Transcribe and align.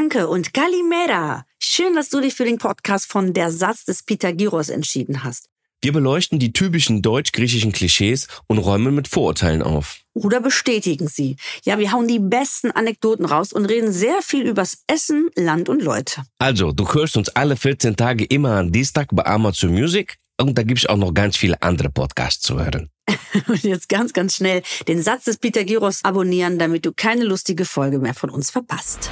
Danke 0.00 0.28
und 0.28 0.54
Kalimera. 0.54 1.44
Schön, 1.58 1.96
dass 1.96 2.08
du 2.08 2.20
dich 2.20 2.34
für 2.34 2.44
den 2.44 2.58
Podcast 2.58 3.10
von 3.10 3.34
Der 3.34 3.50
Satz 3.50 3.84
des 3.84 4.04
Pythagoras 4.04 4.68
entschieden 4.68 5.24
hast. 5.24 5.48
Wir 5.82 5.92
beleuchten 5.92 6.38
die 6.38 6.52
typischen 6.52 7.02
deutsch-griechischen 7.02 7.72
Klischees 7.72 8.28
und 8.46 8.58
räumen 8.58 8.94
mit 8.94 9.08
Vorurteilen 9.08 9.60
auf. 9.60 10.02
Oder 10.14 10.40
bestätigen 10.40 11.08
sie. 11.08 11.34
Ja, 11.64 11.80
wir 11.80 11.90
hauen 11.90 12.06
die 12.06 12.20
besten 12.20 12.70
Anekdoten 12.70 13.24
raus 13.24 13.52
und 13.52 13.64
reden 13.64 13.90
sehr 13.90 14.22
viel 14.22 14.42
übers 14.42 14.84
Essen, 14.86 15.30
Land 15.34 15.68
und 15.68 15.82
Leute. 15.82 16.22
Also, 16.38 16.70
du 16.70 16.86
hörst 16.94 17.16
uns 17.16 17.28
alle 17.30 17.56
14 17.56 17.96
Tage 17.96 18.24
immer 18.24 18.52
am 18.58 18.70
Dienstag 18.70 19.08
bei 19.10 19.26
Amazon 19.26 19.72
Music 19.72 20.18
und 20.40 20.56
da 20.56 20.62
gibt's 20.62 20.86
auch 20.86 20.96
noch 20.96 21.12
ganz 21.12 21.36
viele 21.36 21.60
andere 21.60 21.90
Podcasts 21.90 22.40
zu 22.40 22.56
hören. 22.56 22.88
und 23.48 23.64
jetzt 23.64 23.88
ganz, 23.88 24.12
ganz 24.12 24.36
schnell 24.36 24.62
den 24.86 25.02
Satz 25.02 25.24
des 25.24 25.38
Pythagoras 25.38 26.04
abonnieren, 26.04 26.60
damit 26.60 26.86
du 26.86 26.92
keine 26.92 27.24
lustige 27.24 27.64
Folge 27.64 27.98
mehr 27.98 28.14
von 28.14 28.30
uns 28.30 28.52
verpasst. 28.52 29.10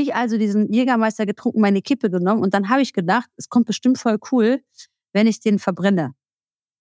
Ich 0.00 0.14
also 0.14 0.38
diesen 0.38 0.72
Jägermeister 0.72 1.26
getrunken, 1.26 1.60
meine 1.60 1.82
Kippe 1.82 2.08
genommen 2.08 2.40
und 2.40 2.54
dann 2.54 2.68
habe 2.68 2.82
ich 2.82 2.92
gedacht, 2.92 3.28
es 3.36 3.48
kommt 3.48 3.66
bestimmt 3.66 3.98
voll 3.98 4.16
cool, 4.30 4.62
wenn 5.12 5.26
ich 5.26 5.40
den 5.40 5.58
verbrenne 5.58 6.14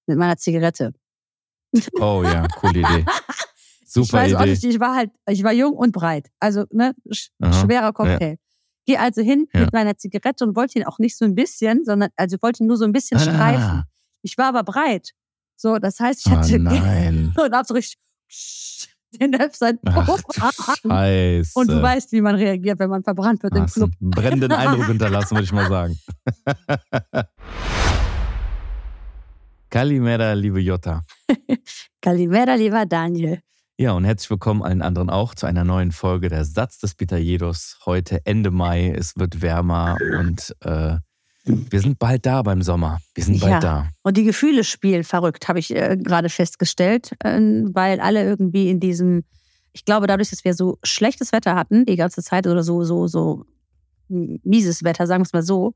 mit 0.06 0.20
meiner 0.20 0.38
Zigarette. 0.38 0.94
Oh 2.00 2.22
ja, 2.24 2.46
coole 2.58 2.80
Idee. 2.82 3.06
Super 3.88 4.06
ich 4.06 4.14
weiß 4.14 4.28
Idee. 4.28 4.36
auch 4.38 4.46
nicht, 4.46 4.64
ich 4.64 4.80
war 4.80 4.96
halt, 4.96 5.10
ich 5.28 5.44
war 5.44 5.52
jung 5.52 5.74
und 5.74 5.94
breit. 5.94 6.30
Also, 6.40 6.66
ne, 6.72 6.94
sch 7.12 7.30
Aha, 7.42 7.54
schwerer 7.54 7.92
Cocktail. 7.92 8.38
Gehe 8.86 9.00
also 9.00 9.24
hin 9.24 9.48
Ja. 9.52 9.62
mit 9.62 9.74
meiner 9.74 9.98
Zigarette 9.98 10.44
und 10.46 10.56
wollte 10.56 10.78
ihn 10.78 10.86
auch 10.86 11.00
nicht 11.00 11.18
so 11.18 11.26
ein 11.26 11.34
bisschen, 11.34 11.86
sondern, 11.86 12.10
also 12.18 12.38
wollte 12.44 12.64
ihn 12.64 12.68
nur 12.68 12.78
so 12.78 12.86
ein 12.86 12.92
bisschen 12.92 13.20
streifen. 13.20 13.64
Ah, 13.64 13.88
Ich 14.22 14.38
war 14.38 14.46
aber 14.50 14.62
breit. 14.64 15.10
So, 15.56 15.80
das 15.80 16.00
heißt, 16.00 16.24
ich 16.24 16.32
oh 16.32 16.36
hatte 16.36 16.60
nein. 16.60 17.34
und 17.36 17.52
hab 17.56 17.66
so 17.66 17.74
richtig 17.74 17.98
den 19.20 19.34
Website 19.34 19.80
Ach, 19.86 20.08
scheiße. 20.82 21.52
Und 21.56 21.70
du 21.70 21.82
weißt, 21.82 22.12
wie 22.12 22.22
man 22.22 22.36
reagiert, 22.36 22.80
wenn 22.80 22.90
man 22.90 23.04
verbrannt 23.04 23.44
wird 23.44 23.56
im 23.56 23.64
Hast 23.64 23.74
Club. 23.76 23.92
einen 24.02 24.12
brennenden 24.12 24.52
Eindruck 24.54 24.88
hinterlassen, 24.88 25.36
würde 25.36 25.46
ich 25.46 25.54
mal 25.54 25.68
sagen. 25.70 25.98
Kalimera, 29.70 30.34
liebe 30.34 30.60
Jutta. 30.60 31.04
Calimera, 32.02 32.56
lieber 32.56 32.86
Daniel. 32.86 33.42
Ja, 33.80 33.92
und 33.92 34.06
herzlich 34.06 34.30
willkommen 34.32 34.64
allen 34.64 34.82
anderen 34.82 35.10
auch 35.10 35.36
zu 35.36 35.46
einer 35.46 35.64
neuen 35.64 35.92
Folge 35.92 36.30
der 36.30 36.46
Satz 36.46 36.80
des 36.80 36.96
Pitajedos. 36.96 37.78
Heute 37.86 38.26
Ende 38.26 38.50
Mai, 38.50 38.90
es 38.90 39.18
wird 39.18 39.42
wärmer 39.42 39.98
und 40.18 40.56
äh, 40.62 40.98
wir 41.48 41.80
sind 41.82 42.00
bald 42.00 42.26
da 42.26 42.42
beim 42.42 42.62
Sommer. 42.62 43.00
Wir 43.16 43.24
sind 43.24 43.40
bald 43.40 43.52
Ja. 43.54 43.60
da. 43.60 43.90
Und 44.04 44.18
die 44.18 44.24
Gefühle 44.24 44.64
spielen 44.64 45.04
verrückt, 45.04 45.48
habe 45.48 45.60
ich 45.60 45.76
äh, 45.76 45.98
gerade 45.98 46.30
festgestellt, 46.30 47.12
äh, 47.24 47.40
weil 47.40 48.00
alle 48.00 48.24
irgendwie 48.24 48.70
in 48.70 48.80
diesem, 48.80 49.24
ich 49.74 49.86
glaube, 49.86 50.08
dadurch, 50.08 50.30
dass 50.30 50.44
wir 50.44 50.54
so 50.54 50.78
schlechtes 50.84 51.32
Wetter 51.32 51.56
hatten 51.56 51.86
die 51.86 51.96
ganze 51.96 52.22
Zeit 52.22 52.48
oder 52.48 52.64
so, 52.64 52.84
so, 52.84 53.08
so 53.08 53.46
mieses 54.10 54.84
Wetter, 54.84 55.08
sagen 55.08 55.22
wir 55.22 55.26
es 55.28 55.34
mal 55.34 55.44
so, 55.44 55.74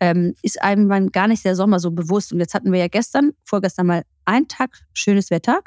ähm, 0.00 0.34
ist 0.42 0.60
einem 0.62 0.86
man 0.88 1.10
gar 1.10 1.28
nicht 1.28 1.44
der 1.44 1.56
Sommer 1.56 1.78
so 1.78 1.90
bewusst. 1.90 2.32
Und 2.32 2.40
jetzt 2.40 2.54
hatten 2.54 2.72
wir 2.72 2.80
ja 2.80 2.88
gestern, 2.88 3.32
vorgestern 3.44 3.86
mal 3.86 4.02
einen 4.24 4.48
Tag 4.48 4.70
schönes 4.92 5.30
Wetter. 5.30 5.60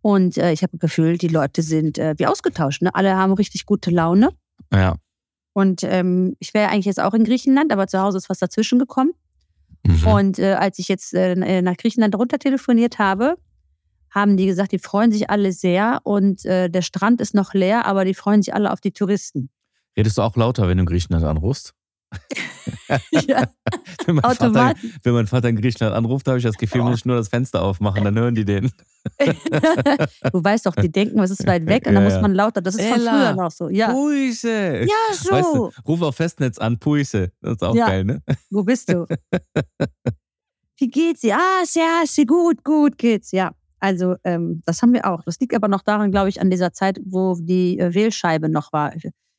Und 0.00 0.36
äh, 0.38 0.52
ich 0.52 0.62
habe 0.62 0.72
das 0.72 0.80
Gefühl, 0.80 1.18
die 1.18 1.28
Leute 1.28 1.62
sind 1.62 1.98
äh, 1.98 2.14
wie 2.18 2.26
ausgetauscht. 2.26 2.82
Ne? 2.82 2.94
Alle 2.94 3.16
haben 3.16 3.32
richtig 3.32 3.66
gute 3.66 3.90
Laune. 3.90 4.30
Ja. 4.72 4.96
Und 5.52 5.82
ähm, 5.84 6.36
ich 6.38 6.54
wäre 6.54 6.70
eigentlich 6.70 6.86
jetzt 6.86 7.00
auch 7.00 7.14
in 7.14 7.24
Griechenland, 7.24 7.72
aber 7.72 7.86
zu 7.86 8.00
Hause 8.00 8.18
ist 8.18 8.30
was 8.30 8.38
dazwischen 8.38 8.78
gekommen. 8.78 9.12
Mhm. 9.84 10.06
Und 10.06 10.38
äh, 10.38 10.54
als 10.54 10.78
ich 10.78 10.88
jetzt 10.88 11.14
äh, 11.14 11.62
nach 11.62 11.76
Griechenland 11.76 12.14
runter 12.14 12.38
telefoniert 12.38 12.98
habe, 12.98 13.36
haben 14.10 14.36
die 14.36 14.46
gesagt, 14.46 14.72
die 14.72 14.78
freuen 14.78 15.10
sich 15.10 15.30
alle 15.30 15.52
sehr 15.52 16.00
und 16.04 16.44
äh, 16.44 16.68
der 16.68 16.82
Strand 16.82 17.20
ist 17.20 17.34
noch 17.34 17.54
leer, 17.54 17.86
aber 17.86 18.04
die 18.04 18.14
freuen 18.14 18.42
sich 18.42 18.54
alle 18.54 18.70
auf 18.70 18.80
die 18.80 18.92
Touristen. 18.92 19.48
Redest 19.96 20.18
du 20.18 20.22
auch 20.22 20.36
lauter, 20.36 20.68
wenn 20.68 20.78
du 20.78 20.82
in 20.82 20.86
Griechenland 20.86 21.24
anrufst? 21.24 21.74
ja, 23.26 23.46
Wenn 24.06 24.16
mein, 24.16 24.22
Vater, 24.22 24.74
wenn 25.02 25.12
mein 25.14 25.26
Vater 25.26 25.48
in 25.48 25.56
Griechenland 25.56 25.94
anruft, 25.94 26.26
habe 26.28 26.38
ich 26.38 26.44
das 26.44 26.56
Gefühl, 26.56 26.82
muss 26.82 26.98
ich 26.98 27.04
nur 27.04 27.16
das 27.16 27.28
Fenster 27.28 27.62
aufmachen, 27.62 28.04
dann 28.04 28.18
hören 28.18 28.34
die 28.34 28.44
den. 28.44 28.70
du 30.32 30.44
weißt 30.44 30.66
doch, 30.66 30.74
die 30.76 30.90
denken, 30.90 31.18
es 31.20 31.30
ist 31.30 31.46
weit 31.46 31.66
weg 31.66 31.86
und 31.86 31.94
dann 31.94 32.02
Ja, 32.02 32.08
muss 32.08 32.14
ja. 32.14 32.20
man 32.22 32.34
lauter. 32.34 32.60
Das 32.60 32.74
ist 32.74 32.84
von 32.86 33.00
Ella. 33.00 33.10
früher 33.12 33.34
noch 33.44 33.50
so. 33.50 33.68
Ja, 33.68 33.90
Puise. 33.92 34.80
ja 34.82 35.14
so. 35.14 35.30
Weißt 35.30 35.54
du, 35.54 35.70
ruf 35.86 36.02
auf 36.02 36.16
Festnetz 36.16 36.58
an, 36.58 36.78
Puise. 36.78 37.32
Das 37.40 37.52
ist 37.54 37.62
auch 37.62 37.74
Ja. 37.74 37.86
geil, 37.86 38.04
ne? 38.04 38.22
Wo 38.50 38.62
bist 38.62 38.92
du? 38.92 39.06
Wie 40.78 40.88
geht's 40.88 41.20
dir? 41.20 41.36
Ah, 41.36 41.64
sehr, 41.64 42.02
sehr 42.06 42.26
gut, 42.26 42.62
gut 42.64 42.98
geht's. 42.98 43.32
Ja, 43.32 43.52
also 43.80 44.16
ähm, 44.24 44.62
das 44.66 44.82
haben 44.82 44.92
wir 44.92 45.06
auch. 45.06 45.22
Das 45.24 45.38
liegt 45.40 45.54
aber 45.54 45.68
noch 45.68 45.82
daran, 45.82 46.10
glaube 46.10 46.28
ich, 46.28 46.40
an 46.40 46.50
dieser 46.50 46.72
Zeit, 46.72 47.00
wo 47.04 47.36
die 47.40 47.78
äh, 47.78 47.94
Wählscheibe 47.94 48.48
noch 48.48 48.72
war. 48.72 48.92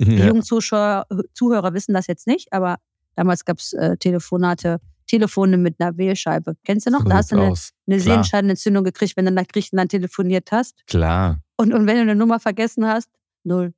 Die 0.06 0.16
Ja. 0.18 0.28
jungen 0.28 0.44
Zuschauer, 0.44 1.06
Zuhörer 1.34 1.74
wissen 1.74 1.94
das 1.94 2.08
jetzt 2.08 2.28
nicht, 2.28 2.52
aber 2.54 2.78
damals 3.16 3.46
gab 3.46 3.58
es 3.60 3.74
äh, 3.74 3.98
Telefonate, 3.98 4.80
Telefone 5.08 5.58
mit 5.58 5.76
einer 5.80 5.98
Wählscheibe. 5.98 6.56
Kennst 6.64 6.88
du 6.88 6.92
noch? 6.92 7.02
So 7.04 7.10
da 7.10 7.16
hast 7.18 7.32
du 7.32 7.36
eine, 7.38 7.50
aus. 7.52 7.72
eine. 7.88 8.00
Sehenscheidenentzündung 8.00 8.84
gekriegt, 8.84 9.16
wenn 9.18 9.26
du 9.26 9.32
nach 9.32 9.48
Griechenland 9.48 9.92
telefoniert 9.92 10.52
hast. 10.52 10.76
Klar. 10.88 11.40
Und, 11.58 11.74
und 11.74 11.86
wenn 11.88 11.96
du 11.98 12.02
eine 12.04 12.16
Nummer 12.16 12.40
vergessen 12.40 12.86
hast, 12.88 13.10
0, 13.44 13.74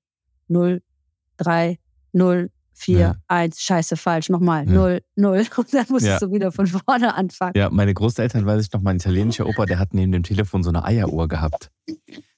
0, 0.47 0.81
3, 1.37 1.79
0, 2.13 2.49
4, 2.77 2.99
Ja. 2.99 3.15
1, 3.27 3.59
scheiße, 3.61 3.97
falsch, 3.97 4.29
nochmal, 4.29 4.65
Ja. 4.67 4.73
0, 4.73 5.01
0. 5.15 5.45
Und 5.57 5.73
dann 5.73 5.85
musstest 5.89 6.21
Ja. 6.21 6.27
du 6.27 6.31
wieder 6.33 6.51
von 6.51 6.67
vorne 6.67 7.15
anfangen. 7.15 7.53
Ja, 7.55 7.69
meine 7.69 7.93
Großeltern, 7.93 8.45
weiß 8.45 8.65
ich 8.65 8.71
noch, 8.73 8.81
mein 8.81 8.97
italienischer 8.97 9.45
Opa, 9.47 9.65
der 9.65 9.79
hat 9.79 9.93
neben 9.93 10.11
dem 10.11 10.23
Telefon 10.23 10.61
so 10.61 10.69
eine 10.69 10.83
Eieruhr 10.83 11.27
gehabt. 11.27 11.71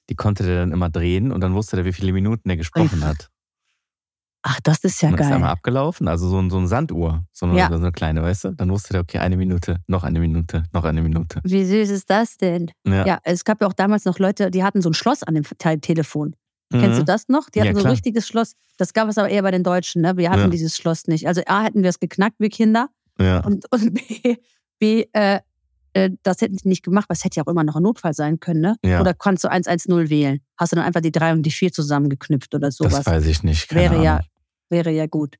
Die 0.08 0.14
konnte 0.14 0.44
der 0.44 0.60
dann 0.60 0.72
immer 0.72 0.88
drehen 0.90 1.32
und 1.32 1.40
dann 1.42 1.54
wusste 1.54 1.76
der, 1.76 1.84
wie 1.84 1.92
viele 1.92 2.12
Minuten 2.12 2.48
er 2.48 2.56
gesprochen 2.56 3.04
hat. 3.04 3.28
Ach, 4.50 4.58
das 4.62 4.78
ist 4.84 5.02
ja 5.02 5.08
Und 5.10 5.14
dann 5.16 5.20
ist 5.20 5.26
geil. 5.28 5.34
einmal 5.36 5.50
abgelaufen, 5.50 6.08
also 6.08 6.26
so, 6.28 6.38
ein- 6.38 6.48
so 6.48 6.56
eine 6.56 6.68
Sanduhr, 6.68 7.24
so 7.32 7.44
eine, 7.44 7.58
Ja. 7.58 7.68
so 7.68 7.74
eine 7.74 7.92
kleine, 7.92 8.22
weißt 8.22 8.44
du? 8.44 8.50
Dann 8.54 8.70
wusste 8.70 8.94
der, 8.94 9.02
okay, 9.02 9.18
eine 9.18 9.36
Minute, 9.36 9.80
noch 9.86 10.04
eine 10.04 10.20
Minute, 10.20 10.62
noch 10.72 10.84
eine 10.84 11.02
Minute. 11.02 11.40
Wie 11.44 11.64
süß 11.64 11.90
ist 11.90 12.08
das 12.08 12.38
denn? 12.38 12.70
Ja. 12.86 13.04
Ja, 13.06 13.18
es 13.24 13.44
gab 13.44 13.60
ja 13.60 13.66
auch 13.66 13.72
damals 13.74 14.06
noch 14.06 14.18
Leute, 14.18 14.50
die 14.50 14.64
hatten 14.64 14.80
so 14.80 14.88
ein 14.88 14.94
Schloss 14.94 15.22
an 15.22 15.34
dem 15.34 15.44
Te- 15.44 15.78
Telefon. 15.80 16.34
Kennst 16.70 16.98
du 16.98 17.02
Mhm. 17.02 17.06
das 17.06 17.28
noch? 17.28 17.48
Die 17.50 17.58
Ja, 17.58 17.64
hatten 17.66 17.76
so 17.76 17.84
ein 17.84 17.90
richtiges 17.90 18.26
Schloss. 18.26 18.52
Das 18.78 18.92
gab 18.94 19.08
es 19.08 19.16
aber 19.18 19.28
eher 19.28 19.42
bei 19.42 19.50
den 19.50 19.62
Deutschen, 19.64 20.02
ne? 20.02 20.16
Wir 20.16 20.30
hatten 20.30 20.40
Ja. 20.42 20.48
dieses 20.48 20.76
Schloss 20.76 21.06
nicht. 21.06 21.26
Also 21.26 21.42
A, 21.46 21.62
hätten 21.62 21.82
wir 21.82 21.90
es 21.90 21.98
geknackt, 21.98 22.36
wir 22.38 22.50
Kinder. 22.50 22.88
Ja. 23.18 23.40
Und, 23.40 23.64
und 23.72 23.94
B, 23.94 24.36
B 24.78 25.04
äh, 25.12 25.40
äh, 25.94 26.10
das 26.22 26.40
hätten 26.42 26.56
die 26.58 26.68
nicht 26.68 26.84
gemacht, 26.84 27.06
es 27.08 27.24
hätte 27.24 27.36
ja 27.36 27.42
auch 27.46 27.50
immer 27.50 27.64
noch 27.64 27.76
ein 27.76 27.82
Notfall 27.82 28.12
sein 28.12 28.38
können, 28.38 28.60
ne? 28.60 28.76
Ja. 28.84 29.00
Oder 29.00 29.14
kannst 29.14 29.44
du 29.44 29.48
110 29.50 30.10
wählen? 30.10 30.40
Hast 30.58 30.72
du 30.72 30.76
dann 30.76 30.84
einfach 30.84 31.00
die 31.00 31.10
3 31.10 31.32
und 31.32 31.42
die 31.42 31.50
4 31.50 31.72
zusammengeknüpft 31.72 32.54
oder 32.54 32.70
sowas? 32.70 32.96
Das 32.96 33.06
weiß 33.06 33.26
ich 33.26 33.42
nicht. 33.42 33.74
Wäre 33.74 33.92
Ahnung. 33.94 34.04
ja, 34.04 34.20
wäre 34.70 34.90
ja 34.90 35.06
gut. 35.06 35.36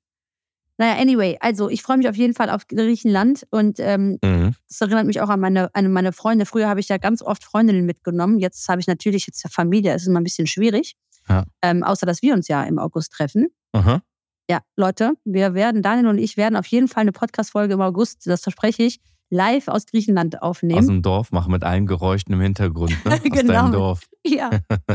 Naja, 0.80 1.00
anyway, 1.00 1.36
also 1.40 1.68
ich 1.68 1.82
freue 1.82 1.96
mich 1.98 2.08
auf 2.08 2.14
jeden 2.16 2.34
Fall 2.34 2.50
auf 2.50 2.68
Griechenland 2.68 3.44
und 3.50 3.80
ähm, 3.80 4.18
Mhm. 4.24 4.54
das 4.68 4.80
erinnert 4.80 5.06
mich 5.06 5.20
auch 5.20 5.28
an 5.28 5.40
meine, 5.40 5.74
an 5.74 5.90
meine 5.92 6.12
Freunde. 6.12 6.46
Früher 6.46 6.68
habe 6.68 6.78
ich 6.78 6.88
ja 6.88 6.98
ganz 6.98 7.20
oft 7.20 7.42
Freundinnen 7.42 7.84
mitgenommen. 7.84 8.38
Jetzt 8.38 8.68
habe 8.68 8.80
ich 8.80 8.86
natürlich 8.86 9.26
jetzt 9.26 9.42
ja 9.42 9.50
Familie, 9.50 9.92
es 9.94 10.02
ist 10.02 10.08
immer 10.08 10.20
ein 10.20 10.24
bisschen 10.24 10.46
schwierig. 10.46 10.94
Ja. 11.28 11.44
Ähm, 11.62 11.82
außer 11.82 12.06
dass 12.06 12.22
wir 12.22 12.32
uns 12.32 12.46
ja 12.46 12.62
im 12.62 12.78
August 12.78 13.12
treffen. 13.12 13.48
Aha. 13.72 14.02
Ja, 14.48 14.60
Leute, 14.76 15.12
wir 15.24 15.52
werden, 15.54 15.82
Daniel 15.82 16.06
und 16.06 16.18
ich 16.18 16.36
werden 16.36 16.54
auf 16.56 16.66
jeden 16.66 16.86
Fall 16.88 17.02
eine 17.02 17.12
Podcast-Folge 17.12 17.74
im 17.74 17.80
August, 17.82 18.26
das 18.26 18.42
verspreche 18.42 18.84
ich, 18.84 19.00
live 19.30 19.68
aus 19.68 19.84
Griechenland 19.84 20.36
Aus 20.36 20.42
aufnehmen. 20.42 20.86
dem 20.86 21.02
Dorf 21.02 21.32
machen 21.32 21.50
mit 21.52 21.64
allen 21.64 21.86
Geräuschen 21.86 22.32
im 22.32 22.40
Hintergrund. 22.40 22.92
Ne? 23.04 23.12
Aus 23.14 23.22
Genau. 23.24 23.52
deinem 23.52 23.72
Dorf. 23.72 24.08
Ja. 24.24 24.48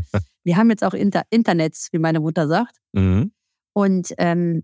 wir 0.43 0.55
haben 0.57 0.69
jetzt 0.71 0.83
auch 0.83 0.93
Inter 0.95 1.21
Internets, 1.29 1.89
wie 1.91 1.99
meine 1.99 2.19
Mutter 2.21 2.47
sagt. 2.47 2.77
Mhm. 2.93 3.31
Und 3.73 4.13
ähm, 4.17 4.63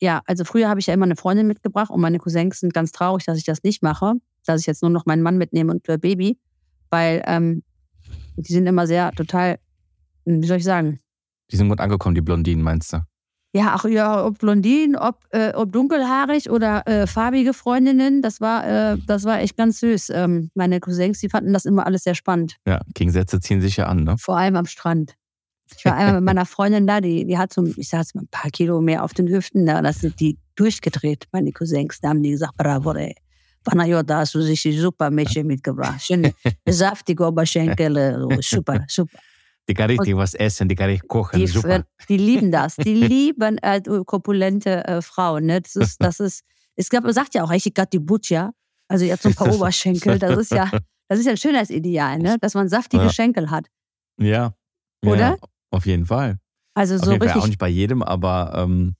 ja, 0.00 0.20
also 0.26 0.44
früher 0.44 0.68
habe 0.68 0.80
ich 0.80 0.86
ja 0.86 0.94
immer 0.94 1.04
eine 1.04 1.16
Freundin 1.16 1.46
mitgebracht 1.46 1.90
und 1.90 2.00
meine 2.00 2.18
Cousins 2.18 2.60
sind 2.60 2.74
ganz 2.74 2.92
traurig, 2.92 3.24
dass 3.24 3.38
ich 3.38 3.44
das 3.44 3.62
nicht 3.62 3.82
mache, 3.82 4.14
dass 4.44 4.60
ich 4.60 4.66
jetzt 4.66 4.82
nur 4.82 4.90
noch 4.90 5.06
meinen 5.06 5.22
Mann 5.22 5.38
mitnehme 5.38 5.72
und 5.72 5.88
äh, 5.88 5.96
Baby, 5.98 6.38
weil 6.90 7.22
ähm, 7.26 7.62
die 8.36 8.52
sind 8.52 8.66
immer 8.66 8.86
sehr 8.86 9.12
total, 9.12 9.58
wie 10.24 10.46
soll 10.46 10.56
ich 10.58 10.64
sagen, 10.64 10.98
Die 11.50 11.56
sind 11.56 11.68
gut 11.68 11.80
angekommen, 11.80 12.14
die 12.14 12.20
Blondinen, 12.20 12.62
meinst 12.64 12.92
du? 12.92 12.98
ja, 13.54 13.74
ach 13.76 13.84
ja, 13.84 14.24
ob 14.24 14.38
blondin, 14.38 14.96
ob, 14.96 15.26
äh, 15.30 15.52
ob 15.54 15.70
dunkelhaarig 15.72 16.48
oder 16.48 16.86
äh, 16.88 17.06
farbige 17.06 17.52
Freundinnen, 17.52 18.22
das 18.22 18.40
war, 18.40 18.66
äh, 18.94 18.98
das 19.06 19.24
war 19.24 19.40
echt 19.40 19.58
ganz 19.58 19.78
süß. 19.80 20.08
Ähm, 20.14 20.50
meine 20.54 20.80
Cousins, 20.80 21.18
die 21.20 21.28
fanden 21.28 21.52
das 21.52 21.66
immer 21.66 21.84
alles 21.86 22.02
sehr 22.02 22.14
spannend, 22.14 22.56
Ja, 22.66 22.80
Gegensätze 22.94 23.40
ziehen 23.40 23.60
sich 23.60 23.76
ja 23.76 23.86
an, 23.88 24.04
ne? 24.04 24.16
vor 24.18 24.38
allem 24.38 24.56
am 24.56 24.64
Strand. 24.66 25.16
Ich 25.76 25.84
war 25.84 25.94
einmal 25.96 26.14
mit 26.14 26.24
meiner 26.24 26.46
Freundin 26.46 26.86
da, 26.86 27.00
die, 27.00 27.24
die 27.26 27.38
hat 27.38 27.52
so, 27.52 27.64
ich 27.76 27.88
sag 27.88 28.00
jetzt 28.00 28.14
mal, 28.14 28.22
ein 28.22 28.28
paar 28.28 28.50
Kilo 28.50 28.80
mehr 28.80 29.04
auf 29.04 29.14
den 29.14 29.28
Hüften, 29.28 29.66
da 29.66 29.82
das 29.82 30.00
sind 30.00 30.18
die 30.20 30.38
durchgedreht, 30.54 31.26
meine 31.32 31.52
Cousins. 31.52 32.00
Da 32.00 32.10
haben 32.10 32.22
die 32.22 32.30
gesagt, 32.30 32.56
bravo, 32.56 32.92
ey. 32.92 33.14
Panayota, 33.64 34.18
hast 34.18 34.34
du 34.34 34.42
sich 34.42 34.60
die 34.62 34.72
super 34.72 35.10
Mädchen 35.10 35.46
mitgebracht. 35.46 36.02
Schöne, 36.02 36.34
saftige 36.68 37.26
Oberschenkel, 37.26 38.26
super, 38.40 38.84
super. 38.88 39.18
Die 39.68 39.74
kann 39.74 39.90
richtig 39.90 40.16
was 40.16 40.34
essen, 40.34 40.68
die 40.68 40.74
kann 40.74 40.88
richtig 40.88 41.08
kochen. 41.08 41.38
Die, 41.38 41.46
Super. 41.46 41.84
die 42.08 42.16
lieben 42.16 42.50
das. 42.50 42.76
Die 42.76 42.94
lieben 43.08 43.58
äh, 43.58 43.80
korpulente 44.04 44.84
äh, 44.84 45.02
Frauen. 45.02 45.46
Ne? 45.46 45.60
Das 45.60 45.76
ist, 45.76 46.02
das 46.02 46.20
ist, 46.20 46.42
es 46.74 46.88
gab, 46.88 47.04
man 47.04 47.12
sagt 47.12 47.34
ja 47.34 47.44
auch, 47.44 47.50
ich 47.52 47.72
got 47.72 47.92
die 47.92 48.00
Butcher. 48.00 48.52
Also 48.88 49.04
ihr 49.04 49.12
habt 49.12 49.22
so 49.22 49.28
ein 49.28 49.34
paar 49.34 49.50
Oberschenkel. 49.54 50.18
Das 50.18 50.36
ist 50.36 50.50
ja, 50.50 50.68
das 51.08 51.20
ist 51.20 51.26
ja 51.26 51.32
ein 51.32 51.36
Schönheitsideal, 51.36 52.18
ne? 52.18 52.36
dass 52.40 52.54
man 52.54 52.68
saftige 52.68 53.04
Ja. 53.04 53.10
Schenkel 53.10 53.50
hat. 53.50 53.66
Ja. 54.18 54.54
Oder? 55.04 55.18
Ja, 55.18 55.36
auf 55.72 55.86
jeden 55.86 56.06
Fall. 56.06 56.38
Also 56.74 56.94
Auf 56.94 57.02
so 57.02 57.10
jeden 57.10 57.20
Fall 57.20 57.28
richtig. 57.28 57.42
auch 57.42 57.46
nicht 57.48 57.58
bei 57.58 57.68
jedem, 57.68 58.02
aber 58.02 58.52
ähm, 58.56 58.94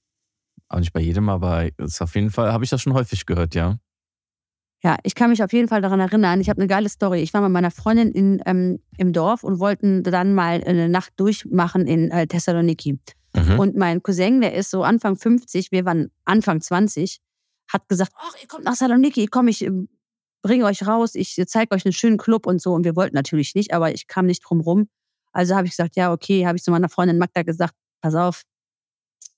auch 0.69 0.79
nicht 0.79 0.93
bei 0.93 1.01
jedem, 1.01 1.29
aber 1.29 1.69
ist 1.79 2.03
auf 2.03 2.15
jeden 2.15 2.31
Fall, 2.31 2.53
habe 2.53 2.65
ich 2.65 2.71
das 2.71 2.83
schon 2.83 2.95
häufig 2.95 3.27
gehört, 3.27 3.55
ja. 3.55 3.79
Ja, 4.85 4.97
ich 5.05 5.15
kann 5.15 5.31
mich 5.31 5.43
auf 5.45 5.53
jeden 5.53 5.69
Fall 5.69 5.81
daran 5.81 6.01
erinnern. 6.01 6.41
Ich 6.41 6.51
habe 6.51 6.61
eine 6.61 6.67
geile 6.67 6.89
Story. 6.89 7.21
Ich 7.21 7.33
war 7.33 7.41
mit 7.41 7.53
meiner 7.53 7.71
Freundin 7.71 8.11
in, 8.11 8.43
ähm, 8.47 8.81
im 8.97 9.13
Dorf 9.13 9.45
und 9.45 9.61
wollten 9.61 10.03
dann 10.03 10.35
mal 10.35 10.63
eine 10.65 10.89
Nacht 10.89 11.13
durchmachen 11.19 11.87
in 11.87 12.11
äh, 12.11 12.27
Thessaloniki. 12.27 12.99
Mhm. 13.35 13.61
Und 13.61 13.77
mein 13.77 14.03
Cousin, 14.03 14.41
der 14.41 14.55
ist 14.55 14.71
so 14.71 14.83
Anfang 14.83 15.17
50, 15.17 15.71
wir 15.71 15.85
waren 15.85 16.11
Anfang 16.25 16.61
20, 16.61 17.21
hat 17.73 17.89
gesagt, 17.89 18.13
ach, 18.17 18.35
ihr 18.43 18.49
kommt 18.49 18.65
nach 18.65 18.75
Saloniki, 18.75 19.27
komm, 19.27 19.49
ich 19.49 19.65
ähm, 19.65 19.89
bringe 20.43 20.65
euch 20.65 20.87
raus, 20.87 21.15
ich 21.15 21.41
zeige 21.47 21.75
euch 21.75 21.87
einen 21.87 21.93
schönen 21.93 22.19
Club 22.19 22.47
und 22.47 22.61
so. 22.61 22.73
Und 22.73 22.85
wir 22.85 22.97
wollten 22.97 23.15
natürlich 23.15 23.55
nicht, 23.55 23.73
aber 23.73 23.95
ich 23.95 24.09
kam 24.09 24.27
nicht 24.27 24.43
drum 24.45 24.61
rum. 24.61 24.89
Also 25.33 25.55
habe 25.55 25.67
ich 25.67 25.73
gesagt, 25.73 25.97
ja, 25.97 26.13
okay, 26.13 26.47
habe 26.47 26.57
ich 26.57 26.63
zu 26.63 26.71
meiner 26.71 26.89
Freundin 26.89 27.19
Magda 27.19 27.43
gesagt, 27.43 27.75
pass 28.01 28.15
auf, 28.15 28.43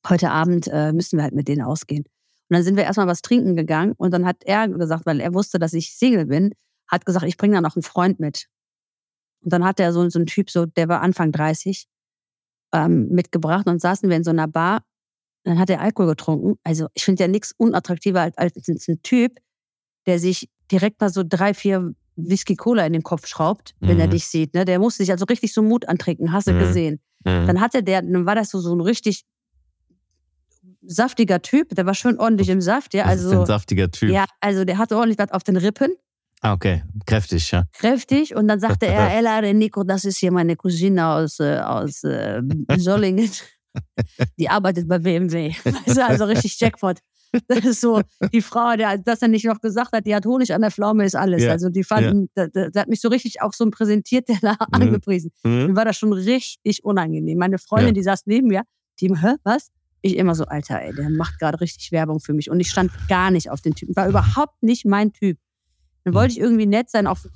heute 0.09 0.31
Abend 0.31 0.69
äh, 0.69 0.93
müssen 0.93 1.19
wir 1.19 1.23
halt 1.23 1.35
mit 1.35 1.49
denen 1.49 1.63
ausgehen. 1.63 2.05
Und 2.05 2.55
dann 2.57 2.63
sind 2.63 2.77
wir 2.77 2.85
erstmal 2.85 3.07
was 3.07 3.23
trinken 3.23 3.57
gegangen 3.57 3.95
und 3.97 4.11
dann 4.13 4.27
hat 4.27 4.45
er 4.45 4.69
gesagt, 4.69 5.07
weil 5.07 5.21
er 5.21 5.33
wusste, 5.35 5.59
dass 5.59 5.73
ich 5.73 5.95
Single 5.95 6.27
bin, 6.27 6.55
hat 6.89 7.07
gesagt, 7.07 7.25
ich 7.25 7.37
bringe 7.37 7.55
da 7.55 7.61
noch 7.61 7.77
einen 7.77 7.83
Freund 7.83 8.21
mit. 8.21 8.47
Und 9.41 9.53
dann 9.53 9.65
hat 9.65 9.81
er 9.81 9.93
so, 9.93 10.09
so 10.11 10.19
einen 10.19 10.27
Typ, 10.27 10.51
so, 10.51 10.67
der 10.67 10.89
war 10.89 11.01
Anfang 11.01 11.33
30, 11.33 11.87
ähm, 12.75 13.09
mitgebracht 13.09 13.67
und 13.67 13.81
saßen 13.81 14.09
wir 14.11 14.17
in 14.17 14.25
so 14.25 14.31
einer 14.31 14.49
Bar. 14.49 14.83
Dann 15.45 15.59
hat 15.59 15.71
er 15.71 15.81
Alkohol 15.81 16.11
getrunken. 16.11 16.59
Also 16.65 16.89
ich 16.95 17.05
finde 17.05 17.23
ja 17.23 17.29
nichts 17.29 17.53
unattraktiver 17.57 18.23
als, 18.23 18.37
als 18.37 18.89
ein 18.89 19.03
Typ, 19.03 19.39
der 20.07 20.19
sich 20.19 20.51
direkt 20.71 21.01
mal 21.01 21.11
so 21.11 21.23
drei, 21.27 21.55
vier 21.55 21.95
Whisky 22.17 22.55
Cola 22.57 22.87
in 22.87 22.93
den 22.93 23.03
Kopf 23.03 23.27
schraubt, 23.27 23.75
wenn 23.81 23.99
er 24.01 24.07
Mhm. 24.07 24.11
dich 24.13 24.27
sieht. 24.27 24.55
Ne? 24.55 24.65
Der 24.65 24.79
musste 24.79 25.03
sich 25.03 25.11
also 25.13 25.25
richtig 25.25 25.53
so 25.53 25.63
Mut 25.63 25.89
antrinken, 25.89 26.33
hast 26.33 26.47
du 26.49 26.53
Mhm. 26.53 26.59
gesehen. 26.61 27.01
Mhm. 27.25 27.47
Dann 27.47 27.61
hatte 27.61 27.83
der, 27.83 28.03
dann 28.03 28.27
war 28.27 28.35
das 28.35 28.51
so, 28.51 28.61
so 28.61 28.75
ein 28.75 28.81
richtig 28.81 29.25
saftiger 30.87 31.41
Typ, 31.43 31.75
der 31.75 31.87
war 31.87 31.95
schön 31.95 32.19
ordentlich 32.19 32.49
im 32.49 32.61
Saft, 32.61 32.95
ja. 32.95 33.05
Ist 33.11 33.21
ein 33.23 33.27
Also, 33.27 33.45
saftiger 33.47 33.91
Typ. 33.91 34.11
ja, 34.11 34.27
also 34.41 34.65
der 34.65 34.79
hatte 34.79 34.97
ordentlich 34.97 35.19
was 35.19 35.31
auf 35.33 35.43
den 35.43 35.57
Rippen, 35.57 35.95
Ah, 36.41 36.53
okay. 36.53 36.83
Kräftig, 37.07 37.51
ja. 37.53 37.65
kräftig. 37.73 38.35
Und 38.37 38.49
dann 38.49 38.61
sagte 38.61 38.87
er, 38.87 39.11
Ella 39.17 39.41
Nico, 39.55 39.83
das 39.83 40.05
ist 40.05 40.19
hier 40.19 40.31
meine 40.31 40.57
Cousine 40.57 41.07
aus, 41.07 41.41
äh, 41.41 41.57
aus 41.59 42.05
äh, 42.05 42.43
Sollingen. 42.77 43.31
Die 44.39 44.51
arbeitet 44.51 44.87
bei 44.87 44.99
BMW. 44.99 45.55
Also 46.07 46.25
richtig 46.27 46.61
Jackpot. 46.61 46.99
Das 47.49 47.65
ist 47.65 47.81
so, 47.81 48.01
die 48.33 48.43
Frau, 48.43 48.77
der, 48.77 48.99
dass 48.99 49.23
er 49.23 49.29
nicht 49.29 49.45
noch 49.45 49.61
gesagt 49.61 49.93
hat, 49.93 50.07
die 50.07 50.15
hat 50.15 50.25
Honig 50.27 50.55
an 50.55 50.61
der 50.63 50.71
Pflaume, 50.71 51.05
ist 51.05 51.17
alles. 51.17 51.43
Ja, 51.43 51.51
Also 51.53 51.69
die 51.69 51.85
fanden, 51.85 52.29
der, 52.37 52.49
der, 52.49 52.71
der 52.71 52.83
hat 52.83 52.89
mich 52.89 53.01
so 53.01 53.09
richtig 53.09 53.43
auch 53.43 53.53
so 53.53 53.69
präsentiert, 53.71 54.29
der 54.29 54.39
da 54.41 54.57
angepriesen. 54.73 55.31
Mhm. 55.43 55.67
Mir 55.69 55.77
war 55.77 55.85
das 55.85 55.97
schon 55.97 56.13
richtig 56.13 56.85
unangenehm. 56.85 57.39
Meine 57.39 57.59
Freundin, 57.59 57.89
Ja. 57.89 57.93
die 57.95 58.03
saß 58.03 58.23
neben 58.27 58.49
mir, 58.49 58.63
die, 59.01 59.09
hä, 59.15 59.35
was? 59.45 59.71
Ich 60.03 60.17
immer 60.17 60.35
so, 60.35 60.45
Alter, 60.45 60.83
ey, 60.83 60.95
der 60.95 61.09
macht 61.11 61.39
gerade 61.39 61.61
richtig 61.61 61.91
Werbung 61.91 62.21
für 62.21 62.35
mich. 62.35 62.51
Und 62.51 62.61
ich 62.61 62.71
stand 62.71 62.91
gar 63.09 63.31
nicht 63.31 63.51
auf 63.51 63.61
den 63.63 63.75
Typen. 63.75 63.97
War 63.97 64.07
überhaupt 64.09 64.63
nicht 64.63 64.85
mein 64.85 65.13
Typ. 65.13 65.39
Dann 66.05 66.13
Mhm. 66.13 66.17
wollte 66.19 66.33
ich 66.33 66.41
irgendwie 66.41 66.67
nett 66.67 66.91
sein, 66.91 67.07
auf, 67.07 67.27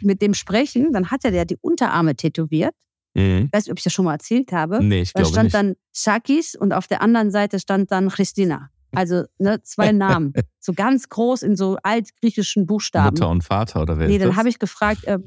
mit 0.00 0.20
dem 0.20 0.34
sprechen. 0.34 0.92
Dann 0.92 1.10
hatte 1.10 1.30
der 1.30 1.44
die 1.44 1.56
Unterarme 1.60 2.16
tätowiert. 2.16 2.74
Mhm. 3.14 3.44
Ich 3.46 3.52
weiß 3.52 3.64
nicht, 3.66 3.72
ob 3.72 3.78
ich 3.78 3.84
das 3.84 3.92
schon 3.92 4.04
mal 4.06 4.14
erzählt 4.14 4.50
habe. 4.52 4.82
Nee, 4.84 5.02
ich 5.02 5.12
Da 5.12 5.20
glaube 5.20 5.32
stand 5.32 5.44
nicht. 5.44 5.54
dann 5.54 5.74
Sakis 5.92 6.54
und 6.56 6.72
auf 6.72 6.88
der 6.88 7.00
anderen 7.00 7.30
Seite 7.30 7.58
stand 7.60 7.90
dann 7.92 8.08
Christina. 8.08 8.70
Also 8.92 9.24
ne, 9.38 9.62
zwei 9.62 9.92
Namen. 9.92 10.32
So 10.60 10.74
ganz 10.74 11.08
groß 11.08 11.44
in 11.44 11.56
so 11.56 11.78
altgriechischen 11.82 12.66
Buchstaben. 12.66 13.14
Mutter 13.14 13.30
und 13.30 13.42
Vater 13.42 13.80
oder 13.80 13.98
wer 13.98 14.06
Nee, 14.06 14.18
dann 14.18 14.36
habe 14.36 14.50
ich 14.50 14.58
gefragt, 14.58 15.04
äh, 15.04 15.18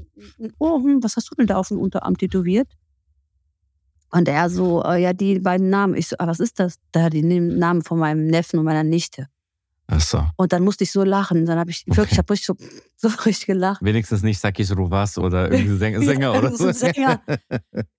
oh, 0.60 0.84
hm, 0.84 1.02
was 1.02 1.16
hast 1.16 1.31
du 1.31 1.36
denn 1.36 1.48
da 1.48 1.56
auf 1.56 1.69
dem 1.69 1.80
Unterarm 1.80 2.16
tätowiert? 2.16 2.68
Und 4.12 4.28
er 4.28 4.50
so, 4.52 4.84
äh, 4.84 5.02
ja, 5.02 5.13
die 5.13 5.40
beiden 5.40 5.69
Namen. 5.69 5.96
Ich 5.96 6.10
so, 6.10 6.18
ah, 6.19 6.28
was 6.28 6.40
ist 6.40 6.60
das? 6.60 6.75
Da, 6.92 7.10
die 7.10 7.24
Namen 7.24 7.81
von 7.81 7.98
meinem 7.98 8.28
Neffen 8.28 8.60
und 8.60 8.66
meiner 8.66 8.84
Nichte. 8.84 9.28
Ach 9.88 10.02
so. 10.02 10.24
Und 10.36 10.54
dann 10.54 10.63
musste 10.63 10.84
ich 10.84 10.92
so 10.92 11.04
lachen. 11.04 11.46
Dann 11.46 11.58
habe 11.58 11.72
ich 11.72 11.86
wirklich, 11.88 12.12
ich 12.12 12.18
habe 12.18 12.31
richtig 12.31 12.46
so, 12.46 12.56
so 12.96 13.08
richtig 13.25 13.48
gelacht. 13.48 13.84
Wenigstens 13.84 14.22
nicht 14.22 14.40
Sakis 14.40 14.75
Ruvas 14.75 15.18
oder 15.18 15.52
irgendwie 15.52 15.78
Sänger, 15.78 16.02
Sänger 16.06 16.38
oder 16.38 16.56
so 16.56 16.72
Sänger. 16.72 17.22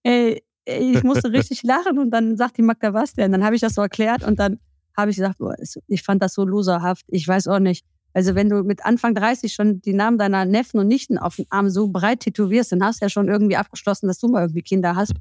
Ey, 0.03 0.43
ey, 0.65 0.97
ich 0.97 1.03
musste 1.03 1.33
richtig 1.33 1.63
lachen 1.63 1.99
und 1.99 2.11
dann 2.11 2.37
sagt 2.37 2.59
die 2.59 2.63
Magda, 2.63 2.95
was 2.95 3.15
denn? 3.15 3.33
Dann 3.33 3.43
habe 3.43 3.55
ich 3.55 3.61
das 3.61 3.75
so 3.75 3.83
erklärt 3.83 4.23
und 4.23 4.39
dann 4.39 4.59
habe 4.97 5.11
ich 5.11 5.17
gesagt, 5.17 5.39
ich 5.87 6.03
fand 6.03 6.23
das 6.23 6.35
so 6.35 6.45
loserhaft. 6.45 7.05
Ich 7.09 7.27
weiß 7.27 7.49
auch 7.49 7.59
nicht. 7.59 7.85
Also 8.15 8.35
wenn 8.35 8.49
du 8.51 8.63
mit 8.63 8.85
Anfang 8.85 9.15
30 9.15 9.53
schon 9.55 9.81
die 9.81 9.95
Namen 9.95 10.19
deiner 10.19 10.45
Neffen 10.45 10.79
und 10.81 10.87
Nichten 10.89 11.17
auf 11.19 11.37
den 11.37 11.47
Arm 11.49 11.71
so 11.71 11.89
breit 11.89 12.21
tätowierst, 12.21 12.73
dann 12.73 12.85
hast 12.85 13.01
du 13.01 13.07
ja 13.07 13.09
schon 13.09 13.29
irgendwie 13.29 13.57
abgeschlossen, 13.57 14.07
dass 14.07 14.19
du 14.19 14.29
mal 14.29 14.43
irgendwie 14.43 14.61
Kinder 14.63 14.97
hast. 14.97 15.15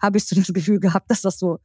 Habe 0.00 0.18
ich 0.18 0.24
so 0.26 0.36
das 0.36 0.52
Gefühl 0.52 0.78
gehabt, 0.80 1.10
dass 1.10 1.22
das 1.22 1.38
so. 1.38 1.58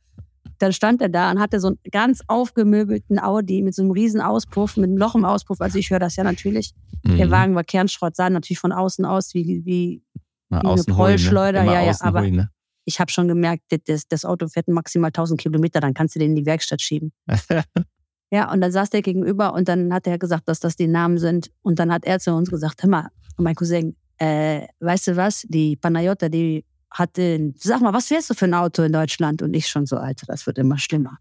Dann 0.58 0.72
stand 0.74 1.02
er 1.02 1.10
da 1.10 1.32
und 1.32 1.40
hatte 1.40 1.60
so 1.60 1.68
einen 1.68 1.78
ganz 1.92 2.22
aufgemöbelten 2.28 3.20
Audi 3.20 3.62
mit 3.62 3.76
so 3.76 3.82
einem 3.82 3.92
riesen 3.92 4.22
Auspuff, 4.22 4.78
mit 4.78 4.86
einem 4.90 4.98
Loch 4.98 5.14
im 5.16 5.26
Auspuff. 5.26 5.60
Also 5.62 5.78
ich 5.78 5.90
höre 5.92 6.00
das 6.00 6.16
ja 6.16 6.24
natürlich. 6.24 6.74
Der 7.06 7.28
Mhm. 7.28 7.32
Wagen 7.32 7.56
war 7.56 7.64
Kernschrott, 7.64 8.16
sah 8.16 8.30
natürlich 8.30 8.60
von 8.60 8.72
außen 8.72 9.06
aus 9.06 9.34
wie, 9.34 9.46
wie 9.66 10.02
wie 10.50 10.56
eine 10.56 10.84
Prollschleuder, 10.84 11.62
Immer 11.64 11.74
ja, 11.74 11.82
ja, 11.82 11.96
aber- 12.02 12.22
ne? 12.30 12.50
Ich 12.86 13.00
habe 13.00 13.12
schon 13.12 13.28
gemerkt, 13.28 13.64
das- 13.88 14.08
das, 14.08 14.26
Auto 14.26 14.48
fährt 14.48 14.68
maximal 14.68 15.12
1000 15.12 15.40
Kilometer, 15.40 15.80
dann 15.82 15.94
kannst 15.94 16.16
du 16.16 16.20
den 16.20 16.32
in 16.32 16.36
die 16.36 16.46
Werkstatt 16.46 16.82
schieben. 16.82 17.12
Ja, 18.32 18.52
und 18.52 18.60
dann 18.60 18.72
saß 18.72 18.90
der 18.90 19.02
gegenüber 19.04 19.54
und 19.54 19.68
dann 19.70 19.94
hat 19.94 20.08
er 20.08 20.18
gesagt, 20.18 20.50
dass 20.50 20.60
das 20.60 20.76
die 20.76 20.88
Namen 20.88 21.20
sind. 21.20 21.52
Und 21.62 21.78
dann 21.78 21.94
hat 21.94 22.06
er 22.06 22.20
zu 22.20 22.34
uns 22.34 22.50
gesagt, 22.50 22.82
hör 22.82 22.90
mal, 22.90 23.10
mein 23.38 23.54
Cousin, 23.56 23.96
äh, 24.18 24.68
weißt 24.80 25.08
du 25.08 25.16
was, 25.16 25.46
die 25.48 25.76
Panayota, 25.76 26.28
die 26.28 26.66
hatte, 26.90 27.54
sag 27.58 27.82
mal, 27.82 27.94
was 27.94 28.08
fährst 28.08 28.32
du 28.32 28.34
für 28.34 28.46
ein 28.46 28.54
Auto 28.56 28.82
in 28.82 28.92
Deutschland? 28.92 29.42
Und 29.44 29.54
ich 29.54 29.68
schon 29.68 29.86
so, 29.86 29.98
Alter, 29.98 30.26
das 30.28 30.46
wird 30.48 30.58
immer 30.58 30.78
schlimmer. 30.80 31.18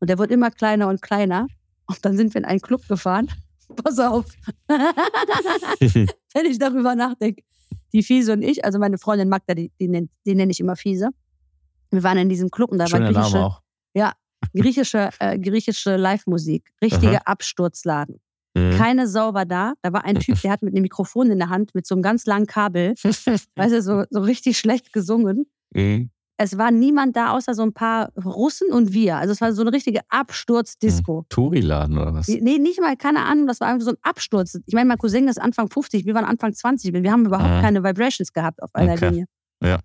Und 0.00 0.08
der 0.08 0.18
wird 0.18 0.30
immer 0.30 0.50
kleiner 0.50 0.88
und 0.88 1.02
kleiner. 1.02 1.46
Und 1.86 2.04
dann 2.04 2.16
sind 2.16 2.32
wir 2.34 2.40
in 2.40 2.44
einen 2.46 2.60
Club 2.60 2.88
gefahren. 2.88 3.28
Pass 3.84 3.98
auf. 3.98 4.24
Wenn 4.68 6.46
ich 6.46 6.58
darüber 6.58 6.94
nachdenke. 6.94 7.42
Die 7.96 8.02
Fiese 8.02 8.34
und 8.34 8.42
ich, 8.42 8.62
also 8.62 8.78
meine 8.78 8.98
Freundin 8.98 9.30
Magda, 9.30 9.54
die, 9.54 9.72
die, 9.80 9.88
nennt, 9.88 10.10
die 10.26 10.34
nenne 10.34 10.52
ich 10.52 10.60
immer 10.60 10.76
Fiese. 10.76 11.08
Wir 11.90 12.02
waren 12.02 12.18
in 12.18 12.28
diesem 12.28 12.50
Club 12.50 12.70
und 12.70 12.76
da 12.76 12.84
war 12.84 12.88
Schöner 12.90 13.10
griechische, 13.10 13.36
Name 13.36 13.46
auch. 13.46 13.62
griechische, 14.52 15.10
äh, 15.18 15.38
griechische 15.38 15.96
Live-Musik. 15.96 16.74
Richtiger 16.82 17.26
Absturzladen. 17.26 18.20
Mhm. 18.54 18.72
Keine 18.72 19.08
Sau 19.08 19.32
war 19.32 19.46
da. 19.46 19.72
Da 19.80 19.94
war 19.94 20.04
ein 20.04 20.16
Typ, 20.16 20.38
der 20.42 20.50
hat 20.50 20.60
mit 20.60 20.74
einem 20.74 20.82
Mikrofon 20.82 21.30
in 21.30 21.38
der 21.38 21.48
Hand, 21.48 21.74
mit 21.74 21.86
so 21.86 21.94
einem 21.94 22.02
ganz 22.02 22.26
langen 22.26 22.46
Kabel, 22.46 22.94
weißt 23.02 23.72
du, 23.72 23.80
so, 23.80 24.04
so 24.10 24.20
richtig 24.20 24.58
schlecht 24.58 24.92
gesungen. 24.92 25.46
Mhm. 25.72 26.10
Es 26.38 26.58
war 26.58 26.70
niemand 26.70 27.16
da, 27.16 27.30
außer 27.32 27.54
so 27.54 27.62
ein 27.62 27.72
paar 27.72 28.12
Russen 28.14 28.70
und 28.70 28.92
wir. 28.92 29.16
Also 29.16 29.32
es 29.32 29.40
war 29.40 29.52
so 29.54 29.62
eine 29.62 29.72
richtige 29.72 30.00
Absturzdisco. 30.10 31.24
Touri-Laden 31.30 31.96
oder 31.96 32.12
was? 32.14 32.28
Nee, 32.28 32.58
nicht 32.58 32.78
mal, 32.80 32.96
keine 32.96 33.24
Ahnung, 33.24 33.46
das 33.46 33.60
war 33.60 33.68
einfach 33.68 33.84
so 33.86 33.92
ein 33.92 33.96
Absturz. 34.02 34.58
Ich 34.66 34.74
meine, 34.74 34.86
mein 34.88 34.98
Cousin 34.98 35.28
ist 35.28 35.40
Anfang 35.40 35.70
50, 35.70 36.04
wir 36.04 36.14
waren 36.14 36.24
Anfang 36.26 36.52
20. 36.52 36.92
Wir 36.92 37.10
haben 37.12 37.24
überhaupt 37.26 37.48
Mhm. 37.50 37.60
keine 37.62 37.82
Vibrations 37.84 38.32
gehabt 38.32 38.62
auf 38.62 38.74
einer 38.74 38.92
Okay. 38.94 39.08
Linie. 39.08 39.24
Ja. 39.62 39.78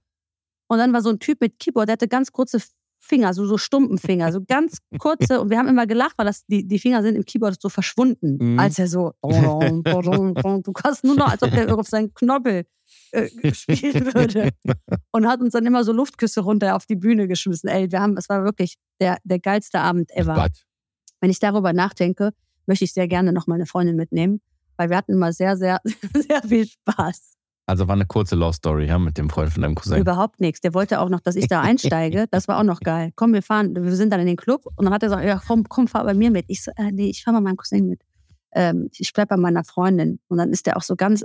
Und 0.68 0.78
dann 0.78 0.92
war 0.94 1.02
so 1.02 1.10
ein 1.10 1.20
Typ 1.20 1.40
mit 1.42 1.58
Keyboard, 1.60 1.88
der 1.88 1.94
hatte 1.94 2.08
ganz 2.08 2.32
kurze 2.32 2.62
Finger, 3.04 3.34
so, 3.34 3.46
so 3.46 3.58
Stumpenfinger, 3.58 4.32
so 4.32 4.42
ganz 4.46 4.78
kurze. 5.00 5.42
Und 5.42 5.50
wir 5.50 5.58
haben 5.58 5.68
immer 5.68 5.88
gelacht, 5.88 6.14
weil 6.18 6.26
das, 6.28 6.46
die, 6.48 6.68
die 6.68 6.80
Finger 6.80 7.02
sind 7.02 7.16
im 7.16 7.24
Keyboard 7.26 7.62
so 7.62 7.70
verschwunden, 7.70 8.38
Mhm. 8.54 8.60
als 8.60 8.78
er 8.78 8.88
so. 8.88 9.14
Du 9.24 10.74
kannst 10.74 11.04
nur 11.04 11.16
noch, 11.16 11.30
als 11.32 11.42
ob 11.44 11.52
der 11.52 11.74
auf 11.80 11.88
seinen 11.88 12.14
Knoppel 12.14 12.66
äh, 13.12 13.54
spielen 13.54 14.06
würde. 14.14 14.50
Und 15.12 15.28
hat 15.28 15.42
uns 15.42 15.54
dann 15.54 15.66
immer 15.66 15.84
so 15.84 15.92
Luftküsse 15.92 16.42
runter 16.42 16.76
auf 16.76 16.86
die 16.86 16.96
Bühne 16.96 17.28
geschmissen. 17.28 17.70
Ey, 17.70 17.92
wir 17.92 18.00
haben, 18.00 18.18
es 18.18 18.30
war 18.30 18.44
wirklich 18.44 18.76
der, 19.00 19.18
der 19.24 19.40
geilste 19.40 19.80
Abend 19.80 20.12
ever. 20.12 20.36
Gott. 20.36 20.66
Wenn 21.20 21.30
ich 21.30 21.40
darüber 21.40 21.74
nachdenke, 21.74 22.32
möchte 22.66 22.86
ich 22.86 22.94
sehr 22.94 23.08
gerne 23.08 23.34
noch 23.34 23.48
meine 23.48 23.66
Freundin 23.66 23.96
mitnehmen, 23.96 24.42
weil 24.78 24.90
wir 24.90 24.98
hatten 24.98 25.14
immer 25.14 25.34
sehr, 25.34 25.58
sehr, 25.58 25.80
sehr 26.14 26.42
viel 26.42 26.68
Spaß. 26.68 27.34
Also 27.68 27.88
war 27.88 27.96
eine 27.96 28.06
kurze 28.06 28.36
Love 28.36 28.54
Story, 28.54 28.88
ja, 28.88 28.98
mit 28.98 29.18
dem 29.18 29.30
Freund 29.30 29.52
von 29.52 29.62
deinem 29.62 29.76
Cousin. 29.76 30.00
Überhaupt 30.00 30.42
nichts. 30.42 30.62
Der 30.62 30.74
wollte 30.74 31.00
auch 31.00 31.10
noch, 31.10 31.22
dass 31.22 31.36
ich 31.36 31.48
da 31.48 31.62
einsteige. 31.62 32.26
Das 32.32 32.48
war 32.48 32.60
auch 32.60 32.64
noch 32.64 32.80
geil. 32.80 33.12
Komm, 33.16 33.34
wir 33.34 33.42
fahren. 33.42 33.76
Wir 33.76 33.96
sind 33.96 34.12
dann 34.12 34.20
in 34.20 34.28
den 34.28 34.36
Club 34.36 34.66
und 34.76 34.86
dann 34.86 34.94
hat 34.94 35.04
er 35.04 35.10
gesagt, 35.10 35.26
ja, 35.26 35.42
komm, 35.46 35.64
komm, 35.70 35.88
fahr 35.88 36.04
bei 36.04 36.14
mir 36.14 36.32
mit. 36.32 36.46
Ich 36.48 36.64
so, 36.64 36.72
äh, 36.76 36.92
nee, 36.92 37.10
ich 37.10 37.24
fahr 37.24 37.34
bei 37.34 37.40
meinem 37.40 37.58
Cousin 37.58 37.88
mit. 37.88 38.02
Ähm, 38.54 38.90
ich 38.92 39.14
bleib 39.14 39.30
bei 39.30 39.38
meiner 39.38 39.64
Freundin. 39.64 40.20
Und 40.28 40.38
dann 40.38 40.52
ist 40.52 40.66
der 40.66 40.76
auch 40.76 40.82
so 40.82 40.96
ganz 40.96 41.24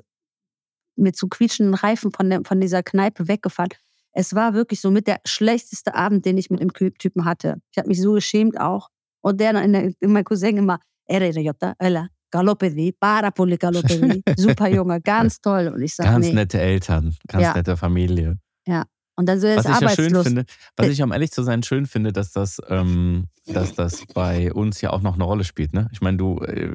mit 0.97 1.17
so 1.17 1.29
quietschenden 1.29 1.75
Reifen 1.75 2.13
von, 2.13 2.31
der, 2.31 2.41
von 2.45 2.61
dieser 2.61 2.83
Kneipe 2.83 3.29
weggefahren. 3.29 3.71
Es 4.13 4.35
war 4.35 4.55
wirklich 4.55 4.81
so 4.81 4.91
mit 4.91 5.07
der 5.07 5.19
schlechteste 5.27 5.95
Abend, 5.95 6.25
den 6.25 6.39
ich 6.39 6.51
mit 6.51 6.61
dem 6.61 6.73
Typen 6.73 7.25
hatte. 7.25 7.57
Ich 7.71 7.79
habe 7.79 7.89
mich 7.89 8.01
so 8.01 8.13
geschämt 8.13 8.59
auch. 8.59 8.89
Und 9.21 9.41
der, 9.41 9.63
in 9.63 9.73
der, 9.73 9.93
in 10.01 10.13
mein 10.13 10.25
Cousin 10.25 10.57
immer, 10.57 10.79
"Ere, 11.07 11.29
Jota, 11.29 11.75
Ella, 11.79 12.09
Galopedi, 12.31 12.93
Parapoli 12.93 13.57
Galopedi. 13.57 14.23
Super 14.37 14.69
Junge, 14.69 15.01
ganz 15.01 15.41
toll. 15.41 15.69
Und 15.69 15.83
ich 15.83 15.95
sag, 15.95 16.07
Ganz 16.07 16.27
nee. 16.27 16.33
nette 16.33 16.61
Eltern, 16.61 17.15
ganz 17.29 17.43
Ja. 17.45 17.55
nette 17.55 17.77
Familie. 17.77 18.39
Und 19.19 19.27
dann 19.27 19.41
so, 19.41 19.47
Was 19.49 19.65
ich 19.65 19.81
ja 19.81 19.89
schön 19.89 20.23
finde, 20.23 20.45
was 20.77 20.89
ich, 20.89 21.03
um 21.03 21.11
ehrlich 21.11 21.33
zu 21.33 21.43
sein, 21.43 21.63
schön 21.63 21.87
finde, 21.87 22.13
dass 22.13 22.33
das, 22.33 22.61
ähm, 22.69 23.29
dass 23.47 23.73
das 23.75 24.05
bei 24.13 24.53
uns 24.53 24.83
ja 24.83 24.91
auch 24.91 25.01
noch 25.01 25.15
eine 25.15 25.25
Rolle 25.25 25.45
spielt. 25.45 25.73
Ne? 25.73 25.89
Ich 25.91 26.03
meine, 26.03 26.19
du, 26.19 26.39
äh, 26.41 26.75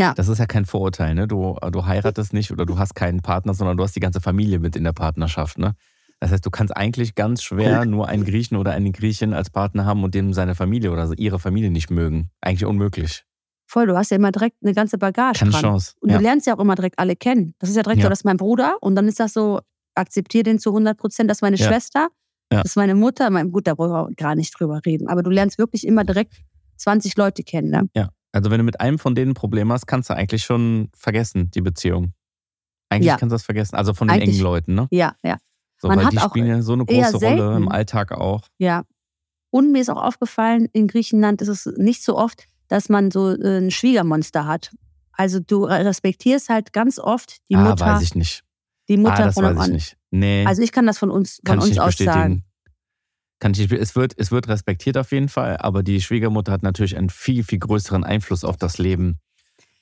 Ja. 0.00 0.14
das 0.14 0.28
ist 0.28 0.38
ja 0.38 0.46
kein 0.46 0.64
Vorurteil. 0.64 1.14
Ne? 1.14 1.28
Du, 1.28 1.56
du 1.70 1.86
heiratest 1.86 2.32
nicht 2.32 2.50
oder 2.50 2.66
du 2.66 2.78
hast 2.78 2.94
keinen 2.94 3.20
Partner, 3.20 3.54
sondern 3.54 3.76
du 3.76 3.84
hast 3.84 3.94
die 3.94 4.00
ganze 4.00 4.20
Familie 4.20 4.58
mit 4.58 4.74
in 4.76 4.84
der 4.84 4.92
Partnerschaft. 4.92 5.58
Ne? 5.58 5.74
Das 6.20 6.32
heißt, 6.32 6.44
du 6.44 6.50
kannst 6.50 6.76
eigentlich 6.76 7.14
ganz 7.14 7.42
schwer 7.42 7.84
nur 7.84 8.08
einen 8.08 8.24
Griechen 8.24 8.56
oder 8.56 8.72
eine 8.72 8.90
Griechin 8.92 9.32
als 9.34 9.50
Partner 9.50 9.84
haben 9.86 10.02
und 10.04 10.14
dem 10.14 10.32
seine 10.32 10.54
Familie 10.54 10.90
oder 10.90 11.10
ihre 11.16 11.38
Familie 11.38 11.70
nicht 11.70 11.90
mögen. 11.90 12.30
Eigentlich 12.40 12.64
unmöglich. 12.66 13.24
Voll, 13.66 13.86
du 13.86 13.96
hast 13.96 14.10
ja 14.10 14.16
immer 14.16 14.32
direkt 14.32 14.56
eine 14.62 14.74
ganze 14.74 14.98
Bagage 14.98 15.38
Keine 15.38 15.52
dran. 15.52 15.60
Chance. 15.62 15.94
Und 16.00 16.10
Ja. 16.10 16.16
du 16.18 16.22
lernst 16.24 16.46
ja 16.46 16.54
auch 16.56 16.58
immer 16.60 16.74
direkt 16.74 16.98
alle 16.98 17.14
kennen. 17.14 17.54
Das 17.60 17.70
ist 17.70 17.76
ja 17.76 17.82
direkt 17.82 18.00
Ja. 18.00 18.04
so, 18.06 18.08
das 18.10 18.20
ist 18.20 18.24
mein 18.24 18.36
Bruder 18.36 18.76
und 18.80 18.96
dann 18.96 19.06
ist 19.06 19.20
das 19.20 19.32
so, 19.32 19.60
akzeptiere 19.94 20.42
den 20.44 20.58
zu 20.58 20.72
100 20.72 20.96
Prozent, 20.98 21.30
das 21.30 21.38
ist 21.38 21.42
meine 21.42 21.56
Ja. 21.56 21.66
Schwester, 21.68 22.08
das 22.48 22.64
ist 22.64 22.76
meine 22.76 22.94
Mutter. 22.96 23.30
Mein, 23.30 23.52
gut, 23.52 23.66
da 23.68 23.78
wollen 23.78 23.92
wir 23.92 24.08
gar 24.16 24.34
nicht 24.34 24.58
drüber 24.58 24.80
reden. 24.84 25.06
Aber 25.08 25.22
du 25.22 25.30
lernst 25.30 25.56
wirklich 25.58 25.86
immer 25.86 26.02
direkt 26.04 26.34
20 26.78 27.16
Leute 27.16 27.44
kennen. 27.44 27.70
Ne? 27.70 27.88
Ja. 27.94 28.08
Also 28.32 28.50
wenn 28.50 28.58
du 28.58 28.64
mit 28.64 28.80
einem 28.80 28.98
von 28.98 29.14
denen 29.14 29.32
ein 29.32 29.34
Problem 29.34 29.72
hast, 29.72 29.86
kannst 29.86 30.10
du 30.10 30.14
eigentlich 30.14 30.44
schon 30.44 30.88
vergessen, 30.94 31.50
die 31.50 31.60
Beziehung. 31.60 32.12
Eigentlich 32.88 33.06
Ja. 33.08 33.16
kannst 33.16 33.32
du 33.32 33.34
das 33.34 33.42
vergessen. 33.44 33.76
Also 33.76 33.94
von 33.94 34.08
den 34.08 34.14
Eigentlich- 34.16 34.36
engen 34.36 34.42
Leuten, 34.42 34.74
ne? 34.74 34.88
Ja, 34.90 35.14
ja, 35.22 35.38
So, 35.78 35.88
Man 35.88 35.98
weil 35.98 36.06
hat 36.06 36.12
die 36.12 36.18
auch 36.18 36.28
spielen 36.30 36.46
ja 36.46 36.62
so 36.62 36.72
eine 36.74 36.84
große 36.84 37.16
Rolle 37.18 37.56
im 37.56 37.68
Alltag 37.68 38.12
auch. 38.12 38.42
ja. 38.58 38.84
Und 39.52 39.72
mir 39.72 39.80
ist 39.80 39.88
auch 39.90 40.00
aufgefallen, 40.00 40.68
in 40.72 40.86
Griechenland 40.86 41.42
ist 41.42 41.48
es 41.48 41.66
nicht 41.76 42.04
so 42.04 42.16
oft, 42.16 42.44
dass 42.68 42.88
man 42.88 43.10
so 43.10 43.30
äh, 43.32 43.58
ein 43.58 43.72
Schwiegermonster 43.72 44.46
hat. 44.46 44.70
Also 45.10 45.40
du 45.40 45.64
respektierst 45.64 46.48
halt 46.48 46.72
ganz 46.72 47.00
oft 47.00 47.38
die 47.50 47.56
ah, 47.56 47.64
Mutter, 47.70 47.84
weiß 47.84 48.02
ich 48.02 48.14
nicht. 48.14 48.44
die 48.88 48.96
Mutter 48.96 49.14
ah, 49.14 49.24
das 49.24 49.34
von 49.34 49.44
weiß 49.56 49.66
ich 49.66 49.72
nicht. 49.72 49.96
Nee, 50.12 50.44
Also 50.46 50.62
ich 50.62 50.70
kann 50.70 50.86
das 50.86 50.98
von 50.98 51.10
uns, 51.10 51.40
von 51.44 51.58
kann 51.58 51.58
uns 51.58 51.76
aus 51.80 51.86
bestätigen. 51.96 52.12
sagen. 52.14 52.44
Kann 53.40 53.52
ich 53.52 53.58
nicht, 53.58 53.72
es, 53.72 53.96
wird, 53.96 54.14
es 54.16 54.30
wird 54.30 54.48
respektiert 54.48 54.96
auf 54.98 55.10
jeden 55.12 55.28
Fall, 55.28 55.56
aber 55.56 55.82
die 55.82 56.00
Schwiegermutter 56.00 56.52
hat 56.52 56.62
natürlich 56.62 56.96
einen 56.96 57.10
viel, 57.10 57.42
viel 57.42 57.58
größeren 57.58 58.04
Einfluss 58.04 58.44
auf 58.44 58.56
das 58.56 58.78
Leben 58.78 59.18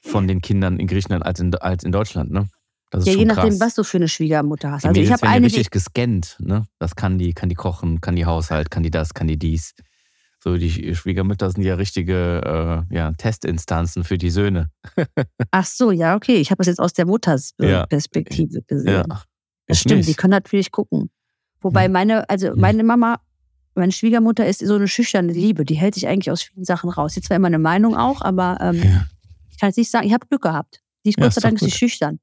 von 0.00 0.26
den 0.28 0.40
Kindern 0.40 0.78
in 0.78 0.86
Griechenland 0.86 1.26
als 1.26 1.40
in, 1.40 1.54
als 1.56 1.82
in 1.84 1.90
Deutschland. 1.92 2.30
Ne? 2.30 2.48
Das 2.90 3.02
ist 3.02 3.12
Ja, 3.12 3.18
je 3.18 3.24
nachdem, 3.26 3.50
krass. 3.50 3.60
was 3.60 3.74
du 3.74 3.82
für 3.84 3.98
eine 3.98 4.08
Schwiegermutter 4.08 4.70
hast. 4.70 4.84
Die 4.84 4.88
Also 4.88 5.00
ich 5.00 5.12
habe 5.12 5.26
eine, 5.26 5.48
die, 5.48 5.56
richtig 5.56 5.70
gescannt. 5.70 6.36
Ne? 6.40 6.64
Das 6.78 6.94
kann 6.96 7.18
die, 7.18 7.34
kann 7.34 7.48
die 7.48 7.54
kochen, 7.56 8.00
kann 8.00 8.14
die 8.16 8.24
Haushalt, 8.26 8.70
kann 8.70 8.82
die 8.84 8.90
das, 8.90 9.12
kann 9.12 9.26
die 9.26 9.36
dies. 9.38 9.74
So, 10.42 10.56
die 10.56 10.94
Schwiegermütter 10.94 11.50
sind 11.50 11.64
ja 11.64 11.74
richtige 11.74 12.86
äh, 12.90 12.94
ja, 12.94 13.10
Testinstanzen 13.18 14.04
für 14.04 14.18
die 14.18 14.30
Söhne. 14.30 14.70
ach 15.50 15.66
so, 15.66 15.90
ja, 15.90 16.14
okay. 16.14 16.36
Ich 16.36 16.52
habe 16.52 16.58
das 16.58 16.68
jetzt 16.68 16.78
aus 16.78 16.92
der 16.92 17.06
Mutters 17.06 17.54
äh, 17.60 17.68
Ja. 17.72 17.86
Gesehen. 17.90 18.86
Ja, 18.86 19.02
Das 19.02 19.18
ich 19.66 19.80
stimmt, 19.80 20.04
die 20.04 20.10
nicht. 20.10 20.16
können 20.16 20.30
natürlich 20.30 20.70
gucken. 20.70 21.10
Wobei 21.60 21.86
Hm. 21.86 21.92
meine, 21.92 22.30
also 22.30 22.50
Hm. 22.52 22.60
meine 22.60 22.84
Mama, 22.84 23.18
meine 23.78 23.92
Schwiegermutter 23.92 24.46
ist 24.46 24.60
so 24.60 24.74
eine 24.74 24.88
schüchterne 24.88 25.32
Liebe. 25.32 25.64
Die 25.64 25.74
hält 25.74 25.94
sich 25.94 26.06
eigentlich 26.08 26.30
aus 26.30 26.42
vielen 26.42 26.64
Sachen 26.64 26.90
raus. 26.90 27.14
Sie 27.14 27.20
hat 27.20 27.24
zwar 27.24 27.36
immer 27.36 27.46
eine 27.48 27.58
Meinung 27.58 27.96
auch, 27.96 28.20
aber 28.22 28.58
ähm, 28.60 28.76
Ja. 28.82 29.06
ich 29.50 29.58
kann 29.58 29.68
jetzt 29.70 29.76
nicht 29.78 29.90
sagen, 29.90 30.06
ich 30.06 30.12
habe 30.12 30.26
Glück 30.26 30.42
gehabt. 30.42 30.80
Die 31.04 31.10
ist 31.10 31.18
Ja, 31.18 31.24
Gott 31.24 31.34
sei 31.34 31.40
Dank 31.40 31.60
ist 31.62 31.76
schüchtern. 31.76 32.18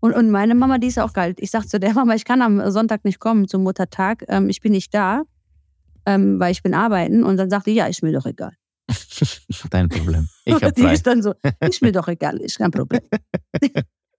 Und, 0.00 0.12
und 0.14 0.30
meine 0.30 0.54
Mama, 0.54 0.78
die 0.78 0.88
ist 0.88 0.98
auch 0.98 1.12
geil. 1.12 1.34
Ich 1.38 1.50
sag 1.50 1.68
zu 1.68 1.80
der 1.80 1.94
Mama, 1.94 2.14
ich 2.14 2.24
kann 2.24 2.42
am 2.42 2.70
Sonntag 2.70 3.04
nicht 3.04 3.20
kommen 3.20 3.48
zum 3.48 3.62
Muttertag. 3.62 4.24
Ähm, 4.28 4.48
ich 4.50 4.60
bin 4.60 4.72
nicht 4.72 4.92
da, 4.94 5.22
ähm, 6.06 6.38
weil 6.38 6.52
ich 6.52 6.62
bin 6.62 6.74
arbeiten. 6.74 7.24
Und 7.24 7.36
dann 7.38 7.48
sagt 7.50 7.66
die, 7.66 7.72
ja, 7.72 7.86
ist 7.86 8.02
mir 8.02 8.12
doch 8.12 8.26
egal. 8.26 8.52
Dein 9.70 9.88
Problem. 9.88 10.28
Ich 10.44 10.54
habe 10.62 10.72
die 10.72 10.82
frei. 10.82 10.92
ist 10.92 11.06
dann 11.06 11.22
so, 11.22 11.32
ist 11.60 11.80
mir 11.82 11.92
doch 11.92 12.06
egal, 12.08 12.36
ist 12.36 12.58
kein 12.58 12.70
Problem. 12.70 13.00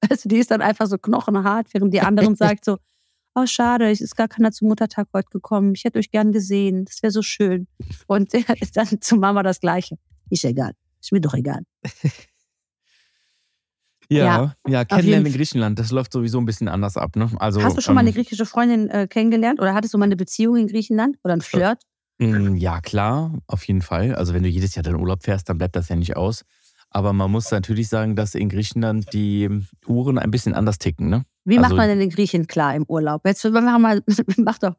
also 0.09 0.27
die 0.27 0.37
ist 0.37 0.49
dann 0.51 0.61
einfach 0.61 0.87
so 0.87 0.97
knochenhart, 0.97 1.67
während 1.73 1.93
die 1.93 2.01
anderen 2.01 2.35
sagt 2.35 2.65
so, 2.65 2.77
oh 3.35 3.45
schade, 3.45 3.89
es 3.91 4.01
ist 4.01 4.15
gar 4.15 4.27
keiner 4.27 4.51
zum 4.51 4.69
Muttertag 4.69 5.07
heute 5.13 5.29
gekommen. 5.29 5.73
Ich 5.75 5.83
hätte 5.83 5.99
euch 5.99 6.09
gern 6.09 6.31
gesehen, 6.31 6.85
das 6.85 7.03
wäre 7.03 7.11
so 7.11 7.21
schön. 7.21 7.67
Und 8.07 8.33
dann 8.73 9.01
zu 9.01 9.17
Mama 9.17 9.43
das 9.43 9.59
Gleiche. 9.59 9.97
Ist 10.29 10.45
egal, 10.45 10.73
ist 11.01 11.11
mir 11.11 11.21
doch 11.21 11.33
egal. 11.33 11.61
Ja, 14.09 14.53
ja, 14.67 14.85
kennenlernen 14.85 15.25
in 15.25 15.33
Griechenland, 15.33 15.79
das 15.79 15.91
läuft 15.91 16.13
sowieso 16.13 16.37
ein 16.39 16.45
bisschen 16.45 16.67
anders 16.67 16.97
ab. 16.97 17.15
Ne? 17.15 17.29
Also, 17.37 17.63
Hast 17.63 17.77
du 17.77 17.81
schon 17.81 17.95
mal 17.95 18.01
eine 18.01 18.09
ähm, 18.09 18.15
griechische 18.15 18.45
Freundin 18.45 18.89
äh, 18.89 19.07
kennengelernt 19.07 19.59
oder 19.59 19.73
hattest 19.73 19.93
du 19.93 19.97
mal 19.97 20.05
eine 20.05 20.15
Beziehung 20.15 20.57
in 20.57 20.67
Griechenland 20.67 21.17
oder 21.23 21.33
ein 21.33 21.41
Flirt? 21.41 21.81
Mm, 22.19 22.55
Ja, 22.55 22.81
klar, 22.81 23.33
auf 23.47 23.65
jeden 23.67 23.81
Fall. 23.81 24.13
Also 24.15 24.33
wenn 24.33 24.43
du 24.43 24.49
jedes 24.49 24.75
Jahr 24.75 24.83
dann 24.83 24.95
Urlaub 24.95 25.23
fährst, 25.23 25.49
dann 25.49 25.57
bleibt 25.57 25.75
das 25.75 25.89
ja 25.89 25.95
nicht 25.95 26.15
aus. 26.15 26.43
Aber 26.89 27.13
man 27.13 27.31
muss 27.31 27.51
natürlich 27.51 27.89
sagen, 27.89 28.15
dass 28.15 28.35
in 28.35 28.47
Griechenland 28.47 29.11
die 29.11 29.49
Uhren 29.87 30.17
ein 30.17 30.31
bisschen 30.31 30.53
anders 30.53 30.77
ticken. 30.77 31.09
Ne? 31.09 31.23
Wie 31.47 31.57
Also- 31.57 31.69
macht 31.69 31.77
man 31.77 31.87
denn 31.89 31.99
den 31.99 32.09
Griechen 32.09 32.47
klar 32.47 32.75
im 32.75 32.83
Urlaub? 32.87 33.21
Jetzt 33.25 33.43
machen 33.45 33.81
mal, 33.81 34.01
mach 34.37 34.57
doch. 34.57 34.75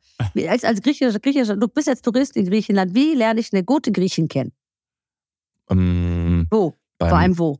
Als, 0.49 0.64
als 0.64 0.82
griechischer, 0.82 1.18
griechischer, 1.20 1.56
du 1.56 1.68
bist 1.68 1.87
jetzt 1.87 2.02
Tourist 2.04 2.37
in 2.37 2.46
Griechenland. 2.46 2.94
Wie 2.94 3.14
lerne 3.14 3.40
ich 3.40 3.52
eine 3.52 3.62
gute 3.64 3.92
Griechin 3.92 4.26
kennen? 4.28 4.52
Ähm, 5.70 6.46
Wo? 6.50 6.75
beim- 6.99 7.08
Vor 7.11 7.18
allem 7.18 7.38
wo? 7.38 7.58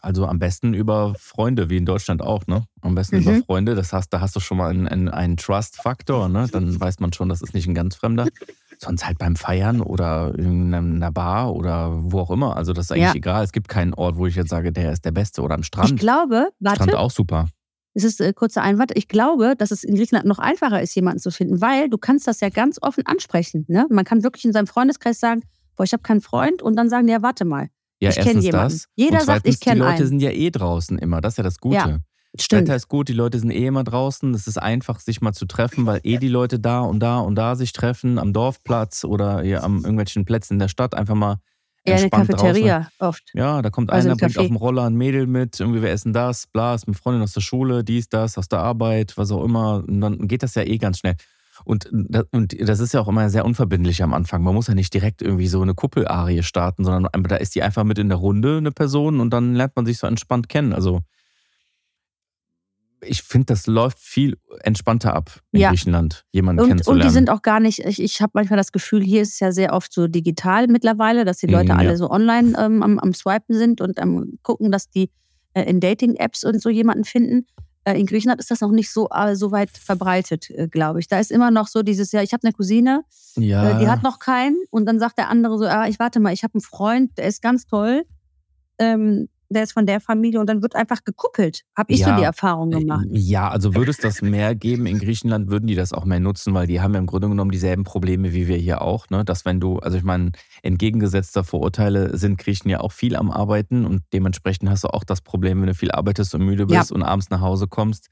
Also 0.00 0.26
am 0.26 0.38
besten 0.38 0.74
über 0.74 1.14
Freunde, 1.18 1.68
wie 1.70 1.78
in 1.78 1.86
Deutschland 1.86 2.22
auch, 2.22 2.46
ne? 2.46 2.64
Am 2.82 2.94
besten 2.94 3.16
Mhm. 3.16 3.22
über 3.22 3.44
Freunde. 3.44 3.74
Das 3.74 3.92
heißt, 3.92 4.12
da 4.12 4.20
hast 4.20 4.36
du 4.36 4.40
schon 4.40 4.58
mal 4.58 4.70
einen, 4.70 4.86
einen, 4.86 5.08
einen 5.08 5.36
Trust-Faktor, 5.36 6.28
ne? 6.28 6.46
Dann 6.52 6.78
weiß 6.80 7.00
man 7.00 7.12
schon, 7.12 7.28
das 7.28 7.42
ist 7.42 7.54
nicht 7.54 7.66
ein 7.66 7.74
ganz 7.74 7.96
Fremder. 7.96 8.28
Sonst 8.78 9.04
halt 9.06 9.18
beim 9.18 9.34
Feiern 9.34 9.80
oder 9.80 10.34
in 10.38 10.72
einer 10.72 11.10
Bar 11.10 11.52
oder 11.54 11.90
wo 12.12 12.20
auch 12.20 12.30
immer. 12.30 12.56
Also 12.56 12.72
das 12.72 12.86
ist 12.86 12.92
eigentlich 12.92 13.02
Ja. 13.04 13.14
egal. 13.14 13.42
Es 13.44 13.52
gibt 13.52 13.68
keinen 13.68 13.92
Ort, 13.94 14.16
wo 14.16 14.26
ich 14.26 14.36
jetzt 14.36 14.50
sage, 14.50 14.70
der 14.72 14.92
ist 14.92 15.04
der 15.04 15.10
Beste. 15.10 15.42
Oder 15.42 15.54
am 15.54 15.62
Ich 15.62 15.66
Strand. 15.66 15.98
glaube, 15.98 16.50
Strand 16.60 16.80
warte, 16.80 16.98
auch 16.98 17.10
super. 17.10 17.48
Es 17.98 18.04
ist 18.04 18.20
äh, 18.20 18.32
kurzer 18.32 18.62
Einwand. 18.62 18.92
Ich 18.96 19.08
glaube, 19.08 19.54
dass 19.58 19.70
es 19.70 19.84
in 19.84 19.94
Griechenland 19.96 20.26
noch 20.26 20.38
einfacher 20.38 20.80
ist, 20.80 20.94
jemanden 20.94 21.18
zu 21.18 21.30
finden, 21.30 21.60
weil 21.60 21.88
du 21.90 21.98
kannst 21.98 22.26
das 22.26 22.40
ja 22.40 22.48
ganz 22.48 22.78
offen 22.80 23.04
ansprechen. 23.06 23.64
Ne? 23.68 23.86
Man 23.90 24.04
kann 24.04 24.22
wirklich 24.22 24.44
in 24.44 24.52
seinem 24.52 24.66
Freundeskreis 24.66 25.20
sagen, 25.20 25.42
boah, 25.76 25.84
ich 25.84 25.92
habe 25.92 26.02
keinen 26.02 26.20
Freund 26.20 26.62
und 26.62 26.76
dann 26.76 26.88
sagen 26.88 27.08
ja, 27.08 27.22
warte 27.22 27.44
mal. 27.44 27.68
Ja, 28.00 28.10
Ich 28.10 28.16
kenn 28.16 28.26
erstens 28.26 28.44
jemanden. 28.44 28.72
das. 28.74 28.84
Jeder 28.94 29.20
und 29.20 29.26
sagt, 29.26 29.40
zweitens, 29.42 29.54
ich 29.54 29.60
kenn 29.60 29.74
Die 29.74 29.80
Leute 29.80 29.94
einen. 29.94 30.06
sind 30.06 30.20
ja 30.20 30.30
eh 30.30 30.50
draußen 30.50 30.98
immer. 30.98 31.20
Das 31.20 31.34
ist 31.34 31.38
ja 31.38 31.44
das 31.44 31.58
Gute. 31.58 31.74
Ja, 31.76 31.98
Das 32.32 32.44
Stimmt. 32.44 32.62
Wetter 32.62 32.76
ist 32.76 32.88
gut, 32.88 33.08
die 33.08 33.12
Leute 33.12 33.38
sind 33.40 33.50
eh 33.50 33.66
immer 33.66 33.82
draußen. 33.84 34.32
Es 34.34 34.46
ist 34.46 34.58
einfach, 34.58 35.00
sich 35.00 35.20
mal 35.20 35.32
zu 35.32 35.46
treffen, 35.46 35.84
weil 35.86 36.00
eh 36.04 36.18
die 36.18 36.28
Leute 36.28 36.60
da 36.60 36.80
und 36.80 37.00
da 37.00 37.18
und 37.18 37.34
da 37.34 37.56
sich 37.56 37.72
treffen, 37.72 38.18
am 38.18 38.32
Dorfplatz 38.32 39.04
oder 39.04 39.42
hier 39.42 39.64
am 39.64 39.78
irgendwelchen 39.78 40.24
Plätzen 40.24 40.54
in 40.54 40.58
der 40.60 40.68
Stadt, 40.68 40.94
einfach 40.94 41.16
mal 41.16 41.38
Eine 41.92 42.02
entspannt 42.02 42.32
draußen. 42.32 42.46
Cafeteria 42.46 42.88
oft. 42.98 43.24
Ja, 43.34 43.62
da 43.62 43.70
kommt 43.70 43.90
Also 43.90 44.08
einer, 44.08 44.14
ein 44.14 44.18
bringt 44.18 44.38
auf 44.38 44.46
dem 44.46 44.56
Roller 44.56 44.84
ein 44.84 44.94
Mädel 44.94 45.26
mit, 45.26 45.60
irgendwie 45.60 45.82
wir 45.82 45.90
essen 45.90 46.12
das, 46.12 46.46
bla, 46.46 46.74
ist 46.74 46.86
mit 46.86 46.96
Freundin 46.96 47.22
aus 47.22 47.32
der 47.32 47.40
Schule, 47.40 47.84
dies, 47.84 48.08
das, 48.08 48.38
aus 48.38 48.48
der 48.48 48.60
Arbeit, 48.60 49.16
was 49.16 49.30
auch 49.30 49.44
immer. 49.44 49.84
Und 49.86 50.00
dann 50.00 50.28
geht 50.28 50.42
das 50.42 50.54
ja 50.54 50.62
eh 50.62 50.78
ganz 50.78 50.98
schnell. 50.98 51.16
Und 51.64 51.88
das, 51.92 52.24
und 52.30 52.56
das 52.60 52.80
ist 52.80 52.94
ja 52.94 53.00
auch 53.00 53.08
immer 53.08 53.28
sehr 53.30 53.44
unverbindlich 53.44 54.02
am 54.02 54.14
Anfang. 54.14 54.42
Man 54.42 54.54
muss 54.54 54.68
ja 54.68 54.74
nicht 54.74 54.94
direkt 54.94 55.22
irgendwie 55.22 55.48
so 55.48 55.60
eine 55.60 55.74
Kuppelarie 55.74 56.42
starten, 56.42 56.84
sondern 56.84 57.08
da 57.24 57.36
ist 57.36 57.54
die 57.54 57.62
einfach 57.62 57.84
mit 57.84 57.98
in 57.98 58.08
der 58.08 58.18
Runde, 58.18 58.58
eine 58.58 58.70
Person, 58.70 59.20
und 59.20 59.30
dann 59.30 59.54
lernt 59.54 59.74
man 59.76 59.84
sich 59.84 59.98
so 59.98 60.06
entspannt 60.06 60.48
kennen. 60.48 60.72
Also 60.72 61.00
ich 63.02 63.22
finde, 63.22 63.46
das 63.46 63.66
läuft 63.66 63.98
viel 63.98 64.36
entspannter 64.60 65.14
ab 65.14 65.40
in 65.52 65.60
Ja. 65.60 65.70
Griechenland, 65.70 66.24
jemanden 66.32 66.60
Und, 66.60 66.64
und 66.64 66.68
kennenzulernen. 66.70 67.08
die 67.08 67.12
sind 67.14 67.30
auch 67.30 67.42
gar 67.42 67.60
nicht, 67.60 67.80
ich, 67.80 68.00
ich 68.02 68.20
habe 68.20 68.32
manchmal 68.34 68.56
das 68.56 68.72
Gefühl, 68.72 69.02
hier 69.02 69.22
ist 69.22 69.34
es 69.34 69.40
ja 69.40 69.52
sehr 69.52 69.72
oft 69.72 69.92
so 69.92 70.06
digital 70.08 70.66
mittlerweile, 70.66 71.24
dass 71.24 71.38
die 71.38 71.46
Mhm, 71.46 71.52
Leute 71.52 71.68
ja. 71.68 71.76
alle 71.76 71.96
so 71.96 72.10
online 72.10 72.54
ähm, 72.58 72.82
am, 72.82 72.98
am 72.98 73.14
Swipen 73.14 73.56
sind 73.56 73.80
und 73.80 73.98
am 74.00 74.38
gucken, 74.42 74.70
dass 74.72 74.90
die 74.90 75.10
äh, 75.54 75.62
in 75.62 75.80
Dating-Apps 75.80 76.44
und 76.44 76.60
so 76.60 76.70
jemanden 76.70 77.04
finden. 77.04 77.46
Äh, 77.84 77.98
in 78.00 78.06
Griechenland 78.06 78.40
ist 78.40 78.50
das 78.50 78.60
noch 78.60 78.72
nicht 78.72 78.90
so, 78.92 79.08
äh, 79.10 79.36
so 79.36 79.52
weit 79.52 79.70
verbreitet, 79.70 80.50
äh, 80.50 80.66
glaube 80.68 80.98
ich. 81.00 81.06
Da 81.08 81.20
ist 81.20 81.30
immer 81.30 81.50
noch 81.50 81.68
so 81.68 81.82
dieses, 81.82 82.10
ja, 82.12 82.22
ich 82.22 82.32
habe 82.32 82.42
eine 82.44 82.52
Cousine, 82.52 83.02
ja, 83.36 83.70
äh, 83.76 83.78
die 83.80 83.88
hat 83.88 84.02
noch 84.02 84.18
keinen 84.18 84.56
und 84.70 84.86
dann 84.86 84.98
sagt 84.98 85.18
der 85.18 85.28
andere 85.30 85.56
so, 85.58 85.64
ah, 85.66 85.86
ich 85.88 85.98
warte 85.98 86.18
mal, 86.20 86.32
ich 86.32 86.42
habe 86.42 86.54
einen 86.54 86.62
Freund, 86.62 87.16
der 87.16 87.26
ist 87.28 87.40
ganz 87.42 87.64
toll. 87.66 88.02
Ähm, 88.78 89.28
der 89.50 89.62
ist 89.64 89.72
von 89.72 89.86
der 89.86 90.00
Familie 90.00 90.40
und 90.40 90.46
dann 90.48 90.62
wird 90.62 90.74
einfach 90.76 91.04
gekuppelt. 91.04 91.62
Habe 91.76 91.92
ich 91.92 92.00
Ja. 92.00 92.06
so 92.06 92.12
die 92.12 92.22
Erfahrung 92.22 92.72
gemacht. 92.72 93.08
Ja, 93.10 93.48
also 93.48 93.74
würde 93.74 93.90
es 93.90 93.98
das 93.98 94.20
mehr 94.20 94.54
geben 94.54 94.86
in 94.86 94.98
Griechenland, 94.98 95.50
würden 95.50 95.66
die 95.66 95.74
das 95.74 95.92
auch 95.92 96.04
mehr 96.04 96.20
nutzen, 96.20 96.52
weil 96.54 96.66
die 96.66 96.80
haben 96.80 96.92
ja 96.94 97.00
im 97.00 97.06
Grunde 97.06 97.28
genommen 97.28 97.50
dieselben 97.50 97.84
Probleme 97.84 98.32
wie 98.34 98.46
wir 98.46 98.56
hier 98.56 98.82
auch. 98.82 99.08
Ne? 99.10 99.24
Dass 99.24 99.44
wenn 99.44 99.58
du, 99.60 99.78
also 99.78 99.96
ich 99.96 100.04
meine, 100.04 100.32
entgegengesetzter 100.62 101.44
Vorurteile 101.44 102.16
sind 102.16 102.38
Griechen 102.38 102.68
ja 102.70 102.80
auch 102.80 102.92
viel 102.92 103.16
am 103.16 103.30
Arbeiten 103.30 103.86
und 103.86 104.02
dementsprechend 104.12 104.68
hast 104.70 104.84
du 104.84 104.88
auch 104.88 105.04
das 105.04 105.22
Problem, 105.22 105.60
wenn 105.60 105.68
du 105.68 105.74
viel 105.74 105.90
arbeitest 105.90 106.34
und 106.34 106.44
müde 106.44 106.66
Ja. 106.68 106.80
bist 106.80 106.92
und 106.92 107.02
abends 107.02 107.30
nach 107.30 107.40
Hause 107.40 107.66
kommst, 107.68 108.08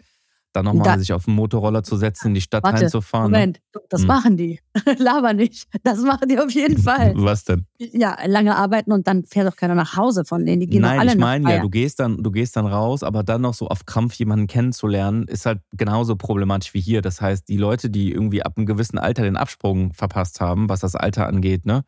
dann 0.57 0.65
nochmal 0.65 0.85
Da- 0.95 0.99
sich 0.99 1.13
auf 1.13 1.27
den 1.27 1.35
Motorroller 1.35 1.83
zu 1.85 1.97
setzen, 1.97 2.29
in 2.29 2.35
die 2.35 2.41
Stadt 2.41 2.65
Warte, 2.65 2.83
reinzufahren. 2.83 3.31
Ne? 3.31 3.39
Moment, 3.39 3.61
das 3.91 4.01
Hm. 4.01 4.07
machen 4.09 4.37
die. 4.37 4.59
Laber 4.99 5.33
nicht. 5.33 5.69
Das 5.85 6.01
machen 6.01 6.29
die 6.29 6.39
auf 6.39 6.51
jeden 6.51 6.79
Fall. 6.83 7.13
Was 7.17 7.45
denn? 7.45 7.67
Ja, 7.79 8.17
lange 8.27 8.57
arbeiten 8.57 8.91
und 8.93 9.07
dann 9.07 9.25
fährt 9.25 9.47
doch 9.47 9.57
keiner 9.57 9.75
nach 9.75 9.97
Hause 9.97 10.25
von 10.25 10.45
denen. 10.45 10.61
Die 10.61 10.67
gehen 10.67 10.83
Nein, 10.83 10.99
alle 11.01 11.13
ich 11.13 11.19
meine 11.19 11.51
ja, 11.57 11.61
du 11.63 11.71
gehst, 11.71 12.01
dann, 12.01 12.23
du 12.23 12.31
gehst 12.31 12.57
dann 12.57 12.67
raus, 12.67 13.03
aber 13.03 13.23
dann 13.23 13.43
noch 13.43 13.55
so 13.55 13.69
auf 13.69 13.87
Krampf 13.87 14.15
jemanden 14.15 14.47
kennenzulernen, 14.49 15.25
ist 15.29 15.47
halt 15.47 15.61
genauso 15.73 16.17
problematisch 16.17 16.75
wie 16.75 16.81
hier. 16.81 17.03
Das 17.03 17.21
heißt, 17.21 17.49
die 17.49 17.57
Leute, 17.59 17.91
die 17.91 18.11
irgendwie 18.11 18.43
ab 18.43 18.55
einem 18.57 18.67
gewissen 18.67 18.99
Alter 18.99 19.23
den 19.23 19.37
Absprung 19.37 19.93
verpasst 19.93 20.41
haben, 20.41 20.69
was 20.69 20.81
das 20.81 20.97
Alter 20.97 21.27
angeht, 21.27 21.67
ne, 21.67 21.85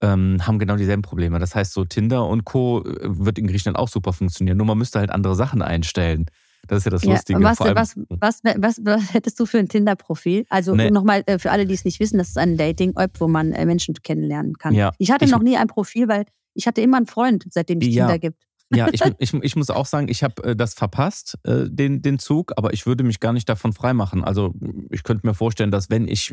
ähm, 0.00 0.38
haben 0.46 0.58
genau 0.58 0.76
dieselben 0.76 1.02
Probleme. 1.02 1.38
Das 1.38 1.54
heißt, 1.54 1.72
so 1.72 1.84
Tinder 1.84 2.26
und 2.26 2.44
Co. 2.44 2.82
äh, 2.84 2.96
wird 3.02 3.38
in 3.38 3.46
Griechenland 3.46 3.78
auch 3.78 3.88
super 3.88 4.12
funktionieren. 4.12 4.56
Nur 4.58 4.66
man 4.66 4.78
müsste 4.78 4.98
halt 4.98 5.10
andere 5.10 5.34
Sachen 5.36 5.62
einstellen. 5.62 6.26
Das 6.68 6.78
ist 6.78 6.84
ja 6.84 6.90
das 6.90 7.04
Ja, 7.04 7.12
Lustige. 7.14 7.42
was, 7.42 7.56
Vor 7.58 7.66
allem- 7.66 7.76
was, 7.76 7.94
was, 8.08 8.40
was, 8.44 8.80
was 8.84 9.14
hättest 9.14 9.40
du 9.40 9.46
für 9.46 9.58
ein 9.58 9.68
Tinder-Profil? 9.68 10.44
Also 10.50 10.74
Nee. 10.74 10.90
nochmal 10.90 11.22
äh, 11.26 11.38
für 11.38 11.50
alle, 11.50 11.66
die 11.66 11.74
es 11.74 11.84
nicht 11.84 11.98
wissen, 12.00 12.18
das 12.18 12.28
ist 12.28 12.38
ein 12.38 12.56
Dating-App, 12.56 13.20
wo 13.20 13.28
man 13.28 13.52
äh, 13.52 13.64
Menschen 13.66 13.94
kennenlernen 13.94 14.56
kann. 14.58 14.74
Ja, 14.74 14.92
Ich 14.98 15.10
hatte 15.10 15.24
ich- 15.24 15.30
noch 15.30 15.42
nie 15.42 15.56
ein 15.56 15.66
Profil, 15.66 16.06
weil 16.08 16.24
ich 16.54 16.66
hatte 16.66 16.80
immer 16.80 16.96
einen 16.98 17.06
Freund, 17.06 17.44
seitdem 17.50 17.78
es 17.80 17.88
Ja. 17.88 18.06
Tinder 18.06 18.18
gibt. 18.18 18.44
Ja, 18.72 18.86
ich, 18.92 19.00
ich, 19.18 19.34
ich 19.34 19.56
muss 19.56 19.68
auch 19.70 19.86
sagen, 19.86 20.06
ich 20.08 20.22
habe 20.22 20.44
äh, 20.44 20.54
das 20.54 20.74
verpasst, 20.74 21.36
den, 21.44 22.02
den 22.02 22.18
Zug, 22.20 22.52
aber 22.56 22.72
ich 22.72 22.86
würde 22.86 23.02
mich 23.02 23.18
gar 23.18 23.32
nicht 23.32 23.48
davon 23.48 23.72
freimachen. 23.72 24.22
Also 24.22 24.54
ich 24.90 25.02
könnte 25.02 25.26
mir 25.26 25.34
vorstellen, 25.34 25.72
dass 25.72 25.90
wenn 25.90 26.06
ich 26.06 26.32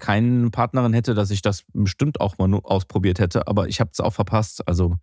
keinen 0.00 0.50
Partnerin 0.50 0.92
hätte, 0.94 1.14
dass 1.14 1.30
ich 1.30 1.42
das 1.42 1.62
bestimmt 1.72 2.20
auch 2.20 2.38
mal 2.38 2.52
ausprobiert 2.64 3.20
hätte, 3.20 3.46
aber 3.46 3.68
ich 3.68 3.78
habe 3.78 3.90
es 3.92 4.00
auch 4.00 4.12
verpasst. 4.12 4.66
Also 4.66 4.96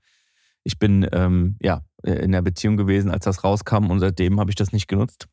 ich 0.65 0.77
bin 0.77 1.07
ähm, 1.13 1.55
ja 1.61 1.83
in 2.03 2.31
der 2.31 2.41
Beziehung 2.41 2.77
gewesen, 2.77 3.09
als 3.11 3.25
das 3.25 3.43
rauskam 3.43 3.89
und 3.89 3.99
seitdem 3.99 4.39
habe 4.39 4.51
ich 4.51 4.55
das 4.55 4.71
nicht 4.71 4.87
genutzt. 4.87 5.27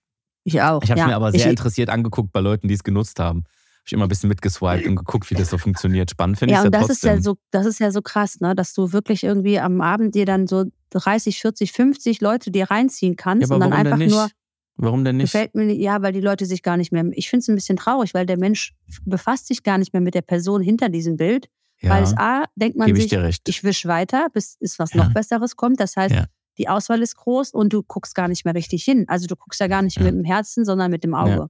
Ich 0.44 0.60
auch. 0.62 0.82
Ich 0.82 0.90
habe 0.90 1.00
es 1.00 1.04
ja. 1.04 1.06
mir 1.08 1.16
aber 1.16 1.32
sehr 1.32 1.40
ich, 1.42 1.46
interessiert 1.46 1.90
angeguckt 1.90 2.32
bei 2.32 2.40
Leuten, 2.40 2.68
die 2.68 2.74
es 2.74 2.82
genutzt 2.84 3.18
haben. 3.20 3.40
Habe 3.40 3.84
ich 3.86 3.92
immer 3.92 4.06
ein 4.06 4.08
bisschen 4.08 4.28
mitgeswiped 4.28 4.86
und 4.86 4.96
geguckt, 4.96 5.30
wie 5.30 5.34
das 5.34 5.50
so 5.50 5.58
funktioniert. 5.58 6.10
Spannend 6.10 6.38
finde 6.38 6.52
ich 6.52 6.56
Ja, 6.56 6.60
es 6.62 6.66
und 6.66 6.74
ja 6.74 6.78
das 6.80 6.88
trotzdem. 6.88 7.10
ist 7.10 7.16
ja 7.16 7.22
so, 7.22 7.36
das 7.50 7.66
ist 7.66 7.80
ja 7.80 7.90
so 7.90 8.02
krass, 8.02 8.40
ne, 8.40 8.54
dass 8.54 8.72
du 8.72 8.92
wirklich 8.92 9.24
irgendwie 9.24 9.58
am 9.58 9.80
Abend 9.80 10.14
dir 10.14 10.26
dann 10.26 10.46
so 10.46 10.64
30, 10.90 11.40
40, 11.40 11.72
50 11.72 12.20
Leute 12.20 12.50
dir 12.50 12.70
reinziehen 12.70 13.16
kannst 13.16 13.48
ja, 13.48 13.54
und 13.54 13.60
dann 13.60 13.72
einfach 13.72 13.98
nur 13.98 14.28
warum 14.76 15.04
denn 15.04 15.16
nicht? 15.16 15.32
gefällt 15.32 15.54
mir 15.54 15.64
nicht, 15.66 15.80
ja, 15.80 16.00
weil 16.02 16.12
die 16.12 16.20
Leute 16.20 16.46
sich 16.46 16.62
gar 16.62 16.76
nicht 16.76 16.92
mehr. 16.92 17.04
Ich 17.12 17.28
finde 17.28 17.42
es 17.42 17.48
ein 17.48 17.54
bisschen 17.54 17.76
traurig, 17.76 18.14
weil 18.14 18.26
der 18.26 18.38
Mensch 18.38 18.74
befasst 19.04 19.46
sich 19.46 19.62
gar 19.62 19.78
nicht 19.78 19.92
mehr 19.92 20.00
mit 20.02 20.14
der 20.14 20.22
Person 20.22 20.62
hinter 20.62 20.88
diesem 20.88 21.16
Bild. 21.16 21.48
Weil 21.82 22.02
es 22.02 22.10
ja, 22.12 22.42
A, 22.42 22.44
denkt 22.56 22.76
man 22.76 22.94
ich 22.94 23.02
sich, 23.04 23.14
recht. 23.14 23.48
ich 23.48 23.64
wisch 23.64 23.86
weiter, 23.86 24.26
bis 24.34 24.56
ist 24.60 24.78
was 24.78 24.92
Ja. 24.92 25.04
noch 25.04 25.14
Besseres 25.14 25.56
kommt. 25.56 25.80
Das 25.80 25.96
heißt, 25.96 26.14
Ja. 26.14 26.26
Die 26.60 26.68
Auswahl 26.68 27.02
ist 27.02 27.16
groß 27.16 27.50
und 27.52 27.72
du 27.72 27.82
guckst 27.82 28.14
gar 28.14 28.28
nicht 28.28 28.44
mehr 28.44 28.54
richtig 28.54 28.84
hin. 28.84 29.06
Also 29.08 29.26
du 29.26 29.34
guckst 29.34 29.58
ja 29.60 29.66
gar 29.66 29.82
nicht 29.82 29.96
Ja. 29.96 30.04
mit 30.04 30.12
dem 30.14 30.24
Herzen, 30.24 30.64
sondern 30.64 30.90
mit 30.90 31.02
dem 31.02 31.14
Auge. 31.14 31.30
Ja. 31.30 31.48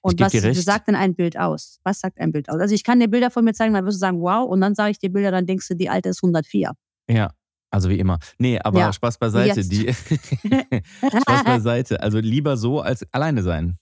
Und 0.00 0.20
was 0.20 0.32
sagt 0.64 0.88
denn 0.88 0.94
ein 0.96 1.14
Bild 1.14 1.38
aus? 1.38 1.80
Was 1.82 2.00
sagt 2.00 2.20
ein 2.20 2.30
Bild 2.30 2.48
aus? 2.50 2.60
Also 2.60 2.74
ich 2.74 2.84
kann 2.84 3.00
dir 3.00 3.08
Bilder 3.08 3.30
von 3.30 3.44
mir 3.44 3.52
zeigen, 3.54 3.74
dann 3.74 3.84
wirst 3.84 3.96
du 3.96 4.00
sagen, 4.00 4.20
wow, 4.20 4.48
und 4.48 4.60
dann 4.60 4.74
sage 4.74 4.92
ich 4.92 4.98
dir 4.98 5.10
Bilder, 5.10 5.30
dann 5.30 5.46
denkst 5.46 5.66
du, 5.68 5.74
die 5.74 5.88
alte 5.88 6.10
ist 6.10 6.22
104. 6.22 6.72
Ja, 7.10 7.32
also 7.70 7.88
wie 7.88 7.98
immer. 7.98 8.18
Nee, 8.38 8.58
aber 8.60 8.78
Ja, 8.80 8.92
Spaß 8.92 9.18
beiseite. 9.18 9.60
jetzt. 9.60 9.72
Die 9.72 9.92
Spaß 11.22 11.44
beiseite. 11.44 12.00
Also 12.02 12.18
lieber 12.18 12.56
so 12.56 12.80
als 12.80 13.04
alleine 13.12 13.42
sein. 13.42 13.78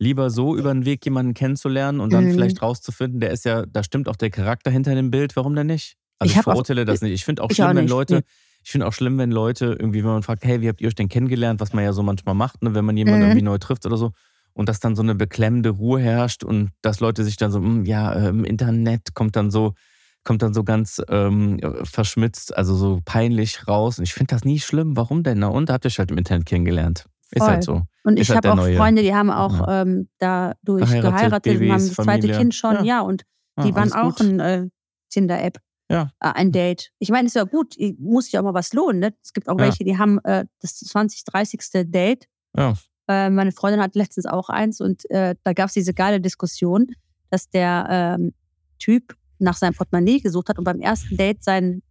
Lieber 0.00 0.28
so 0.30 0.56
über 0.56 0.74
den 0.74 0.84
Weg 0.84 1.04
jemanden 1.04 1.34
kennenzulernen 1.34 2.00
und 2.00 2.12
dann 2.12 2.24
Mhm. 2.26 2.32
vielleicht 2.32 2.60
rauszufinden, 2.60 3.20
der 3.20 3.30
ist 3.30 3.44
ja, 3.44 3.64
da 3.66 3.84
stimmt 3.84 4.08
auch 4.08 4.16
der 4.16 4.30
Charakter 4.30 4.70
hinter 4.70 4.94
dem 4.94 5.10
Bild, 5.12 5.36
warum 5.36 5.54
denn 5.54 5.68
nicht? 5.68 5.96
Also 6.18 6.30
Ich 6.30 6.32
ich, 6.32 6.38
hab 6.38 6.48
auch- 6.48 6.52
verurteile 6.54 6.84
das 6.84 7.00
nicht. 7.00 7.12
Ich 7.12 7.24
finde 7.24 7.42
auch 7.42 7.50
schlimm, 7.50 7.76
wenn 7.76 7.88
Leute, 7.88 8.16
nee. 8.16 8.22
Ich 8.64 8.70
finde 8.72 8.86
auch 8.86 8.92
schlimm, 8.92 9.18
wenn 9.18 9.30
Leute 9.30 9.76
irgendwie, 9.78 10.02
wenn 10.02 10.10
man 10.10 10.22
fragt, 10.22 10.44
hey, 10.44 10.60
wie 10.60 10.68
habt 10.68 10.80
ihr 10.80 10.88
euch 10.88 10.94
denn 10.94 11.08
kennengelernt, 11.08 11.60
was 11.60 11.72
man 11.72 11.84
ja 11.84 11.92
so 11.92 12.02
manchmal 12.02 12.34
macht, 12.34 12.62
ne, 12.62 12.74
wenn 12.74 12.84
man 12.84 12.96
jemanden 12.96 13.20
Mhm. 13.20 13.26
irgendwie 13.26 13.42
neu 13.44 13.58
trifft 13.58 13.84
oder 13.86 13.96
so. 13.96 14.12
Und 14.54 14.68
dass 14.68 14.80
dann 14.80 14.96
so 14.96 15.02
eine 15.02 15.14
beklemmende 15.14 15.70
Ruhe 15.70 16.00
herrscht 16.00 16.44
und 16.44 16.70
dass 16.80 17.00
Leute 17.00 17.24
sich 17.24 17.36
dann 17.36 17.50
so, 17.50 17.58
"Hm, 17.60 17.84
ja, 17.84 18.12
im 18.28 18.44
Internet 18.44 19.14
kommt 19.14 19.36
dann 19.36 19.50
so, 19.50 19.74
kommt 20.22 20.40
dann 20.42 20.54
so 20.54 20.64
ganz 20.64 21.02
ähm, 21.08 21.60
verschmitzt, 21.82 22.56
also 22.56 22.74
so 22.76 23.00
peinlich 23.04 23.68
raus. 23.68 23.98
Und 23.98 24.04
ich 24.04 24.14
finde 24.14 24.34
das 24.34 24.44
nie 24.44 24.58
schlimm. 24.60 24.96
Warum 24.96 25.22
denn? 25.22 25.40
Na 25.40 25.48
und 25.48 25.68
habt 25.70 25.84
ihr 25.84 25.88
euch 25.88 25.98
halt 25.98 26.10
im 26.10 26.16
Internet 26.18 26.46
kennengelernt. 26.46 27.04
Ist 27.32 27.42
Voll. 27.42 27.48
halt 27.52 27.64
so. 27.64 27.82
Und 28.04 28.18
Ist 28.18 28.28
ich 28.28 28.34
halt 28.34 28.44
habe 28.46 28.52
auch 28.52 28.56
neue. 28.56 28.76
Freunde, 28.76 29.02
die 29.02 29.14
haben 29.14 29.30
auch 29.30 29.66
ähm, 29.68 30.08
dadurch 30.18 30.84
Geheiratet, 30.86 31.18
geheiratet, 31.18 31.60
und 31.60 31.62
haben 31.72 31.78
das 31.88 31.92
zweite. 31.94 32.28
Kind 32.28 32.54
schon, 32.54 32.74
Ja. 32.76 32.82
ja, 32.84 33.00
und 33.02 33.22
die 33.62 33.74
waren 33.74 33.92
alles 33.92 33.94
auch 33.94 34.16
gut. 34.16 34.20
in 34.20 34.40
äh, 34.40 34.66
Tinder-App. 35.10 35.58
Ja. 35.94 36.10
Äh, 36.20 36.32
ein 36.34 36.52
Date. 36.52 36.90
Ich 36.98 37.10
meine, 37.10 37.26
ist 37.26 37.36
ja 37.36 37.44
gut, 37.44 37.76
muss 37.98 38.26
sich 38.26 38.38
auch 38.38 38.42
mal 38.42 38.54
was 38.54 38.72
lohnen. 38.72 39.00
Ne? 39.00 39.14
Es 39.22 39.32
gibt 39.32 39.48
auch 39.48 39.58
Ja. 39.58 39.64
welche, 39.66 39.84
die 39.84 39.96
haben 39.96 40.18
äh, 40.24 40.44
das 40.60 40.74
20, 40.76 41.24
30. 41.24 41.60
Date. 41.90 42.26
Ja. 42.56 42.74
Äh, 43.08 43.30
meine 43.30 43.52
Freundin 43.52 43.80
hat 43.80 43.94
letztens 43.94 44.26
auch 44.26 44.48
eins 44.48 44.80
und 44.80 45.08
äh, 45.10 45.34
da 45.44 45.52
gab 45.52 45.68
es 45.68 45.74
diese 45.74 45.94
geile 45.94 46.20
Diskussion, 46.20 46.88
dass 47.30 47.48
der 47.48 47.86
ähm, 48.18 48.32
Typ 48.78 49.14
nach 49.38 49.56
seinem 49.56 49.74
Portemonnaie 49.74 50.20
gesucht 50.20 50.48
hat 50.48 50.58
und 50.58 50.64
beim 50.64 50.80
ersten 50.80 51.16
Date 51.16 51.42
sein 51.44 51.82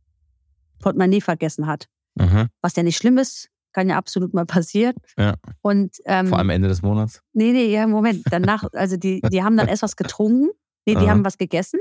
Portemonnaie 0.79 1.21
vergessen 1.21 1.67
hat. 1.67 1.87
Mhm. 2.15 2.47
Was 2.61 2.75
ja 2.75 2.83
nicht 2.83 2.97
schlimm 2.97 3.17
ist, 3.17 3.49
kann 3.73 3.89
ja 3.89 3.97
absolut 3.97 4.33
mal 4.33 4.45
passieren. 4.45 4.95
Ja. 5.17 5.35
Und 5.61 5.97
ähm, 6.05 6.27
Vor 6.27 6.37
allem 6.39 6.49
Ende 6.49 6.67
des 6.67 6.81
Monats. 6.81 7.21
Nee, 7.33 7.51
nee, 7.51 7.71
ja, 7.71 7.87
Moment. 7.87 8.23
Danach, 8.29 8.65
also 8.73 8.97
die, 8.97 9.21
die 9.21 9.43
haben 9.43 9.57
dann 9.57 9.67
erst 9.67 9.81
was 9.83 9.95
getrunken. 9.95 10.49
Nee, 10.85 10.95
die 10.95 10.97
Aha. 11.01 11.09
haben 11.09 11.25
was 11.25 11.37
gegessen. 11.37 11.79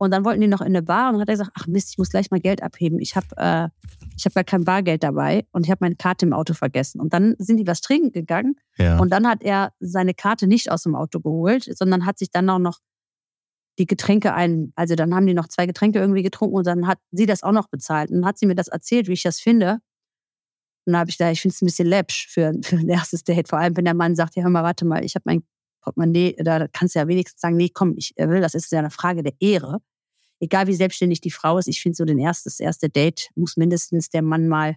Und 0.00 0.12
dann 0.12 0.24
wollten 0.24 0.40
die 0.40 0.46
noch 0.46 0.60
in 0.60 0.68
eine 0.68 0.82
Bar 0.82 1.08
und 1.08 1.14
dann 1.14 1.22
hat 1.22 1.28
er 1.28 1.34
gesagt, 1.34 1.50
ach 1.54 1.66
Mist, 1.66 1.90
ich 1.90 1.98
muss 1.98 2.10
gleich 2.10 2.30
mal 2.30 2.38
Geld 2.40 2.62
abheben. 2.62 3.00
Ich 3.00 3.16
habe 3.16 3.26
äh, 3.36 3.68
ich 4.16 4.24
hab 4.24 4.34
gar 4.34 4.44
kein 4.44 4.64
Bargeld 4.64 5.02
dabei 5.02 5.44
und 5.50 5.64
ich 5.66 5.70
habe 5.70 5.78
meine 5.82 5.96
Karte 5.96 6.24
im 6.24 6.32
Auto 6.32 6.54
vergessen. 6.54 7.00
Und 7.00 7.12
dann 7.12 7.34
sind 7.38 7.56
die 7.56 7.66
was 7.66 7.80
trinken 7.80 8.12
gegangen 8.12 8.54
Ja. 8.76 8.98
und 8.98 9.10
dann 9.10 9.26
hat 9.26 9.42
er 9.42 9.72
seine 9.80 10.14
Karte 10.14 10.46
nicht 10.46 10.70
aus 10.70 10.84
dem 10.84 10.94
Auto 10.94 11.18
geholt, 11.20 11.64
sondern 11.76 12.06
hat 12.06 12.18
sich 12.18 12.30
dann 12.30 12.48
auch 12.48 12.60
noch 12.60 12.78
die 13.78 13.86
Getränke 13.86 14.34
ein, 14.34 14.72
also 14.76 14.94
dann 14.94 15.14
haben 15.14 15.26
die 15.26 15.34
noch 15.34 15.48
zwei 15.48 15.66
Getränke 15.66 15.98
irgendwie 15.98 16.22
getrunken 16.22 16.56
und 16.56 16.66
dann 16.66 16.86
hat 16.86 16.98
sie 17.12 17.26
das 17.26 17.42
auch 17.42 17.52
noch 17.52 17.68
bezahlt. 17.68 18.10
Und 18.10 18.16
dann 18.16 18.26
hat 18.26 18.38
sie 18.38 18.46
mir 18.46 18.56
das 18.56 18.68
erzählt, 18.68 19.08
wie 19.08 19.12
ich 19.12 19.22
das 19.22 19.40
finde. 19.40 19.74
Und 20.84 20.92
dann 20.92 20.98
habe 21.00 21.10
ich 21.10 21.18
gedacht, 21.18 21.32
ich 21.32 21.40
finde 21.42 21.54
es 21.54 21.62
ein 21.62 21.66
bisschen 21.66 21.86
läppsch 21.88 22.28
für, 22.28 22.54
für 22.62 22.76
ein 22.76 22.88
erstes 22.88 23.22
Date. 23.24 23.48
Vor 23.48 23.58
allem, 23.58 23.76
wenn 23.76 23.84
der 23.84 23.94
Mann 23.94 24.16
sagt, 24.16 24.36
ja, 24.36 24.42
hör 24.42 24.50
mal, 24.50 24.64
warte 24.64 24.84
mal, 24.84 25.04
ich 25.04 25.14
habe 25.14 25.24
mein 25.26 25.42
Portemonnaie, 25.88 26.36
da 26.38 26.66
kannst 26.68 26.94
du 26.94 26.98
ja 27.00 27.08
wenigstens 27.08 27.40
sagen, 27.40 27.56
nee, 27.56 27.70
komm, 27.72 27.94
ich 27.96 28.14
will, 28.16 28.40
das 28.40 28.54
ist 28.54 28.70
ja 28.72 28.78
eine 28.78 28.90
Frage 28.90 29.22
der 29.22 29.34
Ehre. 29.40 29.78
Egal 30.40 30.66
wie 30.66 30.74
selbstständig 30.74 31.20
die 31.20 31.30
Frau 31.30 31.58
ist, 31.58 31.66
ich 31.66 31.80
finde 31.80 31.96
so 31.96 32.04
den 32.04 32.18
erstes, 32.18 32.56
das 32.56 32.60
erste 32.60 32.88
Date 32.88 33.30
muss 33.34 33.56
mindestens 33.56 34.08
der 34.10 34.22
Mann 34.22 34.48
mal, 34.48 34.76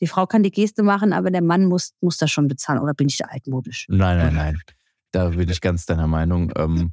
die 0.00 0.06
Frau 0.06 0.26
kann 0.26 0.42
die 0.42 0.50
Geste 0.50 0.82
machen, 0.82 1.12
aber 1.12 1.30
der 1.30 1.42
Mann 1.42 1.66
muss, 1.66 1.94
muss 2.00 2.18
das 2.18 2.30
schon 2.30 2.48
bezahlen. 2.48 2.80
Oder 2.80 2.94
bin 2.94 3.08
ich 3.08 3.16
da 3.16 3.26
altmodisch? 3.26 3.86
Nein, 3.88 4.18
nein, 4.18 4.34
nein. 4.34 4.60
Da 5.12 5.30
bin 5.30 5.48
ich 5.48 5.60
ganz 5.60 5.86
deiner 5.86 6.06
Meinung. 6.06 6.52
Ähm, 6.56 6.92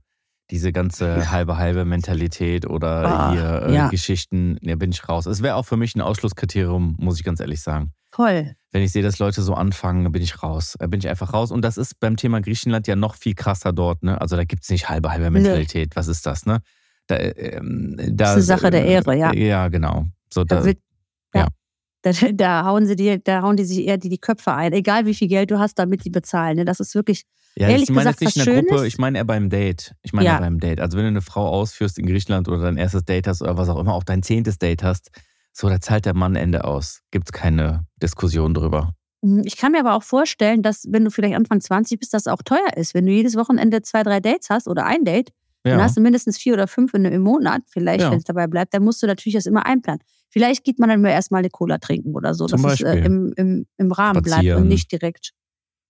diese 0.52 0.72
ganze 0.72 1.32
halbe 1.32 1.58
halbe 1.58 1.86
Mentalität 1.86 2.68
oder 2.68 3.06
Ah, 3.06 3.32
hier 3.32 3.62
äh, 3.68 3.74
ja. 3.74 3.88
Geschichten, 3.88 4.58
da 4.62 4.76
bin 4.76 4.92
ich 4.92 5.08
raus. 5.08 5.26
Es 5.26 5.42
wäre 5.42 5.56
auch 5.56 5.66
für 5.66 5.78
mich 5.78 5.96
ein 5.96 6.02
Ausschlusskriterium, 6.02 6.96
muss 7.00 7.18
ich 7.18 7.24
ganz 7.24 7.40
ehrlich 7.40 7.62
sagen. 7.62 7.94
Voll. 8.10 8.54
Wenn 8.72 8.84
ich 8.84 8.92
sehe, 8.92 9.02
dass 9.02 9.20
Leute 9.20 9.42
so 9.42 9.54
anfangen, 9.54 10.04
dann 10.04 10.12
bin 10.12 10.22
ich 10.22 10.44
raus. 10.44 10.76
Da 10.78 10.88
bin 10.88 11.00
ich 11.00 11.08
einfach 11.08 11.34
raus. 11.34 11.52
Und 11.52 11.62
das 11.64 11.78
ist 11.78 12.00
beim 12.02 12.18
Thema 12.18 12.42
Griechenland 12.42 12.86
ja 12.88 12.98
noch 12.98 13.16
viel 13.16 13.34
krasser 13.34 13.72
dort. 13.72 14.04
Ne? 14.04 14.20
Also 14.20 14.36
da 14.36 14.44
gibt 14.44 14.64
es 14.64 14.70
nicht 14.70 14.90
halbe 14.90 15.12
halbe 15.12 15.30
Mentalität. 15.30 15.96
Was 15.96 16.08
ist 16.10 16.26
das? 16.26 16.46
Ne? 16.46 16.60
Da, 17.08 17.18
ähm, 17.18 17.96
da, 17.98 18.36
Das 18.36 18.38
ist 18.38 18.50
eine 18.50 18.60
Sache 18.60 18.72
der 18.72 18.86
Ehre, 18.86 19.18
ja. 19.18 19.34
Ja, 19.34 19.70
genau. 19.70 20.06
So, 20.34 20.44
Da, 20.44 20.58
da, 20.58 20.66
wird, 20.66 20.80
ja. 21.34 21.42
ja. 21.42 21.48
Da, 22.02 22.12
da 22.34 22.66
hauen 22.66 22.86
sie 22.86 22.98
dir, 22.98 23.20
da 23.20 23.42
hauen 23.42 23.56
die 23.56 23.64
sich 23.64 23.86
eher 23.86 23.98
die, 23.98 24.10
die 24.10 24.18
Köpfe 24.20 24.54
ein, 24.54 24.74
egal 24.74 25.06
wie 25.06 25.14
viel 25.14 25.30
Geld 25.30 25.50
du 25.52 25.60
hast, 25.60 25.80
damit 25.80 26.04
die 26.04 26.10
bezahlen. 26.10 26.58
Ne? 26.58 26.66
Das 26.66 26.82
ist 26.82 26.94
wirklich, 26.96 27.24
Ja, 27.58 27.68
Ehrlich 27.68 27.84
ich 27.84 27.90
meine 27.90 28.12
gesagt, 28.12 28.22
jetzt 28.22 28.36
nicht 28.38 28.48
was 28.48 28.48
in 28.48 28.54
der 28.54 28.64
Gruppe, 28.64 28.88
ich 28.88 28.98
meine 28.98 29.18
eher 29.18 29.26
beim 29.26 29.50
Date. 29.50 29.94
Ich 30.04 30.14
meine 30.14 30.26
Ja. 30.28 30.40
beim 30.40 30.60
Date. 30.60 30.80
Also 30.80 30.98
wenn 30.98 31.04
du 31.04 31.10
eine 31.10 31.22
Frau 31.22 31.48
ausführst 31.50 32.00
in 32.00 32.06
Griechenland 32.06 32.48
oder 32.48 32.62
dein 32.64 32.78
erstes 32.78 33.04
Date 33.04 33.28
hast 33.28 33.42
oder 33.42 33.58
was 33.58 33.68
auch 33.70 33.80
immer, 33.80 33.94
auch 33.94 34.04
dein 34.06 34.24
zehntes 34.24 34.58
Date 34.58 34.84
hast, 34.84 35.10
so, 35.54 35.68
da 35.68 35.82
zahlt 35.82 36.06
der 36.06 36.14
Mann 36.14 36.36
Ende 36.38 36.64
aus. 36.64 37.02
Gibt 37.12 37.28
es 37.28 37.32
keine 37.34 37.86
Diskussion 38.02 38.54
drüber. 38.54 38.94
Hm, 39.22 39.42
ich 39.44 39.58
kann 39.58 39.74
mir 39.74 39.82
aber 39.82 39.96
auch 39.96 40.04
vorstellen, 40.04 40.62
dass 40.62 40.86
wenn 40.90 41.04
du 41.04 41.12
vielleicht 41.12 41.36
Anfang 41.36 41.60
20 41.60 42.00
bist, 42.00 42.14
das 42.14 42.28
auch 42.28 42.42
teuer 42.42 42.78
ist. 42.78 42.94
Wenn 42.94 43.06
du 43.06 43.12
jedes 43.12 43.36
Wochenende 43.36 43.82
zwei, 43.82 44.04
drei 44.04 44.22
Dates 44.22 44.50
hast 44.50 44.68
oder 44.70 44.86
ein 44.86 45.04
Date, 45.04 45.32
Ja. 45.66 45.74
dann 45.74 45.82
hast 45.84 45.98
du 45.98 46.02
mindestens 46.02 46.38
vier 46.38 46.54
oder 46.54 46.68
fünf 46.68 46.94
in, 46.94 47.04
im 47.04 47.22
Monat, 47.22 47.64
vielleicht, 47.68 48.00
Ja. 48.02 48.12
wenn 48.12 48.18
es 48.20 48.24
dabei 48.24 48.48
bleibt, 48.48 48.74
dann 48.74 48.84
musst 48.86 49.04
du 49.04 49.08
natürlich 49.08 49.36
das 49.36 49.46
immer 49.46 49.66
einplanen. 49.66 50.02
Vielleicht 50.30 50.64
geht 50.64 50.80
man 50.80 50.88
dann 50.88 51.02
mal 51.02 51.10
erstmal 51.10 51.40
eine 51.40 51.50
Cola 51.50 51.78
trinken 51.80 52.16
oder 52.16 52.34
so, 52.34 52.46
Zum 52.48 52.62
dass 52.64 52.76
es 52.76 52.82
äh, 52.82 52.84
Beispiel. 52.86 53.06
im, 53.06 53.34
im, 53.36 53.66
im 53.78 53.92
Rahmen 53.92 54.22
bleibt 54.24 54.36
Spazieren. 54.38 54.62
und 54.64 54.70
nicht 54.70 54.90
direkt 54.90 55.32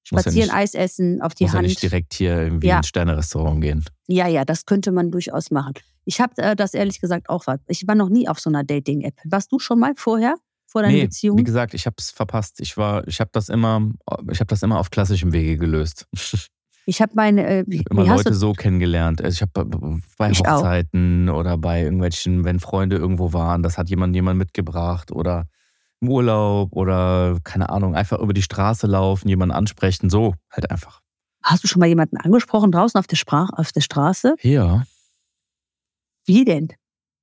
Muss 0.09 0.19
ja 0.25 0.31
spazieren, 0.31 0.47
nicht- 0.47 0.55
Eis 0.55 0.73
essen, 0.73 1.21
auf 1.21 1.33
die 1.35 1.43
Muss 1.43 1.53
ja 1.53 1.59
Hand. 1.59 1.67
nicht 1.67 1.81
direkt 1.81 2.13
hier 2.13 2.37
irgendwie 2.41 2.67
Ja. 2.67 2.77
ins 2.77 2.87
Sterne-Restaurant 2.87 3.61
gehen. 3.61 3.85
Ja, 4.07 4.27
ja, 4.27 4.45
das 4.45 4.65
könnte 4.65 4.91
man 4.91 5.11
durchaus 5.11 5.51
machen. 5.51 5.73
Ich 6.05 6.19
habe 6.19 6.33
äh, 6.41 6.55
das 6.55 6.73
ehrlich 6.73 6.99
gesagt 6.99 7.29
auch 7.29 7.45
was. 7.47 7.59
Ich 7.67 7.87
war 7.87 7.95
noch 7.95 8.09
nie 8.09 8.27
auf 8.27 8.39
so 8.39 8.49
einer 8.49 8.63
Dating-App. 8.63 9.15
Warst 9.25 9.51
du 9.51 9.59
schon 9.59 9.79
mal 9.79 9.93
vorher? 9.95 10.35
Vor 10.65 10.81
deiner 10.83 10.93
Nee, 10.93 11.03
Beziehung? 11.03 11.37
wie 11.37 11.43
gesagt, 11.43 11.73
ich 11.73 11.85
habe 11.85 11.95
es 11.99 12.11
verpasst. 12.11 12.59
Ich 12.61 12.77
war, 12.77 13.05
ich 13.07 13.19
habe 13.19 13.29
das 13.33 13.49
immer, 13.49 13.89
ich 14.31 14.39
habe 14.39 14.47
das 14.47 14.63
immer 14.63 14.79
auf 14.79 14.89
klassischem 14.89 15.33
Wege 15.33 15.57
gelöst. 15.57 16.07
Ich 16.87 16.99
habe 16.99 17.11
meine, 17.13 17.45
äh, 17.45 17.63
wie, 17.67 17.83
immer 17.91 18.05
wie 18.05 18.09
hast 18.09 18.25
Leute 18.25 18.33
so 18.33 18.53
kennengelernt. 18.53 19.21
Also 19.21 19.35
ich 19.35 19.41
habe 19.43 19.65
bei 20.17 20.31
Ich 20.31 20.39
auch. 20.47 20.57
Hochzeiten 20.57 21.29
oder 21.29 21.55
bei 21.59 21.83
irgendwelchen, 21.83 22.43
wenn 22.43 22.59
Freunde 22.59 22.95
irgendwo 22.95 23.33
waren, 23.33 23.61
das 23.61 23.77
hat 23.77 23.87
jemand 23.91 24.15
jemand 24.15 24.39
mitgebracht 24.39 25.11
oder 25.11 25.45
im 26.01 26.09
Urlaub 26.09 26.73
oder 26.73 27.37
keine 27.43 27.69
Ahnung, 27.69 27.95
einfach 27.95 28.19
über 28.19 28.33
die 28.33 28.41
Straße 28.41 28.87
laufen, 28.87 29.27
jemanden 29.29 29.53
ansprechen, 29.55 30.09
so 30.09 30.33
halt 30.51 30.69
einfach. 30.71 30.99
hast 31.43 31.63
du 31.63 31.67
schon 31.67 31.79
mal 31.79 31.85
jemanden 31.87 32.17
angesprochen 32.17 32.71
draußen 32.71 32.99
auf 32.99 33.07
der, 33.07 33.15
Sprach, 33.17 33.49
auf 33.53 33.71
der 33.71 33.81
Straße? 33.81 34.35
Ja, 34.41 34.83
Wie 36.25 36.43
denn? 36.45 36.69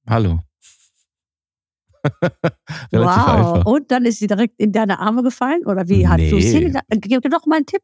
hallo. 0.08 0.40
Wow. 2.92 3.28
einfach. 3.28 3.66
Und 3.66 3.90
dann 3.90 4.04
ist 4.04 4.18
sie 4.20 4.28
direkt 4.28 4.54
in 4.58 4.72
deine 4.72 4.98
Arme 5.00 5.22
gefallen? 5.22 5.66
Oder 5.66 5.88
wie 5.88 6.06
hat 6.08 6.18
du 6.20 6.36
Nee. 6.36 6.40
es 6.40 6.52
doch 7.30 7.44
mal 7.46 7.56
einen 7.56 7.66
Tipp. 7.66 7.82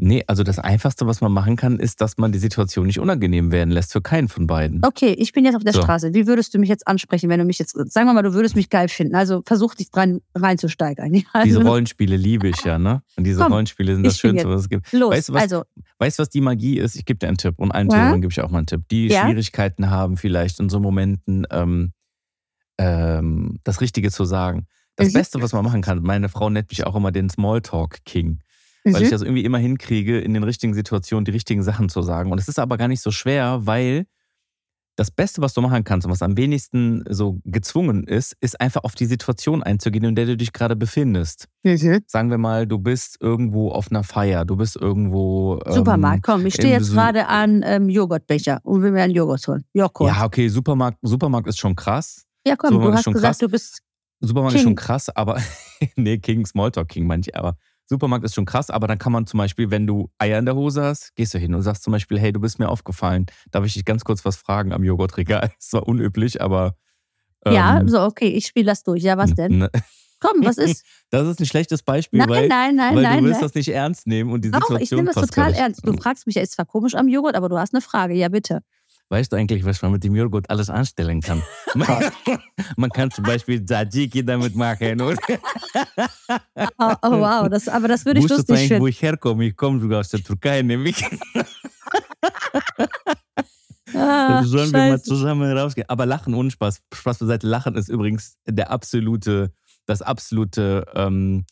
Nee, 0.00 0.22
also 0.28 0.44
das 0.44 0.60
Einfachste, 0.60 1.08
was 1.08 1.20
man 1.20 1.32
machen 1.32 1.56
kann, 1.56 1.80
ist, 1.80 2.00
dass 2.00 2.18
man 2.18 2.30
die 2.30 2.38
Situation 2.38 2.86
nicht 2.86 3.00
unangenehm 3.00 3.50
werden 3.50 3.70
lässt 3.72 3.92
für 3.92 4.00
keinen 4.00 4.28
von 4.28 4.46
beiden. 4.46 4.80
Okay, 4.86 5.10
ich 5.18 5.32
bin 5.32 5.44
jetzt 5.44 5.56
auf 5.56 5.64
der 5.64 5.72
So. 5.72 5.82
Straße. 5.82 6.14
Wie 6.14 6.28
würdest 6.28 6.54
du 6.54 6.58
mich 6.60 6.68
jetzt 6.68 6.86
ansprechen, 6.86 7.28
wenn 7.28 7.40
du 7.40 7.44
mich 7.44 7.58
jetzt, 7.58 7.72
sagen 7.92 8.06
wir 8.06 8.12
mal, 8.14 8.22
du 8.22 8.32
würdest 8.32 8.54
mich 8.54 8.70
geil 8.70 8.88
finden. 8.88 9.16
Also 9.16 9.42
versuch 9.44 9.74
dich 9.74 9.90
dran 9.90 10.20
reinzusteigern. 10.36 11.12
Ja, 11.14 11.42
Diese 11.44 11.58
Also, 11.58 11.68
Rollenspiele 11.68 12.16
liebe 12.16 12.46
ich 12.46 12.62
ja, 12.64 12.78
ne? 12.78 13.02
Und 13.16 13.24
diese 13.24 13.42
Komm, 13.42 13.52
Rollenspiele 13.54 13.96
sind 13.96 14.06
das 14.06 14.20
Schönste, 14.20 14.48
was 14.48 14.60
es 14.60 14.68
gibt. 14.68 14.92
los. 14.92 15.10
Weißt 15.10 15.28
du, 15.30 15.32
was- 15.32 15.42
also, 15.42 15.62
Weißt 15.98 16.18
du, 16.18 16.22
was 16.22 16.30
die 16.30 16.42
Magie 16.42 16.78
ist? 16.78 16.94
Ich 16.94 17.04
gebe 17.04 17.18
dir 17.18 17.26
einen 17.26 17.36
Tipp 17.38 17.54
und 17.58 17.72
allen 17.72 17.88
Ja? 17.90 17.96
Zuhörern 17.96 18.20
gebe 18.20 18.32
ich 18.32 18.40
auch 18.40 18.50
mal 18.52 18.58
einen 18.58 18.66
Tipp. 18.68 18.82
Die 18.92 19.08
Ja? 19.08 19.24
Schwierigkeiten 19.24 19.90
haben, 19.90 20.16
vielleicht 20.16 20.60
in 20.60 20.68
so 20.68 20.78
Momenten 20.78 21.44
ähm, 21.50 21.90
ähm, 22.78 23.58
das 23.64 23.80
Richtige 23.80 24.10
zu 24.12 24.24
sagen. 24.24 24.66
Das 24.96 25.08
Mhm. 25.08 25.12
Beste, 25.14 25.42
was 25.42 25.52
man 25.52 25.64
machen 25.64 25.82
kann, 25.82 26.02
meine 26.02 26.28
Frau 26.28 26.50
nennt 26.50 26.70
mich 26.70 26.86
auch 26.86 26.94
immer 26.94 27.10
den 27.12 27.28
Weil 28.94 29.02
ich 29.02 29.10
das 29.10 29.22
irgendwie 29.22 29.44
immer 29.44 29.58
hinkriege, 29.58 30.18
in 30.18 30.34
den 30.34 30.42
richtigen 30.42 30.74
Situationen 30.74 31.24
die 31.24 31.30
richtigen 31.30 31.62
Sachen 31.62 31.88
zu 31.88 32.02
sagen. 32.02 32.32
Und 32.32 32.38
es 32.38 32.48
ist 32.48 32.58
aber 32.58 32.76
gar 32.76 32.88
nicht 32.88 33.02
so 33.02 33.10
schwer, 33.10 33.60
weil 33.62 34.06
das 34.98 35.12
Beste, 35.12 35.40
was 35.40 35.54
du 35.54 35.60
machen 35.60 35.84
kannst 35.84 36.06
und 36.06 36.12
was 36.12 36.22
am 36.22 36.36
wenigsten 36.36 37.04
so 37.08 37.38
gezwungen 37.44 38.02
ist, 38.04 38.36
ist 38.40 38.60
einfach 38.60 38.82
auf 38.82 38.96
die 38.96 39.06
Situation 39.06 39.62
einzugehen, 39.62 40.04
in 40.04 40.14
der 40.16 40.26
du 40.26 40.36
dich 40.36 40.52
gerade 40.52 40.74
befindest. 40.74 41.46
Mhm. 41.62 42.00
Sagen 42.06 42.30
wir 42.30 42.38
mal, 42.38 42.66
du 42.66 42.78
bist 42.78 43.16
irgendwo 43.20 43.70
auf 43.70 43.92
einer 43.92 44.02
Feier, 44.02 44.44
du 44.44 44.56
bist 44.56 44.74
irgendwo. 44.74 45.60
ähm, 45.64 45.72
Supermarkt, 45.72 46.24
komm, 46.24 46.44
ich 46.46 46.54
stehe 46.54 46.72
jetzt 46.72 46.92
gerade 46.92 47.28
an 47.28 47.62
ähm, 47.64 47.88
Joghurtbecher 47.88 48.58
und 48.64 48.82
will 48.82 48.90
mir 48.90 49.02
einen 49.02 49.14
Joghurt 49.14 49.46
holen. 49.46 49.64
Joghurt. 49.72 50.08
Ja, 50.08 50.24
okay, 50.24 50.48
Supermarkt, 50.48 50.98
Supermarkt 51.02 51.46
ist 51.46 51.58
schon 51.58 51.76
krass. 51.76 52.26
Ja, 52.44 52.56
komm, 52.56 52.70
Supermarkt 52.70 52.92
du 52.92 52.96
hast 52.96 53.04
schon 53.04 53.12
gesagt, 53.12 53.32
krass. 53.34 53.38
du 53.38 53.48
bist. 53.48 53.82
Supermarkt 54.20 54.54
King. 54.54 54.58
ist 54.58 54.64
schon 54.64 54.74
krass, 54.74 55.08
aber 55.10 55.40
nee, 55.96 56.18
King, 56.18 56.44
Smalltalk 56.44 56.88
King 56.88 57.06
manche, 57.06 57.32
aber 57.36 57.56
Supermarkt 57.88 58.24
ist 58.24 58.34
schon 58.34 58.44
krass, 58.44 58.68
aber 58.70 58.86
dann 58.86 58.98
kann 58.98 59.12
man 59.12 59.26
zum 59.26 59.38
Beispiel, 59.38 59.70
wenn 59.70 59.86
du 59.86 60.10
Eier 60.18 60.38
in 60.38 60.44
der 60.44 60.54
Hose 60.54 60.82
hast, 60.82 61.14
gehst 61.16 61.32
du 61.32 61.38
hin 61.38 61.54
und 61.54 61.62
sagst 61.62 61.82
zum 61.82 61.92
Beispiel, 61.92 62.18
hey, 62.18 62.32
du 62.32 62.40
bist 62.40 62.58
mir 62.58 62.68
aufgefallen, 62.68 63.26
darf 63.50 63.64
ich 63.64 63.72
dich 63.72 63.84
ganz 63.84 64.04
kurz 64.04 64.24
was 64.24 64.36
fragen 64.36 64.72
am 64.72 64.84
Joghurtregal? 64.84 65.50
Das 65.58 65.72
war 65.72 65.88
unüblich, 65.88 66.40
aber 66.42 66.76
ja, 67.46 67.80
ähm, 67.80 67.88
so, 67.88 68.02
okay, 68.02 68.28
ich 68.28 68.46
spiele 68.46 68.66
das 68.66 68.82
durch. 68.82 69.02
Ja, 69.02 69.16
was 69.16 69.32
denn? 69.34 69.58
ne- 69.58 69.70
Komm, 70.20 70.44
was 70.44 70.58
ist? 70.58 70.84
Das 71.10 71.26
ist 71.26 71.40
ein 71.40 71.46
schlechtes 71.46 71.82
Beispiel, 71.82 72.18
Nein, 72.18 72.28
weil, 72.28 72.48
nein, 72.48 72.76
nein, 72.76 72.96
weil 72.96 73.02
nein. 73.02 73.18
du 73.18 73.24
willst 73.24 73.40
nein. 73.40 73.48
das 73.48 73.54
nicht 73.54 73.68
ernst 73.68 74.06
nehmen 74.06 74.30
und 74.30 74.44
die 74.44 74.50
Doch, 74.50 74.60
Situation 74.60 74.82
ich 74.82 74.90
nehme 74.90 75.10
das 75.14 75.26
total 75.26 75.54
ernst. 75.54 75.86
Du 75.86 75.94
fragst 75.94 76.26
mich, 76.26 76.36
er 76.36 76.42
ist 76.42 76.52
zwar 76.52 76.66
komisch 76.66 76.94
am 76.94 77.08
Joghurt, 77.08 77.34
aber 77.34 77.48
du 77.48 77.56
hast 77.56 77.72
eine 77.72 77.80
Frage. 77.80 78.12
Ja, 78.12 78.28
bitte. 78.28 78.60
Weißt 79.10 79.32
du 79.32 79.36
eigentlich, 79.36 79.64
was 79.64 79.80
man 79.80 79.92
mit 79.92 80.04
dem 80.04 80.14
Joghurt 80.14 80.50
alles 80.50 80.68
anstellen 80.68 81.20
kann? 81.22 81.42
Man, 81.74 81.86
man 82.76 82.90
kann 82.90 83.10
zum 83.10 83.24
Beispiel 83.24 83.64
Tzatziki 83.64 84.22
damit 84.24 84.54
machen. 84.54 85.00
Oder? 85.00 85.16
Oh, 86.78 86.94
oh 87.02 87.10
wow, 87.12 87.48
das, 87.48 87.68
aber 87.68 87.88
das 87.88 88.04
würde 88.04 88.20
ich 88.20 88.24
Wusstest 88.24 88.48
du 88.48 88.52
lustig 88.52 88.70
eigentlich, 88.72 88.80
wo 88.80 88.84
finden. 88.84 88.88
ich 88.88 89.02
herkomme? 89.02 89.44
Ich 89.46 89.56
komme 89.56 89.80
sogar 89.80 90.00
aus 90.00 90.10
der 90.10 90.20
Türkei, 90.22 90.60
nämlich. 90.62 91.02
Ah, 93.94 94.42
Sollen 94.44 94.70
wir 94.72 94.78
mal 94.78 94.90
scheiße. 94.98 95.04
zusammen 95.04 95.56
rausgehen? 95.56 95.88
Aber 95.88 96.04
Lachen 96.04 96.34
ohne 96.34 96.50
Spaß. 96.50 96.82
Spaß 96.92 97.18
beiseite. 97.20 97.46
Lachen 97.46 97.74
ist 97.74 97.88
übrigens 97.88 98.36
der 98.46 98.70
absolute, 98.70 99.52
das 99.86 100.02
absolute 100.02 100.84
ähm, 100.94 101.46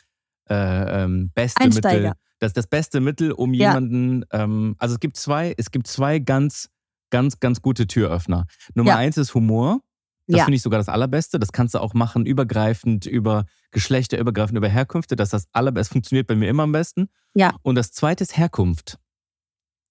äh, 0.51 1.03
ähm, 1.05 1.31
beste 1.35 1.63
Einsteiger. 1.63 1.99
Mittel. 2.09 2.13
Das 2.39 2.53
das 2.53 2.67
beste 2.67 3.01
Mittel, 3.01 3.33
um 3.33 3.55
Ja. 3.55 3.69
jemanden. 3.71 4.27
Ähm, 4.31 4.77
also 4.79 4.95
es 4.95 5.01
gibt 5.01 5.17
zwei, 5.17 5.55
es 5.57 5.71
gibt 5.71 5.87
zwei 5.87 6.19
ganz, 6.19 6.69
ganz, 7.11 7.41
ganz 7.41 7.63
gute 7.63 7.87
Türöffner. 7.87 8.47
Nummer 8.75 8.91
Ja. 8.93 8.97
eins 8.97 9.17
ist 9.17 9.35
Humor. 9.35 9.81
Das 10.29 10.39
Ja. 10.39 10.45
finde 10.45 10.57
ich 10.57 10.63
sogar 10.63 10.79
das 10.79 10.89
Allerbeste. 10.89 11.39
Das 11.39 11.53
kannst 11.53 11.75
du 11.75 11.79
auch 11.81 11.95
machen, 11.95 12.27
übergreifend, 12.27 13.07
über 13.07 13.45
Geschlechter, 13.71 14.19
übergreifend, 14.19 14.59
über 14.59 14.69
Herkünfte. 14.69 15.15
Das 15.15 15.29
ist 15.29 15.33
das 15.33 15.47
Allerbeste. 15.53 15.93
Funktioniert 15.93 16.27
bei 16.27 16.35
mir 16.35 16.49
immer 16.49 16.65
am 16.65 16.73
besten. 16.73 17.09
Ja. 17.35 17.55
Und 17.63 17.77
das 17.77 17.93
zweite 17.93 18.25
ist 18.25 18.37
Herkunft. 18.37 18.99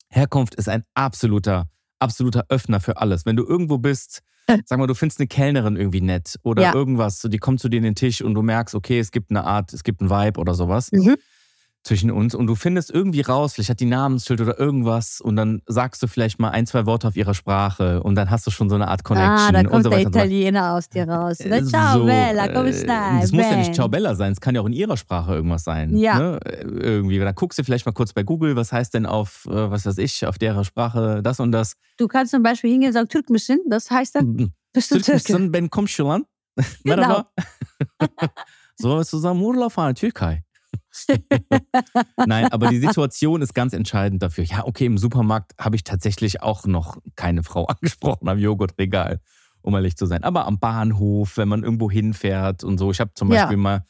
Herkunft 0.09 0.55
ist 0.55 0.69
ein 0.69 0.83
absoluter, 0.93 1.67
absoluter 1.99 2.45
Öffner 2.49 2.79
für 2.79 2.97
alles. 2.97 3.25
Wenn 3.25 3.35
du 3.35 3.45
irgendwo 3.45 3.77
bist, 3.77 4.21
sag 4.65 4.77
mal, 4.77 4.87
du 4.87 4.93
findest 4.93 5.19
eine 5.19 5.27
Kellnerin 5.27 5.75
irgendwie 5.75 6.01
nett 6.01 6.37
oder 6.43 6.63
Ja. 6.63 6.73
irgendwas, 6.73 7.21
die 7.21 7.37
kommt 7.37 7.59
zu 7.59 7.69
dir 7.69 7.77
in 7.77 7.83
den 7.83 7.95
Tisch 7.95 8.21
und 8.21 8.33
du 8.33 8.41
merkst, 8.41 8.75
okay, 8.75 8.99
es 8.99 9.11
gibt 9.11 9.31
eine 9.31 9.43
Art, 9.43 9.73
es 9.73 9.83
gibt 9.83 10.01
einen 10.01 10.09
Vibe 10.09 10.39
oder 10.39 10.53
sowas 10.53 10.91
Mhm. 10.91 11.15
Zwischen 11.85 12.09
uns 12.09 12.33
und 12.33 12.47
du 12.47 12.55
findest 12.55 12.89
irgendwie 12.89 13.21
raus, 13.21 13.53
vielleicht 13.53 13.69
hat 13.69 13.79
die 13.79 13.85
Namensschild 13.85 14.41
oder 14.41 14.59
irgendwas 14.59 15.21
und 15.21 15.35
dann 15.35 15.61
sagst 15.67 16.01
du 16.01 16.07
vielleicht 16.07 16.39
mal 16.39 16.49
ein, 16.49 16.65
zwei 16.65 16.87
Worte 16.87 17.07
auf 17.07 17.15
ihrer 17.15 17.35
Sprache 17.35 18.01
und 18.01 18.15
dann 18.15 18.31
hast 18.31 18.47
du 18.47 18.51
schon 18.51 18.69
so 18.69 18.75
eine 18.75 18.87
Art 18.87 19.03
Connection 19.03 19.35
Ah, 19.35 19.51
da 19.51 19.59
und 19.59 19.69
kommt 19.69 19.83
so 19.83 19.89
der 19.91 19.99
und 19.99 20.13
so. 20.13 20.19
Italiener 20.19 20.73
aus 20.73 20.89
dir 20.89 21.07
raus. 21.07 21.39
Äh, 21.41 21.63
Ciao, 21.63 21.99
so, 21.99 22.05
Bella, 22.05 22.47
come 22.47 22.69
äh, 22.69 22.73
stai? 22.73 23.21
Das 23.21 23.31
muss 23.31 23.43
ja 23.43 23.55
nicht. 23.55 23.75
Ciao 23.75 23.87
Bella 23.87 24.15
sein, 24.15 24.31
es 24.31 24.41
kann 24.41 24.55
ja 24.55 24.61
auch 24.61 24.65
in 24.65 24.73
ihrer 24.73 24.97
Sprache 24.97 25.35
irgendwas 25.35 25.63
sein. 25.63 25.95
Ja. 25.95 26.17
Ne? 26.17 26.39
Äh, 26.43 26.63
Irgendwie. 26.63 27.19
Da 27.19 27.31
guckst 27.31 27.59
du 27.59 27.63
vielleicht 27.63 27.85
mal 27.85 27.91
kurz 27.91 28.13
bei 28.13 28.23
Google, 28.23 28.55
was 28.55 28.71
heißt 28.71 28.93
denn 28.95 29.05
auf, 29.05 29.45
äh, 29.45 29.69
was 29.69 29.85
weiß 29.85 29.99
ich, 29.99 30.25
auf 30.25 30.39
derer 30.39 30.63
Sprache 30.63 31.21
das 31.21 31.39
und 31.39 31.51
das. 31.51 31.75
Du 31.97 32.07
kannst 32.07 32.31
zum 32.31 32.41
Beispiel 32.41 32.71
hingehen 32.71 32.89
und 32.89 32.93
sagen, 32.93 33.09
Türk 33.09 33.29
müssen, 33.29 33.59
das 33.69 33.91
heißt 33.91 34.15
dann, 34.15 34.53
bist 34.73 34.89
du 34.89 34.95
Türke. 34.95 35.11
Türkistan 35.11 35.51
ben 35.51 35.69
komşulan. 35.69 36.25
Genau. 36.83 36.95
Merhaba. 36.95 37.31
so 38.75 39.03
zusammen 39.03 39.41
Urlaub 39.41 39.71
fahren, 39.71 39.93
Türkei. 39.93 40.43
Nein, 42.25 42.47
aber 42.51 42.69
die 42.69 42.79
Situation 42.79 43.41
ist 43.41 43.53
ganz 43.53 43.73
entscheidend 43.73 44.21
dafür. 44.23 44.43
Ja, 44.43 44.65
okay, 44.65 44.85
im 44.85 44.97
Supermarkt 44.97 45.53
habe 45.59 45.75
ich 45.75 45.83
tatsächlich 45.83 46.41
auch 46.41 46.65
noch 46.65 46.97
keine 47.15 47.43
Frau 47.43 47.65
angesprochen 47.67 48.27
am 48.27 48.37
Joghurtregal, 48.37 49.19
um 49.61 49.75
ehrlich 49.75 49.95
zu 49.97 50.05
sein. 50.05 50.23
Aber 50.23 50.45
am 50.45 50.59
Bahnhof, 50.59 51.37
wenn 51.37 51.47
man 51.47 51.63
irgendwo 51.63 51.89
hinfährt 51.91 52.63
und 52.63 52.77
so. 52.77 52.91
Ich 52.91 52.99
habe 52.99 53.11
zum 53.15 53.31
Ja. 53.31 53.43
Beispiel 53.43 53.57
mal 53.57 53.85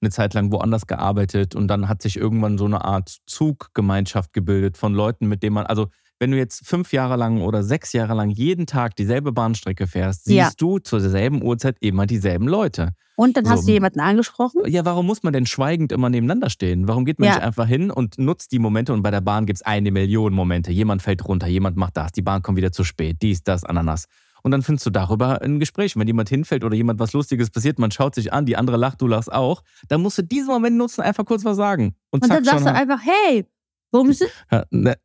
eine 0.00 0.10
Zeit 0.10 0.34
lang 0.34 0.50
woanders 0.50 0.86
gearbeitet 0.86 1.54
und 1.54 1.68
dann 1.68 1.88
hat 1.88 2.00
sich 2.02 2.16
irgendwann 2.16 2.56
so 2.56 2.64
eine 2.64 2.84
Art 2.84 3.18
Zuggemeinschaft 3.26 4.32
gebildet 4.32 4.78
von 4.78 4.94
Leuten, 4.94 5.28
mit 5.28 5.42
denen 5.42 5.54
man, 5.54 5.66
also 5.66 5.88
wenn 6.20 6.30
du 6.30 6.36
jetzt 6.36 6.66
fünf 6.66 6.92
Jahre 6.92 7.16
lang 7.16 7.40
oder 7.40 7.62
sechs 7.62 7.92
Jahre 7.94 8.14
lang 8.14 8.28
jeden 8.30 8.66
Tag 8.66 8.94
dieselbe 8.94 9.32
Bahnstrecke 9.32 9.86
fährst, 9.86 10.24
siehst 10.26 10.36
Ja. 10.36 10.50
du 10.58 10.78
zur 10.78 11.00
selben 11.00 11.42
Uhrzeit 11.42 11.76
immer 11.80 12.06
dieselben 12.06 12.46
Leute. 12.46 12.90
Und 13.16 13.36
dann 13.36 13.44
So. 13.46 13.50
hast 13.52 13.66
du 13.68 13.72
jemanden 13.72 14.00
angesprochen. 14.00 14.62
Ja, 14.66 14.84
warum 14.84 15.06
muss 15.06 15.22
man 15.22 15.32
denn 15.32 15.46
schweigend 15.46 15.92
immer 15.92 16.08
nebeneinander 16.10 16.50
stehen? 16.50 16.88
Warum 16.88 17.04
geht 17.04 17.18
man 17.18 17.28
Ja. 17.28 17.34
nicht 17.36 17.42
einfach 17.44 17.66
hin 17.66 17.90
und 17.90 18.18
nutzt 18.18 18.52
die 18.52 18.58
Momente? 18.58 18.92
Und 18.92 19.02
bei 19.02 19.10
der 19.10 19.20
Bahn 19.22 19.46
gibt 19.46 19.56
es 19.58 19.62
eine 19.62 19.90
Million 19.90 20.32
Momente. 20.34 20.70
Jemand 20.72 21.02
fällt 21.02 21.24
runter, 21.26 21.46
jemand 21.46 21.76
macht 21.76 21.96
das, 21.96 22.12
die 22.12 22.22
Bahn 22.22 22.42
kommt 22.42 22.56
wieder 22.58 22.70
zu 22.72 22.84
spät, 22.84 23.18
dies, 23.22 23.42
das, 23.42 23.64
Ananas. 23.64 24.04
Und 24.42 24.52
dann 24.52 24.62
findest 24.62 24.86
du 24.86 24.90
darüber 24.90 25.42
ein 25.42 25.58
Gespräch. 25.60 25.96
Wenn 25.96 26.06
jemand 26.06 26.30
hinfällt 26.30 26.64
oder 26.64 26.74
jemand 26.74 26.98
was 26.98 27.12
Lustiges 27.12 27.50
passiert, 27.50 27.78
man 27.78 27.90
schaut 27.90 28.14
sich 28.14 28.32
an, 28.32 28.46
die 28.46 28.56
andere 28.56 28.78
lacht, 28.78 29.00
du 29.02 29.06
lachst 29.06 29.30
auch, 29.30 29.62
dann 29.88 30.00
musst 30.00 30.16
du 30.16 30.22
diesen 30.22 30.48
Moment 30.48 30.76
nutzen, 30.78 31.02
einfach 31.02 31.26
kurz 31.26 31.44
was 31.44 31.58
sagen. 31.58 31.94
Und, 32.10 32.22
Und 32.22 32.28
zack, 32.28 32.38
dann 32.38 32.44
sagst 32.44 32.64
schon 32.64 32.72
du 32.74 32.80
einfach, 32.80 33.00
hey, 33.04 33.44
warum 33.90 34.10
Ja, 34.50 34.64
ne. 34.70 34.96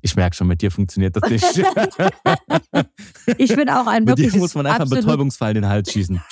Ich 0.00 0.16
merke 0.16 0.34
schon, 0.34 0.46
mit 0.48 0.62
dir 0.62 0.70
funktioniert 0.70 1.14
das 1.16 1.30
nicht. 1.30 1.44
Ich 3.38 3.54
bin 3.54 3.68
auch 3.68 3.86
ein 3.86 4.04
mit 4.04 4.18
dir 4.18 4.34
muss 4.36 4.54
man 4.54 4.66
einfach 4.66 4.80
einen 4.80 4.88
absolut- 4.88 5.04
Betäubungsfall 5.04 5.50
in 5.50 5.62
den 5.62 5.68
Hals 5.68 5.92
schießen. 5.92 6.18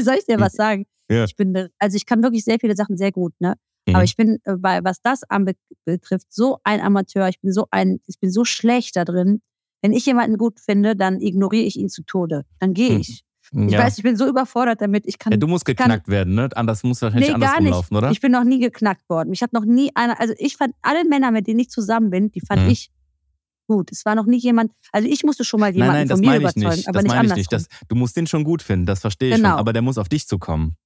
Soll 0.00 0.14
ich 0.14 0.26
dir 0.26 0.40
was 0.40 0.52
sagen? 0.54 0.86
Ja. 1.10 1.24
Ich 1.24 1.36
bin, 1.36 1.68
also 1.78 1.96
ich 1.96 2.06
kann 2.06 2.22
wirklich 2.22 2.44
sehr 2.44 2.58
viele 2.60 2.76
Sachen 2.76 2.96
sehr 2.96 3.12
gut, 3.12 3.32
ne? 3.40 3.54
Mhm. 3.86 3.94
Aber 3.94 4.04
ich 4.04 4.16
bin, 4.16 4.38
äh, 4.44 4.56
bei, 4.56 4.82
was 4.84 5.00
das 5.02 5.22
anbe 5.24 5.54
betrifft, 5.84 6.32
so 6.32 6.58
ein 6.64 6.80
Amateur. 6.80 7.28
Ich 7.28 7.40
bin 7.40 7.52
so 7.52 7.66
ein, 7.70 8.00
ich 8.06 8.18
bin 8.20 8.30
so 8.30 8.44
schlecht 8.44 8.96
da 8.96 9.04
drin. 9.04 9.42
Wenn 9.82 9.92
ich 9.92 10.06
jemanden 10.06 10.36
gut 10.36 10.60
finde, 10.60 10.94
dann 10.96 11.20
ignoriere 11.20 11.64
ich 11.64 11.76
ihn 11.76 11.88
zu 11.88 12.02
Tode. 12.02 12.44
Dann 12.58 12.74
gehe 12.74 12.94
Mhm. 12.94 13.00
ich. 13.00 13.22
Ich 13.52 13.72
ja. 13.72 13.80
weiß, 13.80 13.98
ich 13.98 14.04
bin 14.04 14.16
so 14.16 14.28
überfordert 14.28 14.80
damit. 14.80 15.06
Ich 15.06 15.18
kann 15.18 15.32
ja, 15.32 15.36
du 15.36 15.48
musst 15.48 15.64
kann- 15.64 15.74
geknackt 15.74 16.06
werden, 16.08 16.34
ne? 16.34 16.48
Anders 16.54 16.84
muss 16.84 17.02
wahrscheinlich 17.02 17.28
Nee, 17.30 17.34
anders 17.34 17.50
gar 17.50 17.60
nicht. 17.60 17.66
rumlaufen, 17.72 17.96
oder? 17.96 18.10
Ich 18.12 18.20
bin 18.20 18.30
noch 18.30 18.44
nie 18.44 18.60
geknackt 18.60 19.08
worden. 19.08 19.30
Mich 19.30 19.42
hat 19.42 19.52
noch 19.52 19.64
nie 19.64 19.90
einer, 19.96 20.20
also 20.20 20.34
ich 20.38 20.56
fand 20.56 20.74
alle 20.82 21.04
Männer, 21.04 21.32
mit 21.32 21.46
denen 21.48 21.58
ich 21.58 21.68
zusammen 21.70 22.10
bin, 22.10 22.30
die 22.30 22.40
fand 22.40 22.62
Mhm. 22.62 22.68
ich 22.70 22.90
gut. 23.66 23.90
Es 23.92 24.04
war 24.04 24.14
noch 24.14 24.26
nie 24.26 24.38
jemand, 24.38 24.72
also 24.92 25.08
ich 25.08 25.24
musste 25.24 25.42
schon 25.44 25.58
mal 25.60 25.66
Nein, 25.72 25.74
jemanden 25.76 25.94
nein, 25.96 26.08
das 26.08 26.18
von 26.18 26.26
mir 26.28 26.34
ich 26.36 26.40
überzeugen, 26.42 26.76
nicht. 26.76 26.88
aber 26.88 27.02
Das 27.02 27.12
nicht 27.22 27.30
ich 27.32 27.36
nicht. 27.36 27.52
Das, 27.52 27.66
du 27.88 27.94
musst 27.96 28.16
den 28.16 28.26
schon 28.28 28.44
gut 28.44 28.62
finden, 28.62 28.86
das 28.86 29.00
verstehe 29.00 29.30
ich 29.30 29.36
Genau. 29.36 29.50
schon. 29.50 29.58
Aber 29.58 29.72
der 29.72 29.82
muss 29.82 29.98
auf 29.98 30.08
dich 30.08 30.26
zukommen. 30.28 30.76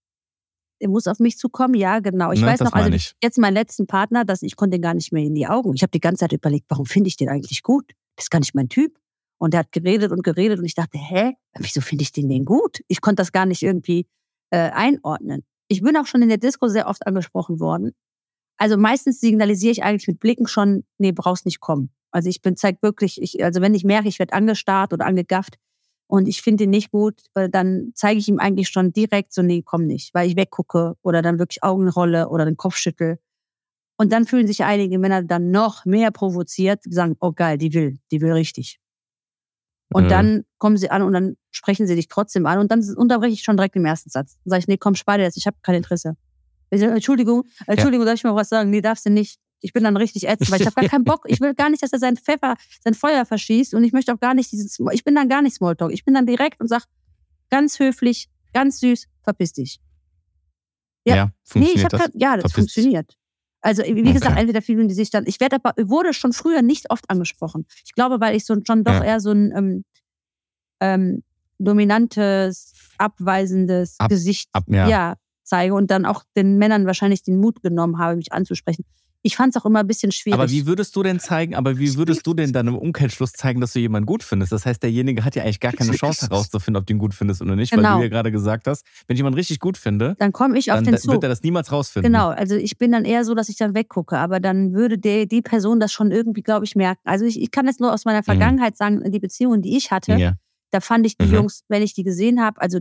er 0.81 0.89
muss 0.91 1.07
auf 1.07 1.19
mich 1.19 1.39
zukommen, 1.39 1.75
ja, 1.75 2.01
genau. 2.01 2.33
Ich 2.33 2.41
Ne, 2.41 2.47
weiß 2.47 2.61
noch, 2.61 2.73
also 2.73 2.91
ich. 2.93 3.15
jetzt 3.23 3.39
mein 3.39 3.55
letzten 3.55 3.87
Partner, 3.87 4.25
dass 4.25 4.43
ich 4.43 4.57
konnte 4.57 4.77
ihn 4.77 4.83
gar 4.83 4.93
nicht 4.93 5.13
mehr 5.13 5.23
in 5.25 5.35
die 5.35 5.47
Augen. 5.47 5.73
Ich 5.75 5.83
habe 5.83 5.91
die 5.93 6.01
ganze 6.01 6.21
Zeit 6.21 6.33
überlegt, 6.33 6.67
warum 6.69 6.85
finde 6.85 7.09
ich 7.09 7.17
den 7.17 7.29
eigentlich 7.31 7.63
gut? 7.63 7.93
Das 8.17 8.27
ist 8.27 8.31
gar 8.31 8.41
nicht 8.41 8.55
mein 8.55 8.69
Typ. 8.69 8.99
Und 9.39 9.53
der 9.53 9.61
hat 9.61 9.73
geredet 9.73 10.13
und 10.13 10.23
geredet 10.23 10.59
und 10.59 10.65
ich 10.65 10.75
dachte, 10.75 10.99
hä, 10.99 11.35
wieso 11.59 11.81
finde 11.81 12.03
ich 12.03 12.13
den 12.13 12.29
denn 12.29 12.45
gut? 12.45 12.81
Ich 12.89 13.01
konnte 13.01 13.21
das 13.21 13.33
gar 13.33 13.47
nicht 13.47 13.63
irgendwie 13.63 14.07
äh, 14.51 14.71
einordnen. 14.71 15.45
Ich 15.69 15.83
bin 15.83 15.97
auch 15.97 16.07
schon 16.07 16.23
in 16.23 16.29
der 16.29 16.39
Disco 16.39 16.69
sehr 16.69 16.87
oft 16.87 17.07
angesprochen 17.07 17.61
worden. 17.61 17.93
Also 18.57 18.77
meistens 18.77 19.21
signalisiere 19.21 19.73
ich 19.73 19.83
eigentlich 19.83 20.07
mit 20.07 20.21
Blicken 20.21 20.47
schon, 20.47 20.85
nee, 20.99 21.13
brauchst 21.13 21.47
nicht 21.47 21.61
kommen. 21.61 21.91
Also 22.11 22.29
ich 22.29 22.43
bin 22.43 22.57
zeig 22.57 22.81
wirklich, 22.83 23.21
ich, 23.21 23.43
also 23.43 23.61
wenn 23.61 23.75
ich 23.75 23.85
merke, 23.85 24.09
ich 24.09 24.21
werde 24.21 24.35
angestarrt 24.35 24.93
oder 24.93 25.05
angegafft 25.05 25.57
und 26.07 26.29
ich 26.29 26.43
finde 26.43 26.65
ihn 26.65 26.71
nicht 26.71 26.93
gut, 26.93 27.23
weil 27.35 27.49
dann 27.49 27.91
zeige 27.95 28.21
ich 28.21 28.29
ihm 28.29 28.39
eigentlich 28.39 28.69
schon 28.69 28.93
direkt 28.93 29.33
so, 29.33 29.43
nee, 29.43 29.63
komm 29.65 29.87
nicht, 29.87 30.15
weil 30.15 30.29
ich 30.29 30.37
weggucke 30.37 30.95
oder 31.03 31.23
dann 31.23 31.41
wirklich 31.41 31.65
Augenrolle 31.65 32.29
oder 32.29 32.45
den 32.45 32.57
Kopf 32.57 32.77
schüttel. 32.77 33.19
Und 33.97 34.13
dann 34.13 34.27
fühlen 34.27 34.47
sich 34.47 34.63
einige 34.65 34.99
Männer 34.99 35.23
dann 35.23 35.51
noch 35.51 35.85
mehr 35.85 36.11
provoziert, 36.11 36.83
sagen, 36.89 37.17
oh 37.21 37.33
geil, 37.33 37.59
die 37.59 37.73
will, 37.75 37.99
die 38.13 38.21
will 38.21 38.33
richtig. 38.33 38.79
Und 39.95 40.05
Mhm. 40.05 40.09
dann 40.09 40.45
kommen 40.59 40.77
sie 40.77 40.91
an 40.91 41.03
und 41.03 41.13
dann 41.13 41.37
sprechen 41.53 41.87
sie 41.87 41.95
dich 41.95 42.09
trotzdem 42.09 42.47
an 42.47 42.59
und 42.59 42.71
dann 42.73 42.83
unterbreche 42.97 43.33
ich 43.33 43.43
schon 43.45 43.57
direkt 43.57 43.77
im 43.77 43.85
ersten 43.85 44.11
Satz. 44.11 44.39
Dann 44.45 44.51
sage 44.51 44.61
ich, 44.61 44.67
nee, 44.69 44.77
komm, 44.77 44.97
spar 44.97 45.19
dir 45.19 45.25
das, 45.25 45.37
ich 45.37 45.47
habe 45.47 45.57
kein 45.63 45.77
Interesse. 45.77 46.17
Ich 46.71 46.81
sage, 46.81 46.93
Entschuldigung, 46.93 47.45
Entschuldigung, 47.67 48.05
darf 48.05 48.17
ich 48.17 48.25
mal 48.25 48.35
was 48.35 48.49
sagen? 48.49 48.71
Nee, 48.71 48.81
darfst 48.81 49.07
du 49.07 49.11
nicht. 49.11 49.39
Ich 49.61 49.73
bin 49.73 49.85
dann 49.85 49.97
richtig 49.97 50.27
ätzend, 50.27 50.51
weil 50.51 50.61
ich 50.61 50.67
habe 50.67 50.75
gar 50.81 50.89
keinen 50.89 51.05
Bock. 51.05 51.25
Ich 51.29 51.41
will 51.41 51.55
gar 51.55 51.71
nicht, 51.71 51.81
dass 51.83 51.93
er 51.93 52.01
sein 52.01 52.17
Pfeffer, 52.17 52.57
sein 52.83 52.95
Feuer 52.95 53.25
verschießt 53.25 53.73
und 53.75 53.85
ich 53.85 53.93
möchte 53.93 54.13
auch 54.13 54.19
gar 54.19 54.35
nicht 54.35 54.51
dieses, 54.51 54.79
ich 54.93 55.05
bin 55.05 55.15
dann 55.15 55.29
gar 55.29 55.43
nicht 55.43 55.55
Smalltalk. 55.55 55.93
Ich 55.93 56.05
bin 56.05 56.13
dann 56.15 56.27
direkt 56.27 56.61
und 56.61 56.67
sag 56.67 56.83
ganz 57.49 57.79
höflich, 57.79 58.29
ganz 58.53 58.81
süß, 58.81 59.07
verpiss 59.23 59.53
dich. 59.53 59.81
Ja. 61.07 61.15
Ja, 61.15 61.25
Nee, 61.27 61.31
funktioniert 61.45 61.77
ich 61.77 61.85
habe 61.85 61.97
das? 61.99 62.11
ja, 62.15 62.37
das 62.37 62.41
Verpiss 62.41 62.55
funktioniert. 62.57 63.17
Also 63.65 63.83
wie 63.83 64.03
gesagt, 64.03 64.33
Okay. 64.33 64.41
entweder 64.41 64.61
fühlen 64.61 64.89
die 64.89 64.95
sich 64.95 65.11
dann. 65.11 65.25
Ich 65.27 65.41
werde 65.41 65.57
aber 65.57 65.73
wurde 65.89 66.13
schon 66.13 66.33
früher 66.35 66.61
nicht 66.61 66.91
oft 66.91 67.09
angesprochen. 67.09 67.67
Ich 67.87 67.95
glaube, 67.95 68.21
weil 68.21 68.37
ich 68.37 68.45
so 68.45 68.55
schon 68.67 68.85
doch 68.85 68.93
Ja. 68.95 69.05
eher 69.05 69.21
so 69.21 69.31
ein 69.31 69.53
ähm, 69.57 69.85
ähm, 70.81 71.23
dominantes 71.59 72.75
abweisendes 72.99 73.97
Ab- 73.99 74.11
Gesicht 74.11 74.49
Ab, 74.53 74.65
ja. 74.69 74.89
ja. 74.89 75.15
zeige 75.45 75.75
und 75.75 75.91
dann 75.91 76.05
auch 76.07 76.25
den 76.37 76.59
Männern 76.59 76.87
wahrscheinlich 76.87 77.23
den 77.23 77.39
Mut 77.41 77.63
genommen 77.63 77.99
habe, 77.99 78.17
mich 78.17 78.33
anzusprechen. 78.33 78.85
Ich 79.27 79.37
fand 79.37 79.57
es 79.57 79.61
auch 79.63 79.65
immer 79.65 79.81
ein 79.81 79.87
bisschen 79.87 80.13
schwierig. 80.13 80.39
Aber 80.39 80.51
wie 80.51 80.67
würdest 80.67 80.95
du 80.95 81.03
denn 81.03 81.19
zeigen, 81.19 81.55
aber 81.55 81.79
wie 81.79 81.97
würdest 81.97 82.27
du 82.27 82.35
denn 82.35 82.53
dann 82.53 82.69
im 82.69 82.77
Umkehrschluss 82.77 83.33
zeigen, 83.33 83.59
dass 83.63 83.73
du 83.73 83.79
jemanden 83.79 84.05
gut 84.05 84.23
findest? 84.23 84.53
Das 84.53 84.67
heißt, 84.67 84.83
derjenige 84.83 85.25
hat 85.25 85.35
ja 85.35 85.43
eigentlich 85.45 85.61
gar 85.61 85.73
keine 85.73 85.93
Chance 85.93 86.29
herauszufinden, 86.29 86.79
ob 86.79 86.87
du 86.87 86.93
ihn 86.93 86.99
gut 86.99 87.15
findest 87.15 87.41
oder 87.41 87.57
nicht, 87.57 87.73
weil 87.73 87.79
Genau. 87.85 87.97
du 87.97 88.03
ja 88.03 88.09
gerade 88.11 88.31
gesagt 88.31 88.67
hast, 88.67 88.85
wenn 89.07 89.15
ich 89.15 89.19
jemanden 89.21 89.39
richtig 89.39 89.61
gut 89.61 89.79
finde, 89.79 90.15
dann 90.19 90.33
komme 90.33 90.59
ich 90.59 90.71
auf 90.71 90.77
dann 90.77 90.85
den 90.85 90.99
Zug. 90.99 91.11
wird 91.13 91.23
er 91.23 91.31
das 91.31 91.43
niemals 91.43 91.73
rausfinden. 91.73 92.13
Genau, 92.13 92.29
also 92.29 92.55
ich 92.55 92.77
bin 92.77 92.93
dann 92.93 93.07
eher 93.07 93.25
so, 93.25 93.35
dass 93.35 93.49
ich 93.49 93.57
dann 93.57 93.75
weggucke, 93.75 94.19
aber 94.19 94.41
dann 94.41 94.75
würde 94.75 94.99
der, 94.99 95.25
die 95.25 95.41
Person 95.41 95.81
das 95.81 95.91
schon 95.91 96.11
irgendwie, 96.11 96.43
glaube 96.43 96.67
ich, 96.67 96.77
merken. 96.77 97.01
Also 97.05 97.25
ich, 97.25 97.41
ich 97.41 97.51
kann 97.51 97.65
jetzt 97.67 97.81
nur 97.81 97.95
aus 97.95 98.05
meiner 98.05 98.23
Vergangenheit 98.23 98.77
sagen, 98.77 99.11
die 99.11 99.21
Beziehungen, 99.21 99.63
die 99.63 99.75
ich 99.75 99.91
hatte, 99.91 100.19
Ja. 100.19 100.35
da 100.71 100.81
fand 100.81 101.07
ich 101.07 101.17
die 101.17 101.25
Mhm. 101.29 101.35
Jungs, 101.35 101.63
wenn 101.69 101.83
ich 101.83 101.95
die 101.95 102.03
gesehen 102.03 102.43
habe, 102.43 102.61
also 102.61 102.79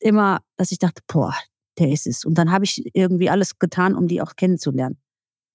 immer, 0.00 0.40
dass 0.56 0.72
ich 0.72 0.78
dachte, 0.78 1.02
boah, 1.06 1.34
der 1.78 1.90
ist 1.90 2.06
es. 2.06 2.24
Und 2.24 2.38
dann 2.38 2.50
habe 2.50 2.64
ich 2.64 2.90
irgendwie 2.94 3.30
alles 3.30 3.58
getan, 3.58 3.94
um 3.94 4.08
die 4.08 4.22
auch 4.22 4.36
kennenzulernen. 4.36 4.98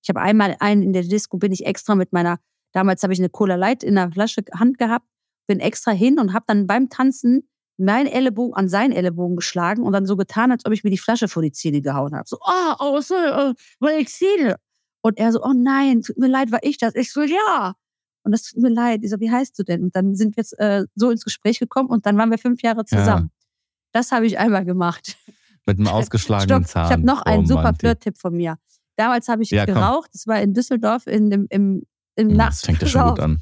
Ich 0.01 0.09
habe 0.09 0.21
einmal 0.21 0.55
einen 0.59 0.83
in 0.83 0.93
der 0.93 1.03
Disco, 1.03 1.37
bin 1.37 1.51
ich 1.51 1.65
extra 1.65 1.95
mit 1.95 2.13
meiner, 2.13 2.39
damals 2.71 3.03
habe 3.03 3.13
ich 3.13 3.19
eine 3.19 3.29
Cola 3.29 3.55
Light 3.55 3.83
in 3.83 3.95
der 3.95 4.11
Flasche 4.11 4.43
Hand 4.53 4.77
gehabt, 4.77 5.05
bin 5.47 5.59
extra 5.59 5.91
hin 5.91 6.19
und 6.19 6.33
habe 6.33 6.45
dann 6.47 6.67
beim 6.67 6.89
Tanzen 6.89 7.47
meinen 7.77 8.07
Ellenbogen 8.07 8.53
an 8.55 8.67
seinen 8.67 8.91
Ellenbogen 8.91 9.37
geschlagen 9.37 9.83
und 9.83 9.93
dann 9.93 10.05
so 10.05 10.17
getan, 10.17 10.51
als 10.51 10.65
ob 10.65 10.73
ich 10.73 10.83
mir 10.83 10.89
die 10.89 10.97
Flasche 10.97 11.27
vor 11.27 11.41
die 11.41 11.51
Zähne 11.51 11.81
gehauen 11.81 12.13
habe. 12.13 12.27
So, 12.27 12.37
oh, 12.41 12.75
oh, 12.79 12.99
so, 12.99 13.15
oh, 13.15 13.53
weil 13.79 14.01
ich 14.01 14.09
sehe. 14.09 14.55
Und 15.01 15.17
er 15.17 15.31
so, 15.31 15.41
oh 15.41 15.53
nein, 15.53 16.01
tut 16.01 16.17
mir 16.17 16.27
leid, 16.27 16.51
war 16.51 16.59
ich 16.61 16.77
das? 16.77 16.93
Ich 16.95 17.11
so, 17.13 17.21
ja. 17.21 17.73
Und 18.23 18.33
das 18.33 18.43
tut 18.43 18.61
mir 18.61 18.69
leid. 18.69 18.99
Ich 19.03 19.09
so, 19.09 19.19
wie 19.21 19.31
heißt 19.31 19.57
du 19.57 19.63
denn? 19.63 19.83
Und 19.83 19.95
dann 19.95 20.13
sind 20.13 20.35
wir 20.35 20.41
jetzt 20.41 20.59
äh, 20.59 20.83
so 20.95 21.09
ins 21.09 21.23
Gespräch 21.23 21.59
gekommen 21.59 21.89
und 21.89 22.05
dann 22.05 22.17
waren 22.17 22.29
wir 22.29 22.37
fünf 22.37 22.61
Jahre 22.61 22.83
zusammen. 22.83 23.31
Das 23.93 24.11
habe 24.11 24.25
ich 24.25 24.37
einmal 24.37 24.65
gemacht. 24.65 25.17
Mit 25.69 25.79
einem 25.79 25.87
ausgeschlagenen 25.95 26.63
Stopp, 26.63 26.67
Zahn. 26.71 26.85
ich 26.85 26.91
habe 26.91 27.05
noch 27.05 27.21
einen 27.23 27.45
super 27.45 27.59
Romantik. 27.61 27.81
Flirt-Tipp 27.81 28.17
von 28.17 28.35
mir. 28.35 28.55
Damals 28.95 29.27
habe 29.27 29.43
ich 29.43 29.49
Ja, 29.51 29.65
komm. 29.65 29.75
geraucht. 29.75 30.09
Das 30.13 30.27
war 30.27 30.41
in 30.41 30.53
Düsseldorf 30.53 31.07
in 31.07 31.29
dem, 31.29 31.47
im, 31.49 31.83
im 32.15 32.29
Hm, 32.29 32.35
Nacht. 32.37 32.51
Das 32.53 32.61
fängt 32.61 32.81
ja 32.81 32.87
schon 32.87 33.07
gut 33.09 33.19
an. 33.19 33.37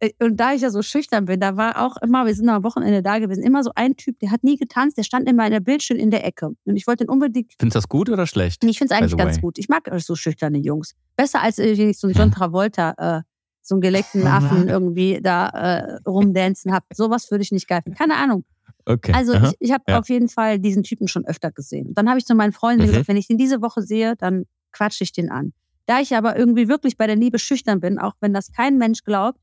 Äh, 0.00 0.10
Und 0.22 0.36
da 0.38 0.52
ich 0.52 0.60
ja 0.62 0.70
so 0.70 0.82
schüchtern 0.82 1.24
bin, 1.26 1.40
da 1.40 1.56
war 1.56 1.80
auch 1.86 1.96
immer, 2.02 2.26
wir 2.26 2.34
sind 2.34 2.48
am 2.48 2.64
Wochenende 2.64 3.02
da 3.02 3.18
gewesen, 3.18 3.42
immer 3.42 3.62
so 3.62 3.70
ein 3.76 3.96
Typ, 3.96 4.18
der 4.18 4.30
hat 4.30 4.42
nie 4.44 4.56
getanzt, 4.56 4.98
der 4.98 5.04
stand 5.04 5.28
immer 5.28 5.46
in 5.46 5.52
der 5.52 5.60
Bildschirm 5.60 5.96
in 5.96 6.10
der 6.10 6.26
Ecke. 6.26 6.50
Und 6.64 6.76
ich 6.76 6.86
wollte 6.86 7.04
ihn 7.04 7.08
unbedingt, 7.10 7.52
Findest 7.58 7.76
du 7.76 7.78
das 7.78 7.88
gut 7.88 8.10
oder 8.10 8.26
schlecht? 8.26 8.62
ich 8.64 8.78
finde 8.78 8.92
es 8.94 9.00
eigentlich 9.00 9.16
ganz 9.16 9.36
way. 9.36 9.40
gut. 9.42 9.58
Ich 9.58 9.68
mag 9.68 9.88
so 9.98 10.14
schüchterne 10.16 10.58
Jungs. 10.58 10.94
Besser 11.16 11.40
als 11.40 11.58
irgendwie 11.58 11.94
so 11.94 12.08
ein 12.08 12.12
John 12.14 12.30
Travolta, 12.32 12.94
äh, 12.98 13.22
so 13.62 13.76
einen 13.76 13.80
geleckten 13.82 14.26
Affen 14.26 14.68
irgendwie 14.68 15.20
da 15.22 15.48
äh, 15.48 15.98
rumdancen 16.06 16.72
hab. 16.72 16.84
Sowas 16.92 17.30
würde 17.30 17.42
ich 17.42 17.50
nicht 17.52 17.66
geil 17.66 17.80
finden. 17.82 17.96
Keine 17.98 18.16
Ahnung. 18.16 18.44
Okay. 18.86 19.12
Also 19.12 19.34
Aha. 19.34 19.48
ich, 19.48 19.56
ich 19.58 19.72
habe 19.72 19.84
Ja. 19.88 19.98
auf 19.98 20.08
jeden 20.08 20.28
Fall 20.28 20.58
diesen 20.58 20.82
Typen 20.84 21.08
schon 21.08 21.24
öfter 21.26 21.50
gesehen. 21.50 21.88
Und 21.88 21.98
dann 21.98 22.08
habe 22.08 22.18
ich 22.18 22.24
zu 22.26 22.34
meinen 22.34 22.52
Freunden 22.52 22.82
Mhm. 22.84 22.86
gesagt, 22.88 23.08
wenn 23.08 23.16
ich 23.16 23.26
den 23.26 23.36
diese 23.38 23.60
Woche 23.60 23.82
sehe, 23.82 24.14
dann 24.16 24.44
quatsche 24.72 25.04
ich 25.04 25.12
den 25.12 25.30
an. 25.30 25.52
Da 25.86 26.00
ich 26.00 26.14
aber 26.16 26.36
irgendwie 26.36 26.68
wirklich 26.68 26.96
bei 26.96 27.06
der 27.06 27.16
Liebe 27.16 27.38
schüchtern 27.38 27.80
bin, 27.80 27.98
auch 27.98 28.14
wenn 28.20 28.32
das 28.32 28.52
kein 28.52 28.78
Mensch 28.78 29.02
glaubt, 29.04 29.38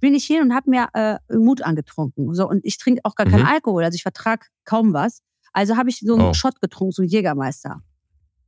bin 0.00 0.14
ich 0.14 0.24
hin 0.26 0.42
und 0.42 0.54
habe 0.54 0.68
mir 0.70 0.88
äh, 0.94 1.18
Mut 1.36 1.62
angetrunken. 1.62 2.34
So, 2.34 2.48
und 2.48 2.64
ich 2.64 2.76
trinke 2.78 3.00
auch 3.04 3.14
gar 3.14 3.26
keinen 3.26 3.42
Mhm. 3.42 3.48
Alkohol, 3.48 3.84
also 3.84 3.94
ich 3.96 4.02
vertrage 4.02 4.46
kaum 4.64 4.92
was. 4.92 5.22
Also 5.52 5.76
habe 5.76 5.90
ich 5.90 6.00
so 6.00 6.14
einen 6.14 6.22
Oh. 6.30 6.34
Shot 6.34 6.60
getrunken, 6.60 6.92
so 6.92 7.02
einen 7.02 7.10
Jägermeister. 7.10 7.82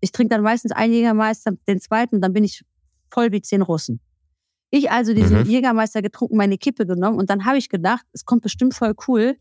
Ich 0.01 0.11
trinke 0.13 0.35
dann 0.35 0.43
meistens 0.43 0.73
einen 0.73 0.93
Jägermeister, 0.93 1.53
den 1.69 1.81
zweiten, 1.81 2.17
und 2.17 2.21
dann 2.23 2.33
bin 2.33 2.45
ich 2.45 2.65
voll 3.09 3.31
wie 3.33 3.41
zehn 3.41 3.63
Russen. 3.63 4.01
Ich 4.71 4.91
also 4.91 5.15
diesen 5.15 5.41
Mhm. 5.41 5.45
Jägermeister 5.47 6.03
getrunken, 6.03 6.37
meine 6.37 6.59
Kippe 6.59 6.85
genommen 6.87 7.19
und 7.19 7.31
dann 7.31 7.45
habe 7.45 7.57
ich 7.59 7.69
gedacht, 7.69 8.05
es 8.13 8.25
kommt 8.25 8.43
bestimmt 8.43 8.75
voll 8.75 8.95
cool, 9.07 9.37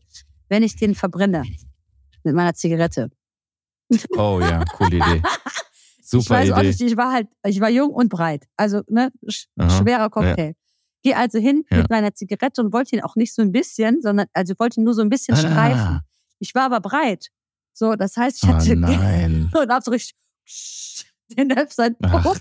wenn 0.54 0.62
ich 0.62 0.76
den 0.76 0.94
verbrenne 0.94 1.42
mit 2.22 2.34
meiner 2.34 2.54
Zigarette. 2.54 3.10
Oh 4.16 4.38
ja, 4.40 4.64
coole 4.64 4.96
Idee. 4.98 5.20
ich 5.98 6.06
Super 6.08 6.36
weiß 6.36 6.52
auch 6.52 6.58
Idee. 6.58 6.68
nicht, 6.68 6.80
ich 6.80 6.96
war 6.96 7.12
halt, 7.12 7.26
ich 7.44 7.60
war 7.60 7.68
jung 7.70 7.90
und 7.90 8.08
breit. 8.08 8.46
Also, 8.56 8.82
ne, 8.88 9.10
sch 9.28 9.46
Aha, 9.58 9.70
schwerer 9.82 10.10
Cocktail. 10.10 10.54
Gehe 11.02 11.16
also 11.16 11.38
hin 11.38 11.64
Ja. 11.70 11.78
mit 11.78 11.90
meiner 11.90 12.14
Zigarette 12.14 12.62
und 12.62 12.72
wollte 12.72 12.94
ihn 12.96 13.02
auch 13.02 13.16
nicht 13.16 13.34
so 13.34 13.42
ein 13.42 13.50
bisschen, 13.52 14.00
sondern, 14.00 14.26
also 14.32 14.54
wollte 14.58 14.80
ihn 14.80 14.84
nur 14.84 14.94
so 14.94 15.02
ein 15.02 15.08
bisschen 15.10 15.36
streifen. 15.36 15.80
Ah, 15.80 16.02
Ich 16.38 16.54
war 16.54 16.62
aber 16.66 16.80
breit. 16.80 17.28
So, 17.72 17.94
das 17.96 18.16
heißt, 18.16 18.42
ich 18.42 18.48
oh 18.48 18.52
hatte 18.54 18.76
nein. 18.76 19.50
und 19.60 19.70
hab 19.70 19.82
so 19.82 19.90
richtig 19.90 20.14
den 21.34 21.50
Elfsein 21.50 21.96
Ach, 22.02 22.36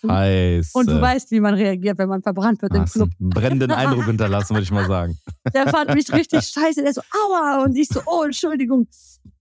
Scheiße. 0.00 0.70
Und 0.74 0.88
du 0.88 1.00
weißt, 1.00 1.30
wie 1.30 1.40
man 1.40 1.54
reagiert, 1.54 1.98
wenn 1.98 2.08
man 2.08 2.22
verbrannt 2.22 2.62
wird 2.62 2.74
im 2.74 2.82
Hast 2.82 2.92
Club. 2.94 3.10
einen 3.20 3.30
brennenden 3.30 3.70
Eindruck 3.72 4.04
hinterlassen, 4.06 4.54
würde 4.54 4.64
ich 4.64 4.70
mal 4.70 4.86
sagen. 4.86 5.16
Der 5.54 5.68
fand 5.68 5.94
mich 5.94 6.12
richtig 6.12 6.46
scheiße. 6.46 6.82
Der 6.82 6.92
so, 6.92 7.00
aua. 7.28 7.62
Und 7.64 7.76
ich 7.76 7.88
so, 7.88 8.00
oh, 8.06 8.22
Entschuldigung. 8.24 8.86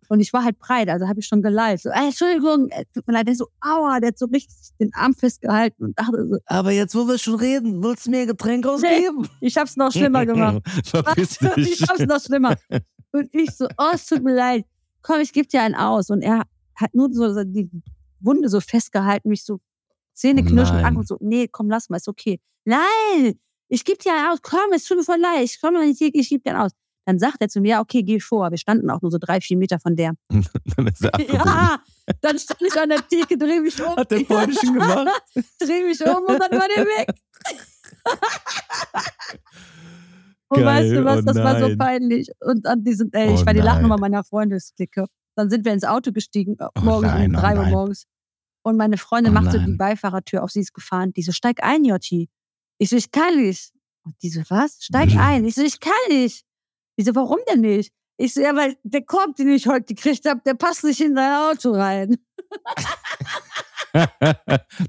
Und 0.08 0.19
ich 0.19 0.31
war 0.34 0.43
halt 0.43 0.60
breit, 0.60 0.88
also 0.89 1.08
habe 1.08 1.19
ich 1.19 1.25
schon 1.25 1.41
geleitet. 1.41 1.81
So, 1.81 1.89
"Ey, 1.89 2.05
Entschuldigung, 2.08 2.69
äh, 2.69 2.86
tut 2.93 3.08
mir 3.08 3.13
leid. 3.15 3.27
Der 3.27 3.36
so, 3.36 3.47
aua. 3.60 3.99
Der 3.99 4.10
hat 4.10 4.19
so 4.19 4.27
richtig 4.27 4.55
den 4.79 4.91
Arm 4.93 5.15
festgehalten 5.15 5.84
und 5.84 5.99
dachte 5.99 6.27
so, 6.29 6.38
Aber 6.45 6.71
jetzt, 6.71 6.93
wo 6.93 7.08
wir 7.08 7.17
schon 7.17 7.36
reden, 7.36 7.81
willst 7.84 8.05
du 8.05 8.12
mir 8.12 8.19
ein 8.21 8.27
Getränk 8.27 8.67
ausgeben? 8.67 9.27
ich 9.41 9.58
hab's 9.58 9.75
noch 9.77 9.91
schlimmer 9.91 10.25
gemacht. 10.25 10.62
Verpiss 10.86 11.38
dich. 11.58 11.81
ich 11.81 11.89
hab's 11.89 12.01
noch 12.05 12.21
schlimmer. 12.21 12.55
Und 13.13 13.29
ich 13.34 13.49
so, 13.55 13.67
oh, 13.77 13.91
es 13.93 14.05
tut 14.05 14.23
mir 14.23 14.36
leid. 14.36 14.65
Komm, 15.01 15.21
ich 15.21 15.34
geb 15.34 15.49
dir 15.49 15.62
einen 15.63 15.75
aus. 15.75 16.10
Und 16.12 16.21
er 16.21 16.43
hat 16.75 16.93
nur 16.93 17.12
so 17.12 17.34
so 17.34 17.43
die 17.43 17.69
Wunde 18.26 18.50
so 18.50 18.60
festgehalten, 18.60 19.30
mich 19.30 19.44
so 19.44 19.60
Zähne 20.14 20.42
Oh 20.42 20.46
knirschen 20.46 20.78
an 20.78 20.96
und 20.96 21.08
so, 21.08 21.18
nee, 21.20 21.48
komm, 21.50 21.70
lass 21.70 21.90
mal, 21.90 21.98
ist 21.98 22.08
okay. 22.08 22.40
Nein, 22.64 23.38
ich 23.68 23.84
geb 23.84 24.00
dir 24.00 24.14
einen 24.14 24.32
aus. 24.32 24.40
Komm, 24.42 24.72
es 24.74 24.86
tut 24.86 24.98
mir 24.98 25.04
voll 25.04 25.20
leid. 25.20 25.44
Ich 25.44 25.60
komm, 25.60 25.76
ich, 25.82 26.02
ich 26.02 26.30
geb 26.30 26.44
dir 26.44 26.52
einen 26.52 26.62
aus. 26.62 26.72
Dann 27.06 27.20
sagt 27.20 27.38
er 27.40 27.50
zu 27.50 27.62
mir, 27.62 27.70
ja, 27.70 27.82
okay, 27.82 28.02
geh 28.02 28.20
vor. 28.20 28.50
Wir 28.50 28.58
standen 28.58 28.90
auch 28.90 29.02
nur 29.02 29.12
so 29.12 29.20
drei, 29.20 29.40
vier 29.40 29.58
Meter 29.58 29.80
von 29.80 29.96
der. 29.96 30.14
Dann 30.30 30.88
ist 30.88 31.04
er 31.04 31.14
abgebogen. 31.14 31.46
Ja, 31.46 31.80
dann 32.22 32.40
stand 32.40 32.62
ich 32.62 32.80
an 32.80 32.90
der 32.90 33.08
Theke, 33.08 33.38
dreh 33.38 33.60
mich 33.60 33.80
um. 33.82 33.96
Hat 33.96 34.10
der 34.10 34.26
Freundchen 34.26 34.74
gemacht? 34.74 35.08
dreh 35.60 35.84
mich 35.84 36.02
um 36.02 36.24
und 36.24 36.40
dann 36.40 36.52
war 36.52 36.68
der 36.76 36.86
weg. 36.86 37.10
und 40.50 40.60
Geil, 40.60 40.66
weißt 40.66 40.92
du 40.94 41.06
was, 41.06 41.20
oh 41.20 41.24
das 41.24 41.38
war 41.38 41.60
so 41.60 41.78
peinlich. 41.78 42.32
Und 42.42 42.66
an 42.66 42.84
diesen, 42.84 43.12
ey, 43.14 43.30
Oh 43.30 43.36
ich 43.36 43.46
war 43.46 43.54
die. 43.54 43.62
Lachnummer 43.62 43.98
meiner 43.98 44.24
Freundesklicke. 44.24 45.06
Dann 45.36 45.50
sind 45.50 45.66
wir 45.66 45.74
ins 45.74 45.84
Auto 45.84 46.12
gestiegen, 46.12 46.56
äh, 46.60 46.68
Oh 46.76 46.82
morgens 46.82 47.12
nein, 47.12 47.32
um 47.32 47.36
oh 47.36 47.40
drei 47.40 47.58
Uhr 47.58 47.66
morgens. 47.66 48.06
Und 48.65 48.78
meine 48.78 48.97
Freundin 48.97 49.32
Oh 49.38 49.41
macht 49.41 49.51
so 49.51 49.60
die. 49.60 49.73
Beifahrertür 49.78 50.43
auf, 50.43 50.49
sie 50.49 50.62
ist 50.62 50.73
gefahren. 50.73 51.13
Die 51.13 51.21
so, 51.21 51.32
steig 51.32 51.62
ein, 51.63 51.86
Jotti. 51.86 52.30
Ich 52.80 52.89
so, 52.89 52.95
ich 52.95 53.12
kann 53.12 53.36
nicht. 53.36 53.71
Und 54.04 54.15
die 54.23 54.30
so, 54.30 54.41
was? 54.49 54.78
Steig 54.84 55.12
Mhm. 55.13 55.19
ein. 55.19 55.45
Ich 55.45 55.54
so, 55.54 55.62
ich 55.62 55.80
kann 55.80 55.93
nicht. 56.10 56.43
Die 56.97 57.04
so, 57.04 57.13
warum 57.13 57.38
denn 57.47 57.62
nicht? 57.62 57.93
Ich 58.17 58.34
so, 58.34 58.41
ja, 58.41 58.56
weil 58.56 58.75
der 58.84 59.04
Korb, 59.04 59.36
den 59.36 59.49
ich 59.49 59.67
heute 59.67 59.93
gekriegt 59.93 60.28
habe, 60.28 60.41
der 60.43 60.56
passt 60.56 60.84
nicht 60.84 60.99
in 60.99 61.13
dein 61.15 61.32
Auto 61.51 61.71
rein. 61.73 62.17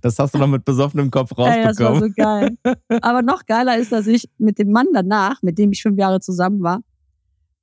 Das 0.02 0.18
hast 0.18 0.34
du 0.34 0.38
noch 0.38 0.48
mit 0.48 0.64
besoffenem 0.64 1.10
Kopf 1.12 1.30
Ey, 1.36 1.62
das 1.62 1.78
war 1.78 1.90
rausbekommen. 1.90 2.58
so 2.64 2.70
geil. 2.70 2.98
Aber 3.02 3.22
noch 3.22 3.46
geiler 3.46 3.76
ist, 3.76 3.92
dass 3.92 4.06
ich 4.08 4.28
mit 4.38 4.58
dem 4.58 4.72
Mann 4.72 4.88
danach, 4.92 5.42
mit 5.42 5.58
dem 5.58 5.70
ich 5.70 5.82
fünf 5.82 5.96
Jahre 5.98 6.18
zusammen 6.20 6.60
war, 6.62 6.80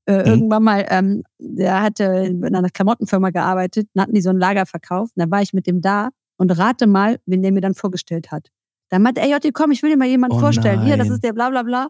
äh, 0.05 0.19
Mhm. 0.19 0.25
irgendwann 0.25 0.63
mal, 0.63 0.85
ähm, 0.89 1.23
der 1.39 1.81
hatte 1.81 2.03
in 2.03 2.43
einer 2.43 2.69
Klamottenfirma 2.69 3.29
gearbeitet, 3.29 3.87
dann 3.93 4.03
hatten 4.03 4.13
die 4.13 4.21
so 4.21 4.29
ein 4.29 4.37
Lager 4.37 4.65
verkauft. 4.65 5.13
Und 5.15 5.21
dann 5.21 5.31
war 5.31 5.41
ich 5.41 5.53
mit 5.53 5.67
dem 5.67 5.81
da 5.81 6.09
und 6.37 6.51
rate 6.51 6.87
mal, 6.87 7.19
wen 7.25 7.41
der 7.41 7.51
mir 7.51 7.61
dann 7.61 7.73
vorgestellt 7.73 8.31
hat. 8.31 8.49
Dann 8.89 9.01
meinte 9.01 9.21
er, 9.21 9.29
Jotti, 9.29 9.51
komm, 9.51 9.71
ich 9.71 9.81
will 9.81 9.89
dir 9.89 9.97
mal 9.97 10.07
jemanden 10.07 10.37
Oh 10.37 10.39
vorstellen. 10.39 10.83
Hier, 10.83 10.97
das 10.97 11.07
nein. 11.07 11.15
ist 11.15 11.23
der 11.23 11.33
bla 11.33 11.49
bla 11.49 11.63
bla. 11.63 11.87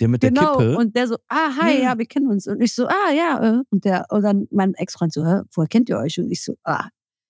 Der 0.00 0.08
mit 0.08 0.22
der 0.22 0.30
genau. 0.30 0.58
Kippe. 0.58 0.76
Und 0.76 0.94
der 0.94 1.08
so, 1.08 1.16
ah, 1.28 1.50
hi, 1.60 1.82
ja, 1.82 1.96
wir 1.96 2.04
kennen 2.06 2.28
uns. 2.28 2.46
Und 2.46 2.60
ich 2.60 2.74
so, 2.74 2.86
ah, 2.86 3.12
ja. 3.16 3.60
äh. 3.60 3.62
Und 3.70 3.84
der, 3.84 4.04
und 4.10 4.22
dann 4.22 4.46
mein 4.50 4.74
Ex-Freund 4.74 5.12
so, 5.12 5.24
hä, 5.24 5.40
woher 5.54 5.68
kennt 5.68 5.88
ihr 5.88 5.96
euch? 5.96 6.18
Und 6.18 6.30
ich 6.30 6.44
so, 6.44 6.54
ah, 6.64 6.88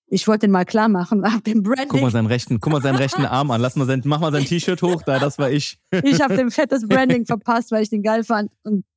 ich 0.09 0.27
wollte 0.27 0.47
den 0.47 0.51
mal 0.51 0.65
klar 0.65 0.89
machen, 0.89 1.23
hab 1.33 1.43
den 1.43 1.63
Branding. 1.63 1.87
Guck 1.87 2.01
mal 2.01 2.11
seinen 2.11 2.27
rechten, 2.27 2.59
guck 2.59 2.73
mal 2.73 2.81
seinen 2.81 2.97
rechten 2.97 3.25
Arm 3.25 3.51
an. 3.51 3.61
Lass 3.61 3.75
mal 3.75 3.85
sein, 3.85 4.01
mach 4.03 4.19
mal 4.19 4.31
sein 4.31 4.43
T-Shirt 4.45 4.81
hoch, 4.81 5.01
da, 5.03 5.19
das 5.19 5.37
war 5.37 5.49
ich. 5.51 5.79
ich 6.03 6.21
habe 6.21 6.35
dem 6.37 6.51
fettes 6.51 6.87
Branding 6.87 7.25
verpasst, 7.25 7.71
weil 7.71 7.83
ich 7.83 7.89
den 7.89 8.03
geil 8.03 8.23
fand. 8.23 8.51
Und 8.63 8.83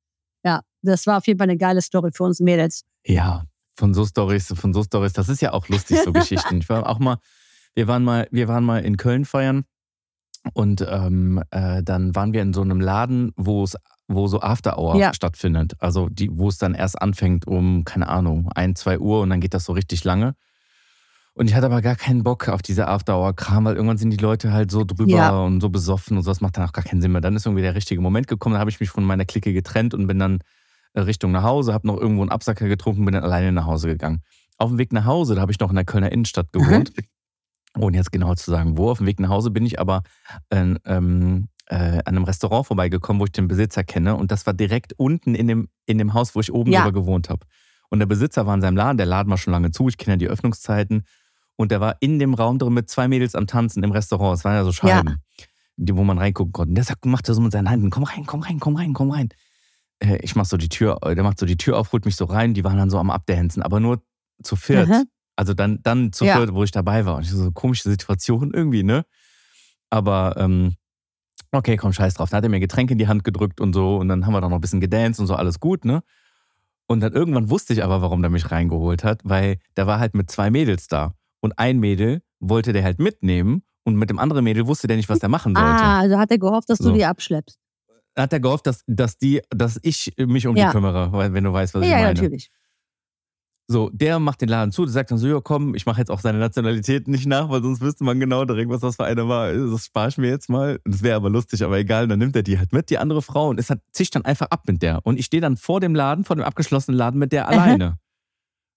das 0.81 1.05
war 1.07 1.17
auf 1.17 1.27
jeden 1.27 1.37
Fall 1.39 1.49
eine 1.49 1.57
geile 1.57 1.81
Story 1.81 2.11
für 2.13 2.23
uns 2.23 2.39
Mädels. 2.39 2.83
Ja, 3.05 3.43
von 3.75 3.93
so 3.93 4.05
Stories, 4.05 4.53
von 4.55 4.73
so 4.73 4.83
Stories, 4.83 5.13
das 5.13 5.29
ist 5.29 5.41
ja 5.41 5.53
auch 5.53 5.67
lustig, 5.69 5.99
so 6.03 6.11
Geschichten. 6.13 6.57
Ich 6.59 6.69
war 6.69 6.87
auch 6.87 6.99
mal, 6.99 7.17
wir 7.73 7.87
waren 7.87 8.03
mal, 8.03 8.27
wir 8.31 8.47
waren 8.47 8.63
mal 8.63 8.83
in 8.83 8.97
Köln 8.97 9.25
feiern 9.25 9.63
und 10.53 10.85
ähm, 10.87 11.41
äh, 11.51 11.81
dann 11.83 12.15
waren 12.15 12.33
wir 12.33 12.41
in 12.41 12.53
so 12.53 12.61
einem 12.61 12.79
Laden, 12.81 13.31
wo 13.35 13.63
es, 13.63 13.75
wo 14.07 14.27
so 14.27 14.41
After 14.41 14.77
Hour 14.77 14.97
Ja. 14.97 15.13
stattfindet. 15.13 15.73
Also 15.79 16.09
die, 16.09 16.29
wo 16.31 16.49
es 16.49 16.57
dann 16.57 16.73
erst 16.73 17.01
anfängt 17.01 17.47
um, 17.47 17.85
keine 17.85 18.07
Ahnung, 18.09 18.49
ein, 18.53 18.75
zwei 18.75 18.99
Uhr 18.99 19.21
und 19.21 19.29
dann 19.29 19.39
geht 19.39 19.53
das 19.53 19.65
so 19.65 19.73
richtig 19.73 20.03
lange. 20.03 20.35
Und 21.33 21.47
ich 21.47 21.55
hatte 21.55 21.67
aber 21.67 21.81
gar 21.81 21.95
keinen 21.95 22.23
Bock 22.23 22.49
auf 22.49 22.61
diese 22.61 22.87
After 22.89 23.17
Hour 23.17 23.33
Kram, 23.35 23.63
weil 23.63 23.75
irgendwann 23.75 23.97
sind 23.97 24.09
die 24.09 24.17
Leute 24.17 24.51
halt 24.51 24.69
so 24.69 24.83
drüber 24.83 25.11
Ja. 25.17 25.39
und 25.39 25.61
so 25.61 25.69
besoffen 25.69 26.17
und 26.17 26.23
so, 26.23 26.29
das 26.31 26.41
macht 26.41 26.57
dann 26.57 26.67
auch 26.67 26.73
gar 26.73 26.83
keinen 26.83 27.01
Sinn 27.01 27.13
mehr. 27.13 27.21
Dann 27.21 27.35
ist 27.37 27.45
irgendwie 27.45 27.61
der 27.61 27.73
richtige 27.75 28.01
Moment 28.01 28.27
gekommen, 28.27 28.53
dann 28.53 28.59
habe 28.59 28.69
ich 28.69 28.79
mich 28.81 28.89
von 28.89 29.05
meiner 29.05 29.23
Clique 29.25 29.53
getrennt 29.53 29.93
und 29.93 30.07
bin 30.07 30.19
dann 30.19 30.39
Richtung 30.95 31.31
nach 31.31 31.43
Hause, 31.43 31.73
habe 31.73 31.87
noch 31.87 31.97
irgendwo 31.97 32.21
einen 32.21 32.31
Absacker 32.31 32.67
getrunken, 32.67 33.05
bin 33.05 33.13
dann 33.13 33.23
alleine 33.23 33.51
nach 33.51 33.65
Hause 33.65 33.87
gegangen. 33.87 34.21
Auf 34.57 34.69
dem 34.69 34.77
Weg 34.77 34.93
nach 34.93 35.05
Hause, 35.05 35.35
da 35.35 35.41
habe 35.41 35.51
ich 35.51 35.59
noch 35.59 35.69
in 35.69 35.75
der 35.75 35.85
Kölner 35.85 36.11
Innenstadt 36.11 36.51
gewohnt. 36.51 36.91
Ohne 37.79 37.97
jetzt 37.97 38.11
genau 38.11 38.35
zu 38.35 38.51
sagen, 38.51 38.77
wo. 38.77 38.91
Auf 38.91 38.97
dem 38.97 39.07
Weg 39.07 39.19
nach 39.19 39.29
Hause 39.29 39.49
bin 39.49 39.65
ich 39.65 39.79
aber 39.79 40.03
äh, 40.49 40.75
ähm, 40.85 41.47
äh, 41.67 41.75
an 41.75 42.01
einem 42.05 42.25
Restaurant 42.25 42.67
vorbeigekommen, 42.67 43.21
wo 43.21 43.25
ich 43.25 43.31
den 43.31 43.47
Besitzer 43.47 43.83
kenne. 43.83 44.15
Und 44.15 44.29
das 44.31 44.45
war 44.45 44.53
direkt 44.53 44.93
unten 44.97 45.35
in 45.35 45.47
dem, 45.47 45.69
in 45.85 45.97
dem 45.97 46.13
Haus, 46.13 46.35
wo 46.35 46.41
ich 46.41 46.51
oben 46.51 46.71
Ja. 46.71 46.81
drüber 46.83 46.99
gewohnt 46.99 47.29
habe. 47.29 47.45
Und 47.89 47.99
der 47.99 48.05
Besitzer 48.07 48.45
war 48.45 48.53
in 48.55 48.61
seinem 48.61 48.75
Laden, 48.75 48.97
der 48.97 49.05
Laden 49.05 49.29
war 49.29 49.37
schon 49.37 49.53
lange 49.53 49.71
zu, 49.71 49.87
ich 49.87 49.97
kenne 49.97 50.13
ja 50.13 50.17
die 50.17 50.27
Öffnungszeiten. 50.27 51.03
Und 51.55 51.71
der 51.71 51.79
war 51.79 51.95
in 52.01 52.19
dem 52.19 52.33
Raum 52.33 52.59
drin 52.59 52.73
mit 52.73 52.89
zwei 52.89 53.07
Mädels 53.07 53.35
am 53.35 53.47
Tanzen 53.47 53.83
im 53.83 53.91
Restaurant. 53.91 54.37
Es 54.37 54.43
waren 54.43 54.55
ja 54.55 54.63
so 54.63 54.71
Scheiben, 54.71 55.21
die, 55.77 55.95
wo 55.95 56.03
man 56.03 56.17
reingucken 56.17 56.51
konnte. 56.53 56.69
Und 56.69 56.75
der 56.75 56.83
sagt, 56.83 57.05
macht 57.05 57.29
das 57.29 57.37
so 57.37 57.41
mit 57.41 57.51
seinen 57.53 57.67
Händen, 57.67 57.89
komm 57.89 58.03
rein, 58.03 58.25
komm 58.25 58.41
rein, 58.41 58.59
komm 58.59 58.75
rein, 58.75 58.93
komm 58.93 59.11
rein. 59.11 59.29
Ich 60.21 60.35
mach 60.35 60.45
so 60.45 60.57
die 60.57 60.69
Tür, 60.69 60.97
äh, 61.03 61.13
der 61.15 61.23
macht 61.23 61.39
so 61.39 61.45
die 61.45 61.57
Tür 61.57 61.77
auf, 61.77 61.91
holt 61.93 62.05
mich 62.05 62.15
so 62.15 62.25
rein, 62.25 62.53
die 62.55 62.63
waren 62.63 62.77
dann 62.77 62.89
so 62.89 62.97
am 62.97 63.11
Abdancen, 63.11 63.61
aber 63.61 63.79
nur 63.79 64.01
zu 64.43 64.55
viert. 64.55 64.89
Aha. 64.89 65.03
Also 65.35 65.53
dann, 65.53 65.79
dann 65.83 66.11
zu 66.11 66.25
Ja. 66.25 66.37
viert, 66.37 66.53
wo 66.53 66.63
ich 66.63 66.71
dabei 66.71 67.05
war. 67.05 67.15
Und 67.17 67.23
ich 67.23 67.29
so, 67.31 67.51
komische 67.51 67.87
Situation 67.89 68.51
irgendwie, 68.53 68.83
ne? 68.83 69.05
Aber 69.89 70.35
ähm, 70.37 70.75
okay, 71.51 71.77
komm, 71.77 71.93
scheiß 71.93 72.15
drauf. 72.15 72.29
Dann 72.29 72.37
hat 72.37 72.43
er 72.45 72.49
mir 72.49 72.59
Getränke 72.59 72.93
in 72.93 72.97
die 72.97 73.07
Hand 73.07 73.23
gedrückt 73.23 73.61
und 73.61 73.73
so. 73.73 73.97
Und 73.97 74.07
dann 74.07 74.25
haben 74.25 74.33
wir 74.33 74.41
da 74.41 74.49
noch 74.49 74.57
ein 74.57 74.61
bisschen 74.61 74.81
gedanced 74.81 75.19
und 75.19 75.27
so, 75.27 75.35
alles 75.35 75.59
gut, 75.59 75.85
ne? 75.85 76.01
Und 76.87 76.99
dann 77.01 77.13
irgendwann 77.13 77.49
wusste 77.49 77.73
ich 77.73 77.83
aber, 77.83 78.01
warum 78.01 78.21
der 78.21 78.31
mich 78.31 78.51
reingeholt 78.51 79.03
hat, 79.03 79.21
weil 79.23 79.57
der 79.77 79.87
war 79.87 79.99
halt 79.99 80.13
mit 80.15 80.29
zwei 80.31 80.49
Mädels 80.49 80.87
da. 80.87 81.13
Und 81.39 81.57
ein 81.57 81.79
Mädel 81.79 82.21
wollte 82.39 82.73
der 82.73 82.83
halt 82.83 82.99
mitnehmen 82.99 83.63
und 83.83 83.95
mit 83.95 84.09
dem 84.09 84.19
anderen 84.19 84.43
Mädel 84.43 84.67
wusste 84.67 84.87
der 84.87 84.97
nicht, 84.97 85.07
was 85.09 85.19
der 85.19 85.29
machen 85.29 85.55
sollte. 85.55 85.83
Ah, 85.83 85.99
also 85.99 86.17
hat 86.17 86.31
er 86.31 86.37
gehofft, 86.37 86.69
dass 86.69 86.79
So. 86.79 86.89
du 86.89 86.95
die 86.95 87.05
abschleppst. 87.05 87.57
Hat 88.17 88.33
er 88.33 88.39
gehofft, 88.39 88.67
dass, 88.67 88.83
dass, 88.87 89.17
die, 89.17 89.41
dass 89.49 89.79
ich 89.83 90.13
mich 90.17 90.45
um 90.47 90.55
Ja. 90.55 90.67
die 90.67 90.71
kümmere, 90.73 91.11
weil, 91.11 91.33
wenn 91.33 91.43
du 91.43 91.53
weißt, 91.53 91.73
was 91.73 91.83
ich 91.83 91.89
ja, 91.89 91.97
meine. 91.97 92.13
natürlich. 92.13 92.51
So, 93.67 93.89
der 93.93 94.19
macht 94.19 94.41
den 94.41 94.49
Laden 94.49 94.73
zu, 94.73 94.83
der 94.83 94.91
sagt 94.91 95.11
dann 95.11 95.17
so, 95.17 95.27
ja 95.29 95.39
komm, 95.39 95.75
ich 95.75 95.85
mache 95.85 95.99
jetzt 95.99 96.11
auch 96.11 96.19
seine 96.19 96.39
Nationalität 96.39 97.07
nicht 97.07 97.25
nach, 97.25 97.49
weil 97.49 97.61
sonst 97.63 97.79
wüsste 97.79 98.03
man 98.03 98.19
genau 98.19 98.43
direkt, 98.43 98.69
was 98.69 98.81
das 98.81 98.97
für 98.97 99.05
eine 99.05 99.29
war. 99.29 99.53
Das 99.53 99.85
spare 99.85 100.09
ich 100.09 100.17
mir 100.17 100.27
jetzt 100.27 100.49
mal. 100.49 100.81
Das 100.83 101.03
wäre 101.03 101.15
aber 101.15 101.29
lustig, 101.29 101.63
aber 101.63 101.77
egal. 101.77 102.09
Dann 102.09 102.19
nimmt 102.19 102.35
er 102.35 102.43
die 102.43 102.59
halt 102.59 102.73
mit, 102.73 102.89
die 102.89 102.97
andere 102.97 103.21
Frau, 103.21 103.47
und 103.47 103.59
es 103.59 103.69
hat, 103.69 103.79
zischt 103.93 104.13
dann 104.15 104.25
einfach 104.25 104.47
ab 104.47 104.63
mit 104.67 104.81
der. 104.81 104.99
Und 105.05 105.17
ich 105.17 105.25
stehe 105.27 105.39
dann 105.39 105.55
vor 105.55 105.79
dem 105.79 105.95
Laden, 105.95 106.25
vor 106.25 106.35
dem 106.35 106.43
abgeschlossenen 106.43 106.97
Laden 106.97 107.17
mit 107.17 107.31
der 107.31 107.47
alleine. 107.47 107.97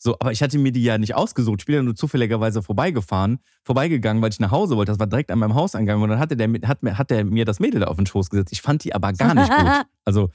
So, 0.06 0.16
aber 0.20 0.32
ich 0.32 0.42
hatte 0.42 0.58
mir 0.58 0.70
die 0.70 0.82
ja 0.82 0.98
nicht 0.98 1.14
ausgesucht. 1.14 1.62
Ich 1.62 1.64
bin 1.66 1.76
ja 1.76 1.82
nur 1.82 1.94
zufälligerweise 1.96 2.62
vorbeigefahren, 2.62 3.38
vorbeigegangen, 3.62 4.22
weil 4.22 4.28
ich 4.30 4.38
nach 4.38 4.50
Hause 4.50 4.76
wollte. 4.76 4.92
Das 4.92 4.98
war 4.98 5.06
direkt 5.06 5.30
an 5.30 5.38
meinem 5.38 5.54
Hauseingang. 5.54 6.02
Und 6.02 6.10
dann 6.10 6.18
hatte 6.18 6.36
der, 6.36 6.46
hat, 6.68 6.82
mir- 6.82 6.98
hat 6.98 7.08
der 7.08 7.24
mir 7.24 7.46
das 7.46 7.58
Mädel 7.58 7.80
da 7.80 7.86
auf 7.86 7.96
den 7.96 8.04
Schoß 8.04 8.28
gesetzt. 8.28 8.52
Ich 8.52 8.60
fand 8.60 8.84
die 8.84 8.94
aber 8.94 9.14
gar 9.14 9.34
nicht 9.34 9.50
gut. 9.50 9.66
Also, 10.04 10.28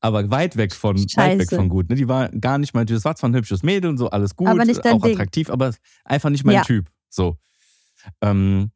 aber 0.00 0.28
weit 0.32 0.56
weg 0.56 0.74
von, 0.74 0.96
weit 0.98 1.38
weg 1.38 1.48
von 1.48 1.68
gut. 1.68 1.88
Ne? 1.90 1.94
Die 1.94 2.08
war 2.08 2.28
gar 2.30 2.58
nicht 2.58 2.74
mein 2.74 2.88
Typ. 2.88 2.96
Das 2.96 3.04
war 3.04 3.14
zwar 3.14 3.30
ein 3.30 3.36
hübsches 3.36 3.62
Mädel 3.62 3.88
und 3.88 3.98
so, 3.98 4.10
alles 4.10 4.34
gut, 4.34 4.48
Aber 4.48 4.64
nicht 4.64 4.84
dein 4.84 4.94
auch 4.94 5.02
Ding. 5.02 5.12
attraktiv, 5.14 5.48
aber 5.48 5.72
einfach 6.04 6.30
nicht 6.30 6.44
mein 6.44 6.56
Ja. 6.56 6.62
Typ. 6.62 6.90
So. 7.08 7.36
Ähm, 8.20 8.72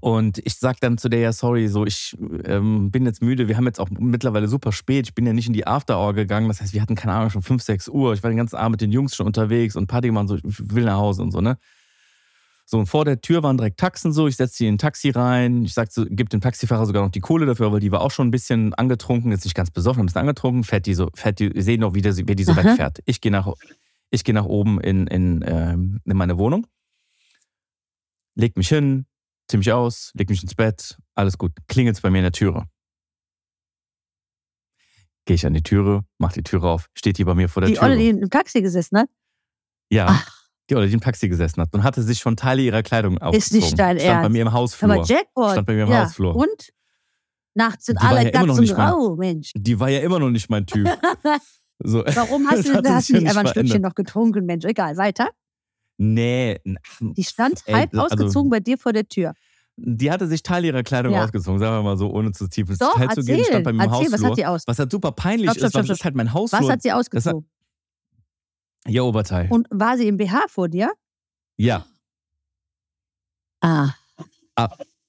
und 0.00 0.38
ich 0.38 0.54
sag 0.56 0.80
dann 0.80 0.98
zu 0.98 1.08
der, 1.08 1.20
ja, 1.20 1.32
sorry, 1.32 1.68
so, 1.68 1.84
ich 1.84 2.16
ähm, 2.44 2.90
bin 2.90 3.04
jetzt 3.04 3.22
müde. 3.22 3.48
Wir 3.48 3.56
haben 3.56 3.66
jetzt 3.66 3.80
auch 3.80 3.90
mittlerweile 3.90 4.48
super 4.48 4.72
spät. 4.72 5.08
Ich 5.08 5.14
bin 5.14 5.26
ja 5.26 5.32
nicht 5.32 5.46
in 5.46 5.52
die 5.52 5.66
After 5.66 5.98
Hour 5.98 6.14
gegangen. 6.14 6.48
Das 6.48 6.60
heißt, 6.60 6.72
wir 6.72 6.82
hatten 6.82 6.94
keine 6.94 7.14
Ahnung, 7.14 7.30
schon 7.30 7.42
5, 7.42 7.62
6 7.62 7.88
Uhr. 7.88 8.14
Ich 8.14 8.22
war 8.22 8.30
den 8.30 8.36
ganzen 8.36 8.56
Abend 8.56 8.72
mit 8.72 8.80
den 8.80 8.92
Jungs 8.92 9.14
schon 9.14 9.26
unterwegs 9.26 9.76
und 9.76 9.86
Party 9.86 10.08
gemacht, 10.08 10.28
so, 10.28 10.36
ich 10.36 10.42
will 10.44 10.84
nach 10.84 10.96
Hause 10.96 11.22
und 11.22 11.30
so, 11.30 11.40
ne? 11.40 11.58
So, 12.66 12.78
und 12.78 12.86
vor 12.86 13.04
der 13.04 13.20
Tür 13.20 13.42
waren 13.42 13.58
direkt 13.58 13.78
Taxen 13.78 14.12
so. 14.12 14.26
Ich 14.26 14.36
setze 14.36 14.56
sie 14.56 14.66
in 14.66 14.74
ein 14.74 14.78
Taxi 14.78 15.10
rein. 15.10 15.64
Ich 15.64 15.74
sag 15.74 15.92
so, 15.92 16.06
gib 16.08 16.30
dem 16.30 16.40
Taxifahrer 16.40 16.86
sogar 16.86 17.02
noch 17.02 17.10
die 17.10 17.20
Kohle 17.20 17.44
dafür, 17.44 17.72
weil 17.72 17.80
die 17.80 17.92
war 17.92 18.00
auch 18.00 18.10
schon 18.10 18.28
ein 18.28 18.30
bisschen 18.30 18.72
angetrunken, 18.74 19.30
jetzt 19.32 19.44
nicht 19.44 19.54
ganz 19.54 19.70
besoffen, 19.70 20.02
ein 20.02 20.06
bisschen 20.06 20.22
angetrunken. 20.22 20.64
Fährt 20.64 20.86
die 20.86 20.94
so, 20.94 21.10
fährt 21.14 21.40
die, 21.40 21.48
ich 21.48 21.64
sehe 21.64 21.78
noch, 21.78 21.94
wie, 21.94 22.00
der, 22.00 22.16
wie 22.16 22.34
die 22.34 22.44
so 22.44 22.52
Aha. 22.52 22.64
wegfährt. 22.64 23.00
Ich 23.04 23.20
gehe 23.20 23.30
nach, 23.30 23.52
ich 24.10 24.24
geh 24.24 24.32
nach 24.32 24.46
oben 24.46 24.80
in, 24.80 25.06
in, 25.08 25.44
ähm, 25.46 26.00
in 26.06 26.16
meine 26.16 26.38
Wohnung, 26.38 26.66
leg 28.34 28.56
mich 28.56 28.68
hin, 28.68 29.04
zieh 29.50 29.56
mich 29.58 29.72
aus, 29.72 30.10
leg 30.14 30.28
mich 30.30 30.42
ins 30.42 30.54
Bett, 30.54 30.96
alles 31.14 31.38
gut. 31.38 31.52
Klingelt's 31.68 32.00
bei 32.00 32.10
mir 32.10 32.18
in 32.18 32.24
der 32.24 32.32
Türe. 32.32 32.64
Gehe 35.26 35.36
ich 35.36 35.46
an 35.46 35.54
die 35.54 35.62
Türe, 35.62 36.04
mach 36.18 36.32
die 36.32 36.42
Türe 36.42 36.68
auf, 36.68 36.88
steht 36.94 37.16
die 37.18 37.24
bei 37.24 37.34
mir 37.34 37.48
vor 37.48 37.62
der 37.62 37.68
Die 37.70 37.74
Tür. 37.76 37.84
Olle, 37.84 37.96
die 37.96 38.08
im 38.10 38.28
Taxi 38.30 38.60
gesessen 38.60 38.98
hat? 38.98 39.08
ja, 39.90 40.06
Ach. 40.10 40.44
die 40.68 40.74
Olle, 40.76 40.86
die 40.86 40.92
im 40.94 41.00
Taxi 41.00 41.28
gesessen 41.28 41.62
hat 41.62 41.72
und 41.74 41.82
hatte 41.82 42.02
sich 42.02 42.18
schon 42.18 42.36
Teile 42.36 42.60
ihrer 42.62 42.82
Kleidung 42.82 43.16
ausgezogen. 43.18 43.60
nicht 43.60 43.78
dein 43.78 43.98
Stand 43.98 44.08
bei 44.10 44.22
Ernst. 44.22 44.30
mir 44.32 44.42
im 44.42 44.52
Hausflur. 44.52 44.88
mal, 44.88 45.04
Jackpot. 45.06 45.52
Stand 45.52 45.66
bei 45.66 45.74
mir 45.74 45.84
im 45.84 45.90
ja. 45.90 46.04
Hausflur. 46.04 46.36
Und? 46.36 46.70
Nachts 47.56 47.86
sind 47.86 48.00
Die 48.02 48.04
alle 48.06 48.24
ja 48.24 48.30
ganz 48.30 48.58
und 48.58 48.66
grau, 48.68 49.14
Mensch. 49.16 49.52
Die 49.54 49.78
war 49.78 49.88
ja 49.88 50.00
immer 50.00 50.18
noch 50.18 50.30
nicht 50.30 50.50
mein 50.50 50.66
Typ. 50.66 50.88
So. 51.82 52.04
Warum 52.06 52.48
hast 52.48 52.68
du, 52.68 52.88
hast 52.88 53.08
du 53.08 53.14
nicht 53.14 53.26
einfach 53.26 53.40
ein 53.40 53.48
Stückchen 53.48 53.82
noch 53.82 53.96
getrunken, 53.96 54.46
Mensch? 54.46 54.64
Egal, 54.64 54.96
weiter. 54.96 55.30
Nee, 55.96 56.60
Die 57.00 57.24
stand 57.24 57.62
Ey, 57.66 57.74
halb 57.74 57.94
also- 57.94 58.06
ausgezogen 58.14 58.50
bei 58.50 58.60
dir 58.60 58.76
vor 58.78 58.92
der 58.92 59.06
Tür. 59.08 59.32
die 59.76 60.10
hatte 60.10 60.26
sich 60.28 60.42
Teile 60.42 60.68
ihrer 60.68 60.82
Kleidung 60.82 61.12
Ja. 61.14 61.24
ausgezogen, 61.24 61.58
sagen 61.58 61.76
wir 61.76 61.82
mal 61.82 61.96
so, 61.96 62.10
ohne 62.12 62.30
zu 62.32 62.48
tief 62.48 62.68
ins 62.68 62.78
Doch, 62.78 62.94
Detail 62.98 63.14
zu 63.14 63.22
gehen. 63.24 63.44
Stand 63.44 63.64
bei 63.64 63.72
mir 63.72 63.84
im 63.84 63.92
Erzähl, 63.92 64.12
was 64.12 64.22
hat 64.22 64.36
die 64.38 64.46
aus? 64.46 64.62
Was 64.66 64.78
halt 64.78 64.90
super 64.90 65.12
peinlich 65.12 65.50
Stopp, 65.50 65.58
stopp, 65.58 65.68
ist, 65.68 65.74
weil 65.74 65.82
das 65.86 65.98
ist 65.98 66.04
halt 66.04 66.14
mein 66.14 66.32
Hausflur. 66.32 66.60
Was 66.62 66.68
hat 66.70 66.82
sie 66.82 66.92
ausgezogen? 66.92 67.48
ja, 68.86 69.02
Oberteil. 69.02 69.48
Und 69.50 69.66
war 69.70 69.96
sie 69.96 70.06
im 70.08 70.16
BH 70.16 70.46
vor 70.48 70.68
dir? 70.68 70.92
ja, 71.56 71.84
Ah, 73.60 73.92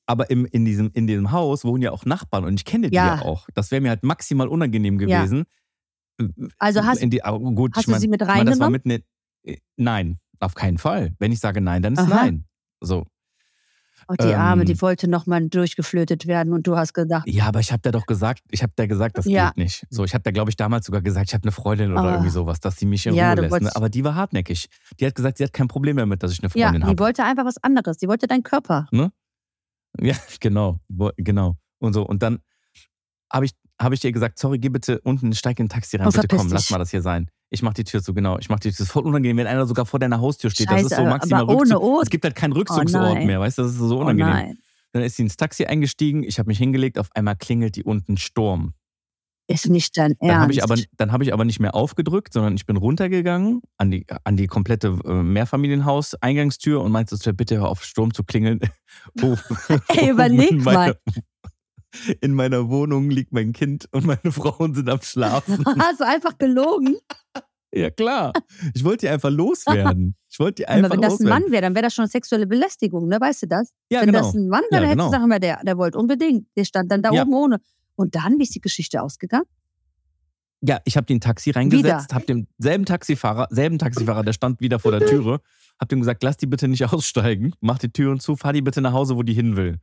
aber 0.05 0.29
im, 0.29 0.45
in, 0.45 0.65
diesem, 0.65 0.89
in 0.93 1.07
diesem 1.07 1.31
Haus 1.31 1.65
wohnen 1.65 1.83
ja 1.83 1.91
auch 1.91 2.05
Nachbarn 2.05 2.45
und 2.45 2.53
ich 2.59 2.65
kenne 2.65 2.89
die 2.89 2.95
ja, 2.95 3.17
Ja. 3.17 3.21
auch. 3.23 3.47
Das 3.53 3.69
wäre 3.71 3.81
mir 3.81 3.89
halt 3.89 4.03
maximal 4.03 4.47
unangenehm 4.47 4.99
Ja. 5.01 5.23
gewesen. 5.23 5.45
Also 6.57 6.83
hast- 6.85 7.01
in 7.01 7.09
die, 7.09 7.23
ah, 7.23 7.31
gut, 7.37 7.73
hast 7.75 7.81
ich 7.81 7.85
du 7.85 7.91
mein, 7.91 7.99
sie 8.01 8.07
mit 8.07 8.21
ich 8.21 8.27
mein, 8.27 8.45
das 8.45 8.59
war 8.59 8.67
reingenommen? 8.67 8.81
mit 8.85 8.85
ne, 9.47 9.57
Nein, 9.75 10.19
auf 10.39 10.53
keinen 10.55 10.77
Fall. 10.77 11.13
Wenn 11.19 11.31
ich 11.31 11.39
sage 11.39 11.61
nein, 11.61 11.81
dann 11.81 11.93
ist 11.93 11.99
Aha. 11.99 12.09
nein. 12.09 12.45
So. 12.81 13.05
oh, 14.07 14.13
die 14.21 14.33
Arme, 14.35 14.61
Ähm. 14.61 14.65
die 14.67 14.79
wollte 14.81 15.07
nochmal 15.07 15.47
durchgeflötet 15.49 16.27
werden 16.27 16.53
und 16.53 16.67
du 16.67 16.77
hast 16.77 16.93
gedacht, 16.93 17.27
Ja, 17.27 17.47
aber 17.47 17.59
ich 17.59 17.71
habe 17.71 17.81
da 17.81 17.91
doch 17.91 18.05
gesagt, 18.05 18.41
ich 18.51 18.61
habe 18.61 18.73
da 18.75 18.85
gesagt, 18.85 19.17
das 19.17 19.25
Ja. 19.25 19.47
geht 19.47 19.57
nicht. 19.57 19.85
So, 19.89 20.03
ich 20.03 20.13
habe 20.13 20.21
da 20.23 20.31
glaube 20.31 20.49
ich 20.51 20.55
damals 20.57 20.85
sogar 20.85 21.01
gesagt, 21.01 21.29
ich 21.29 21.33
habe 21.33 21.43
eine 21.43 21.51
Freundin 21.51 21.91
oder 21.91 22.03
Ah. 22.03 22.11
irgendwie 22.11 22.29
sowas, 22.29 22.59
dass 22.59 22.77
sie 22.77 22.85
mich 22.85 23.05
in 23.07 23.15
Ja, 23.15 23.33
Ruhe 23.33 23.41
lässt. 23.41 23.61
Ne? 23.61 23.75
Aber 23.75 23.89
die 23.89 24.03
war 24.03 24.13
hartnäckig. 24.15 24.67
Die 24.99 25.05
hat 25.07 25.15
gesagt, 25.15 25.37
sie 25.39 25.43
hat 25.43 25.53
kein 25.53 25.67
Problem 25.67 25.97
damit, 25.97 26.21
dass 26.21 26.31
ich 26.31 26.39
eine 26.43 26.51
ja, 26.53 26.67
Freundin 26.67 26.81
die 26.83 26.87
habe. 26.89 26.99
wollte 26.99 27.23
einfach 27.23 27.45
was 27.45 27.57
anderes. 27.63 27.97
Die 27.97 28.07
wollte 28.07 28.27
deinen 28.27 28.43
Körper. 28.43 28.87
Ja, 28.91 29.09
genau, 30.39 30.79
genau. 31.17 31.55
Und 31.79 31.93
so 31.93 32.05
und 32.05 32.21
dann 32.21 32.39
habe 33.33 33.45
ich 33.45 33.53
habe 33.81 33.95
ich 33.95 34.03
ihr 34.03 34.11
gesagt, 34.11 34.39
sorry, 34.39 34.57
geh 34.59 34.69
bitte 34.69 35.01
unten, 35.01 35.33
steig 35.33 35.59
in 35.59 35.65
ein 35.65 35.69
Taxi 35.69 35.97
rein, 35.97 36.05
Und 36.07 36.13
bitte 36.13 36.27
komm, 36.27 36.39
verpiss 36.39 36.53
lass 36.53 36.61
dich. 36.63 36.71
mal 36.71 36.77
das 36.77 36.91
hier 36.91 37.01
sein. 37.01 37.29
Ich 37.55 37.61
mach 37.63 37.73
die 37.73 37.85
Tür 37.85 38.03
zu, 38.03 38.13
genau. 38.13 38.37
Ich 38.37 38.49
mach 38.49 38.59
die 38.59 38.67
Tür. 38.69 38.71
Das 38.77 38.81
ist 38.81 38.91
voll 38.91 39.03
unangenehm, 39.03 39.37
wenn 39.37 39.47
einer 39.47 39.65
sogar 39.65 39.85
vor 39.85 39.99
deiner 39.99 40.19
Haustür 40.19 40.49
steht. 40.49 40.69
das 40.69 40.83
ist 40.83 40.89
Scheiße, 40.89 41.01
so 41.03 41.09
maximal 41.09 41.41
aber 41.41 41.55
ohne. 41.55 41.79
Ort. 41.79 42.03
Es 42.03 42.09
gibt 42.09 42.25
halt 42.25 42.35
keinen 42.35 42.51
Rückzugsort 42.51 43.13
nein. 43.15 43.25
mehr, 43.27 43.39
weißt 43.39 43.57
du? 43.57 43.63
Das 43.63 43.71
ist 43.71 43.77
so 43.77 43.97
Oh 43.97 44.01
unangenehm. 44.01 44.29
nein. 44.33 44.57
Dann 44.91 45.03
ist 45.03 45.15
sie 45.15 45.23
ins 45.23 45.35
Taxi 45.37 45.65
eingestiegen, 45.65 46.23
ich 46.23 46.37
habe 46.37 46.47
mich 46.47 46.57
hingelegt, 46.57 46.99
auf 46.99 47.09
einmal 47.15 47.35
klingelt 47.35 47.75
die 47.75 47.83
unten 47.83 48.17
Sturm. 48.17 48.73
Ist 49.47 49.69
nicht 49.69 49.95
dein 49.97 50.15
Dann 50.19 50.29
Ernst. 50.29 50.41
habe 50.41 50.53
ich, 50.53 50.63
aber, 50.63 50.75
dann 50.97 51.11
hab 51.11 51.21
ich 51.21 51.31
aber 51.31 51.45
nicht 51.45 51.59
mehr 51.59 51.75
aufgedrückt, 51.75 52.33
sondern 52.33 52.55
ich 52.55 52.65
bin 52.65 52.77
runtergegangen 52.77 53.61
an 53.77 53.91
die, 53.91 54.05
an 54.23 54.37
die 54.37 54.47
komplette 54.47 54.97
äh, 55.05 55.21
Mehrfamilienhaus-Eingangstür 55.21 56.81
und 56.81 56.91
meinte, 56.91 57.15
so, 57.15 57.31
bitte 57.33 57.57
hör 57.57 57.69
auf, 57.69 57.83
Sturm 57.83 58.13
zu 58.13 58.23
klingeln. 58.23 58.59
Oh. 59.21 59.35
Ey, 59.89 60.09
überleg 60.11 60.51
in 60.51 60.63
mal. 60.63 60.97
in 62.21 62.33
meiner 62.33 62.69
Wohnung 62.69 63.09
liegt 63.09 63.33
mein 63.33 63.53
Kind 63.53 63.87
und 63.91 64.05
meine 64.05 64.31
Frauen 64.31 64.73
sind 64.73 64.89
am 64.89 65.01
Schlafen. 65.01 65.63
Hast 65.79 65.99
du 65.99 66.05
einfach 66.05 66.37
gelogen? 66.37 66.97
Ja, 67.75 67.89
klar. 67.91 68.33
Ich 68.73 68.83
wollte 68.83 69.05
die 69.05 69.09
einfach 69.09 69.29
loswerden. 69.29 70.15
Ich 70.35 70.39
wollte 70.39 70.55
die 70.63 70.67
Aber 70.67 70.75
einfach 70.75 70.89
wenn 70.91 71.01
das 71.01 71.13
ein 71.13 71.23
loswerden. 71.27 71.43
Mann 71.43 71.51
wäre, 71.53 71.61
dann 71.61 71.75
wäre 71.75 71.83
das 71.83 71.93
schon 71.93 72.07
sexuelle 72.07 72.45
Belästigung, 72.45 73.07
ne? 73.07 73.17
Weißt 73.21 73.43
du 73.43 73.47
das? 73.47 73.71
ja, 73.89 74.01
wenn 74.01 74.07
genau. 74.07 74.19
das 74.19 74.33
ein 74.33 74.49
Mann 74.49 74.63
Ja, 74.69 74.79
wäre, 74.79 74.81
dann 74.81 74.89
hättest 74.89 74.97
genau. 74.97 75.05
du 75.05 75.11
sagen, 75.11 75.27
wir, 75.29 75.39
der, 75.39 75.63
der 75.63 75.77
wollte 75.77 75.97
unbedingt. 75.97 76.47
Der 76.57 76.65
stand 76.65 76.91
dann 76.91 77.01
da 77.01 77.11
Ja. 77.13 77.21
oben 77.21 77.33
ohne. 77.33 77.57
Und 77.95 78.15
dann, 78.15 78.37
wie 78.37 78.43
ist 78.43 78.53
die 78.53 78.59
Geschichte 78.59 79.01
ausgegangen? 79.01 79.45
Ja, 80.61 80.79
ich 80.83 80.97
habe 80.97 81.05
den 81.05 81.21
Taxi 81.21 81.51
reingesetzt, 81.51 82.13
habe 82.13 82.25
dem 82.25 82.47
selben 82.57 82.85
Taxifahrer, 82.85 83.47
selben 83.51 83.77
Taxifahrer, 83.77 84.23
der 84.23 84.33
stand 84.33 84.59
wieder 84.61 84.79
vor 84.79 84.91
der 84.91 85.01
Türe, 85.07 85.39
habe 85.79 85.87
dem 85.89 85.99
gesagt, 85.99 86.23
lass 86.23 86.37
die 86.37 86.47
bitte 86.47 86.67
nicht 86.67 86.83
aussteigen, 86.91 87.53
mach 87.61 87.77
die 87.77 87.89
Türen 87.91 88.19
zu, 88.19 88.35
fahr 88.35 88.51
die 88.51 88.61
bitte 88.61 88.81
nach 88.81 88.93
Hause, 88.93 89.15
wo 89.15 89.23
die 89.23 89.33
hin 89.33 89.55
will. 89.55 89.77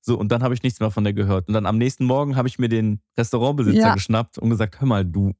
So, 0.00 0.16
und 0.18 0.30
dann 0.32 0.42
habe 0.42 0.54
ich 0.54 0.62
nichts 0.62 0.80
mehr 0.80 0.90
von 0.90 1.04
der 1.04 1.12
gehört. 1.12 1.48
Und 1.48 1.54
dann 1.54 1.66
am 1.66 1.76
nächsten 1.76 2.04
Morgen 2.06 2.36
habe 2.36 2.48
ich 2.48 2.58
mir 2.58 2.68
den 2.70 3.02
Restaurantbesitzer 3.18 3.78
Ja. 3.88 3.94
geschnappt 3.94 4.38
und 4.38 4.48
gesagt, 4.48 4.80
hör 4.80 4.86
mal, 4.88 5.04
du, 5.04 5.32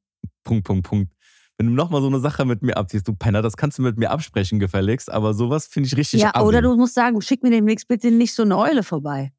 Punkt, 0.44 0.64
Punkt, 0.64 0.86
Punkt. 0.86 1.12
Wenn 1.60 1.66
du 1.66 1.72
nochmal 1.74 2.00
so 2.00 2.06
eine 2.06 2.20
Sache 2.20 2.46
mit 2.46 2.62
mir 2.62 2.78
abziehst, 2.78 3.06
du 3.06 3.14
Penner, 3.14 3.42
das 3.42 3.58
kannst 3.58 3.76
du 3.76 3.82
mit 3.82 3.98
mir 3.98 4.10
absprechen, 4.10 4.60
gefälligst, 4.60 5.12
aber 5.12 5.34
sowas 5.34 5.66
finde 5.66 5.88
ich 5.88 5.96
richtig 5.98 6.22
ja, 6.22 6.34
assi. 6.34 6.42
oder 6.46 6.62
du 6.62 6.74
musst 6.74 6.94
sagen, 6.94 7.20
schick 7.20 7.42
mir 7.42 7.50
demnächst 7.50 7.86
bitte 7.86 8.10
nicht 8.10 8.32
so 8.32 8.44
eine 8.44 8.56
Eule 8.56 8.82
vorbei. 8.82 9.34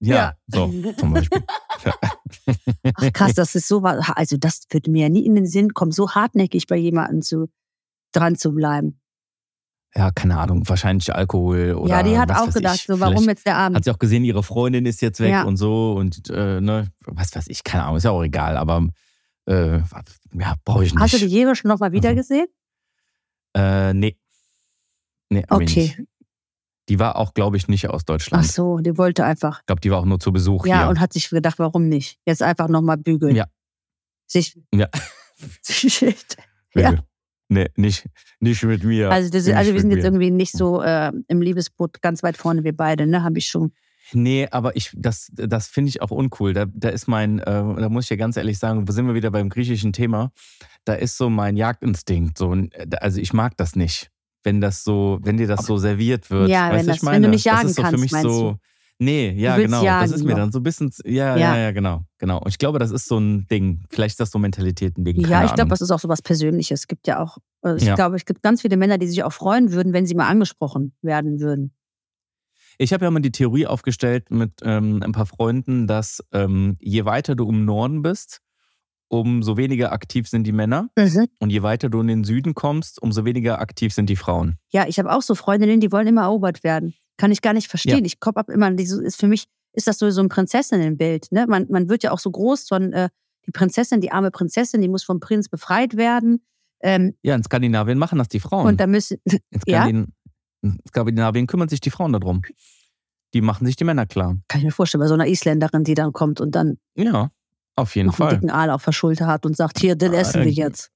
Ja, 0.00 0.34
so, 0.48 0.66
zum 0.98 1.12
Beispiel. 1.12 1.44
Ach 2.96 3.12
krass, 3.12 3.34
das 3.34 3.54
ist 3.54 3.68
so, 3.68 3.84
also 3.84 4.36
das 4.36 4.64
würde 4.68 4.90
mir 4.90 5.02
ja 5.02 5.08
nie 5.08 5.24
in 5.24 5.36
den 5.36 5.46
Sinn 5.46 5.74
kommen, 5.74 5.92
so 5.92 6.10
hartnäckig 6.10 6.66
bei 6.66 6.76
jemandem 6.76 7.22
zu, 7.22 7.50
dran 8.10 8.34
zu 8.34 8.52
bleiben. 8.52 9.00
Ja, 9.94 10.10
keine 10.10 10.36
Ahnung, 10.36 10.68
wahrscheinlich 10.68 11.14
Alkohol 11.14 11.74
oder 11.74 11.88
ja, 11.88 12.02
die 12.02 12.18
hat 12.18 12.32
auch 12.32 12.52
gedacht, 12.52 12.80
ich. 12.80 12.86
so, 12.86 12.98
warum 12.98 13.28
jetzt 13.28 13.46
der 13.46 13.58
Abend? 13.58 13.76
Hat 13.76 13.84
sie 13.84 13.92
auch 13.92 14.00
gesehen, 14.00 14.24
ihre 14.24 14.42
Freundin 14.42 14.86
ist 14.86 15.00
jetzt 15.02 15.20
weg 15.20 15.30
Ja. 15.30 15.44
und 15.44 15.56
so 15.56 15.92
und 15.92 16.28
äh, 16.30 16.60
ne, 16.60 16.90
was 17.06 17.32
weiß 17.36 17.46
ich, 17.46 17.62
keine 17.62 17.84
Ahnung, 17.84 17.98
ist 17.98 18.02
ja 18.02 18.10
auch 18.10 18.24
egal, 18.24 18.56
aber 18.56 18.88
äh, 19.46 19.78
ja, 20.32 20.54
brauche 20.64 20.84
ich 20.84 20.92
nicht. 20.94 21.00
Hast 21.02 21.14
du 21.14 21.18
die 21.18 21.26
je 21.26 21.54
schon 21.54 21.68
noch 21.68 21.78
mal 21.78 21.92
wieder 21.92 22.12
Mhm. 22.12 22.16
gesehen? 22.16 22.46
Äh, 23.56 23.94
nee. 23.94 24.16
Nee, 25.30 25.44
Okay. 25.48 25.64
nicht. 25.98 26.02
Die 26.88 26.98
war 27.00 27.16
auch, 27.16 27.34
glaube 27.34 27.56
ich, 27.56 27.66
nicht 27.66 27.88
aus 27.88 28.02
Ach 28.02 28.06
Deutschland. 28.06 28.46
so, 28.46 28.78
die 28.78 28.96
wollte 28.96 29.24
einfach. 29.24 29.60
Ich 29.60 29.66
glaube, 29.66 29.80
die 29.80 29.90
war 29.90 29.98
auch 29.98 30.04
nur 30.04 30.20
zu 30.20 30.32
Besuch 30.32 30.66
Ja, 30.66 30.82
hier. 30.82 30.88
und 30.88 31.00
hat 31.00 31.12
sich 31.12 31.28
gedacht, 31.30 31.58
warum 31.58 31.88
nicht? 31.88 32.20
Jetzt 32.26 32.42
einfach 32.42 32.68
nochmal 32.68 32.96
bügeln. 32.96 33.34
Ja. 33.34 33.46
Sich. 34.28 34.56
Ja. 34.72 34.88
Shit. 35.64 36.36
ja. 36.74 36.94
Nee, 37.48 37.68
nicht, 37.76 38.06
nicht 38.40 38.62
mit 38.64 38.82
mir. 38.84 39.10
Also, 39.10 39.30
das, 39.30 39.48
also 39.48 39.72
wir 39.72 39.80
sind 39.80 39.90
jetzt 39.92 40.04
irgendwie 40.04 40.30
nicht 40.32 40.52
so 40.52 40.82
äh, 40.82 41.12
im 41.28 41.40
Liebesboot 41.40 42.02
ganz 42.02 42.22
weit 42.24 42.36
vorne, 42.36 42.62
wir 42.64 42.76
beide, 42.76 43.06
ne? 43.06 43.22
Habe 43.22 43.38
ich 43.38 43.46
schon. 43.46 43.72
Nee, 44.12 44.46
aber 44.50 44.76
ich, 44.76 44.92
das, 44.96 45.30
das 45.34 45.66
finde 45.68 45.88
ich 45.90 46.00
auch 46.02 46.10
uncool. 46.10 46.52
Da, 46.52 46.66
da 46.72 46.88
ist 46.90 47.08
mein, 47.08 47.38
äh, 47.40 47.44
da 47.44 47.88
muss 47.88 48.04
ich 48.04 48.10
ja 48.10 48.16
ganz 48.16 48.36
ehrlich 48.36 48.58
sagen, 48.58 48.86
wo 48.86 48.92
sind 48.92 49.06
wir 49.06 49.14
wieder 49.14 49.30
beim 49.30 49.48
griechischen 49.48 49.92
Thema? 49.92 50.30
Da 50.84 50.94
ist 50.94 51.16
so 51.16 51.28
mein 51.28 51.56
Jagdinstinkt. 51.56 52.38
So, 52.38 52.54
also 53.00 53.20
ich 53.20 53.32
mag 53.32 53.56
das 53.56 53.74
nicht, 53.76 54.10
wenn 54.44 54.60
das 54.60 54.84
so, 54.84 55.18
wenn 55.22 55.36
dir 55.36 55.48
das 55.48 55.66
so 55.66 55.76
serviert 55.76 56.30
wird. 56.30 56.48
Ja, 56.48 56.70
weißt 56.70 56.72
wenn 56.72 56.80
du, 56.80 56.86
das- 56.86 56.96
ich 56.96 57.02
wenn 57.02 57.06
meine, 57.12 57.26
du 57.26 57.30
nicht 57.30 57.44
jagen 57.44 57.62
das 57.62 57.70
ist 57.70 57.76
so 57.76 57.82
für 57.82 57.88
kannst, 57.90 58.12
mich 58.12 58.22
so. 58.22 58.52
du? 58.52 58.58
Nee, 58.98 59.30
ja, 59.32 59.58
genau. 59.58 59.84
jagen 59.84 60.10
das 60.10 60.20
ist 60.20 60.24
mir 60.24 60.34
dann 60.36 60.50
so 60.52 60.58
ein 60.60 60.62
bisschen, 60.62 60.90
ja, 61.04 61.36
Ja. 61.36 61.54
ja, 61.54 61.56
ja, 61.58 61.70
genau, 61.72 62.04
genau. 62.16 62.38
Und 62.38 62.48
ich 62.48 62.56
glaube, 62.56 62.78
das 62.78 62.90
ist 62.90 63.06
so 63.06 63.18
ein 63.18 63.46
Ding. 63.50 63.84
Vielleicht 63.90 64.12
ist 64.12 64.20
das 64.20 64.30
so 64.30 64.38
Mentalitäten-Ding. 64.38 65.20
Ja, 65.28 65.44
ich 65.44 65.52
glaube, 65.54 65.68
das 65.68 65.82
ist 65.82 65.90
auch 65.90 65.98
so 66.00 66.08
was 66.08 66.22
Persönliches. 66.22 66.80
Es 66.80 66.86
gibt 66.86 67.06
ja 67.06 67.20
auch, 67.22 67.36
äh, 67.62 67.76
ich 67.76 67.82
Ja. 67.82 67.94
glaube, 67.94 68.16
es 68.16 68.24
gibt 68.24 68.42
ganz 68.42 68.62
viele 68.62 68.78
Männer, 68.78 68.96
die 68.96 69.06
sich 69.06 69.22
auch 69.22 69.34
freuen 69.34 69.72
würden, 69.72 69.92
wenn 69.92 70.06
sie 70.06 70.14
mal 70.14 70.28
angesprochen 70.28 70.94
werden 71.02 71.40
würden. 71.40 71.72
Ich 72.78 72.92
habe 72.92 73.04
ja 73.04 73.10
mal 73.10 73.20
die 73.20 73.32
Theorie 73.32 73.66
aufgestellt 73.66 74.30
mit 74.30 74.52
ähm, 74.62 75.02
ein 75.02 75.12
paar 75.12 75.26
Freunden, 75.26 75.86
dass 75.86 76.22
ähm, 76.32 76.76
je 76.80 77.04
weiter 77.04 77.34
du 77.34 77.48
im 77.48 77.64
Norden 77.64 78.02
bist, 78.02 78.40
umso 79.08 79.56
weniger 79.56 79.92
aktiv 79.92 80.28
sind 80.28 80.44
die 80.44 80.52
Männer. 80.52 80.90
Und 81.38 81.50
je 81.50 81.62
weiter 81.62 81.88
du 81.88 82.00
in 82.00 82.08
den 82.08 82.24
Süden 82.24 82.54
kommst, 82.54 83.00
umso 83.00 83.24
weniger 83.24 83.60
aktiv 83.60 83.94
sind 83.94 84.10
die 84.10 84.16
Frauen. 84.16 84.58
Ja, 84.70 84.86
ich 84.86 84.98
habe 84.98 85.12
auch 85.12 85.22
so 85.22 85.34
Freundinnen, 85.34 85.80
die 85.80 85.92
wollen 85.92 86.06
immer 86.06 86.22
erobert 86.22 86.64
werden. 86.64 86.94
Kann 87.16 87.30
ich 87.30 87.40
gar 87.40 87.52
nicht 87.52 87.68
verstehen. 87.68 88.04
Ich 88.04 88.20
komme 88.20 88.36
ab 88.36 88.50
immer, 88.50 88.70
ist 88.70 89.18
für 89.18 89.28
mich, 89.28 89.46
ist 89.72 89.86
das 89.86 89.98
so, 89.98 90.06
ein 90.06 90.28
Prinzessinnenbild. 90.28 91.32
Ne? 91.32 91.46
Man, 91.48 91.66
man 91.70 91.88
wird 91.88 92.02
ja 92.02 92.10
auch 92.10 92.18
so 92.18 92.30
groß 92.30 92.68
von 92.68 92.92
äh, 92.92 93.08
die 93.46 93.52
Prinzessin, 93.52 94.00
die 94.00 94.12
arme 94.12 94.30
Prinzessin, 94.30 94.80
die 94.80 94.88
muss 94.88 95.04
vom 95.04 95.20
Prinz 95.20 95.48
befreit 95.48 95.96
werden. 95.96 96.44
Ähm, 96.80 97.14
Ja, 97.22 97.34
in 97.34 97.42
Skandinavien 97.42 97.96
machen 97.96 98.18
das 98.18 98.28
die 98.28 98.40
Frauen. 98.40 98.66
und 98.66 98.80
da 98.80 98.86
müssen, 98.86 99.18
in, 99.24 99.38
ja? 99.66 99.82
Skandin 99.82 100.04
in 100.04 100.12
Skandinavien 100.88 101.46
kümmern 101.46 101.68
sich 101.68 101.80
die 101.80 101.90
Frauen 101.90 102.12
darum. 102.12 102.42
Die 103.34 103.40
machen 103.40 103.66
sich 103.66 103.76
die 103.76 103.84
Männer 103.84 104.06
klar. 104.06 104.36
kann 104.48 104.60
ich 104.60 104.64
mir 104.64 104.70
vorstellen, 104.72 105.00
bei 105.00 105.08
so 105.08 105.14
einer 105.14 105.26
Isländerin, 105.26 105.84
die 105.84 105.94
dann 105.94 106.12
kommt 106.12 106.40
und 106.40 106.52
dann 106.54 106.78
Ja, 106.96 107.30
auf 107.74 107.94
jeden 107.96 108.06
noch 108.08 108.18
einen 108.18 108.28
Fall. 108.28 108.36
dicken 108.38 108.50
Aal 108.50 108.70
auf 108.70 108.84
der 108.84 108.92
Schulter 108.92 109.26
hat 109.26 109.44
und 109.44 109.56
sagt, 109.56 109.78
hier, 109.78 109.96
den 109.96 110.12
essen 110.14 110.40
wir 110.42 110.48
Äh, 110.50 110.54
jetzt. 110.54 110.90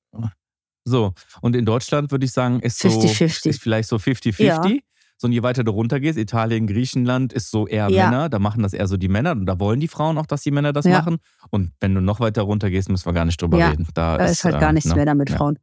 So, 0.85 1.13
und 1.43 1.55
in 1.57 1.67
Deutschland 1.67 2.11
würde 2.11 2.25
ich 2.25 2.33
sagen, 2.33 2.61
ist 2.61 2.79
so 2.79 2.89
50-50. 2.89 3.49
ist 3.51 3.61
vielleicht 3.63 3.89
so 3.89 3.97
50-50. 3.97 4.43
Ja. 4.45 4.63
So, 5.19 5.27
und 5.27 5.33
je 5.33 5.43
weiter 5.43 5.63
du 5.65 5.73
runtergehst, 5.73 6.19
Italien, 6.19 6.67
Griechenland, 6.67 7.35
ist 7.35 7.51
so 7.51 7.67
eher 7.67 7.91
Ja. 7.91 8.05
Männer, 8.09 8.29
da 8.31 8.39
machen 8.39 8.63
das 8.63 8.73
eher 8.73 8.87
so 8.89 8.97
die 8.97 9.09
Männer 9.09 9.33
und 9.33 9.45
da 9.45 9.61
wollen 9.61 9.79
die 9.81 9.89
Frauen 9.89 10.17
auch, 10.17 10.25
dass 10.25 10.41
die 10.43 10.51
Männer 10.51 10.73
das 10.73 10.87
Ja. 10.87 10.93
machen. 10.99 11.19
Und 11.51 11.73
wenn 11.81 11.95
du 11.95 12.01
noch 12.01 12.21
weiter 12.21 12.43
runtergehst, 12.43 12.89
müssen 12.89 13.05
wir 13.05 13.13
gar 13.13 13.27
nicht 13.27 13.41
drüber 13.43 13.59
reden. 13.71 13.87
Da, 13.93 14.17
Da 14.17 14.25
ist 14.25 14.45
halt 14.45 14.59
gar 14.59 14.71
äh, 14.71 14.73
nichts 14.73 14.89
ne, 14.89 14.95
mehr 14.97 15.05
damit. 15.05 15.29
Frauen. 15.29 15.59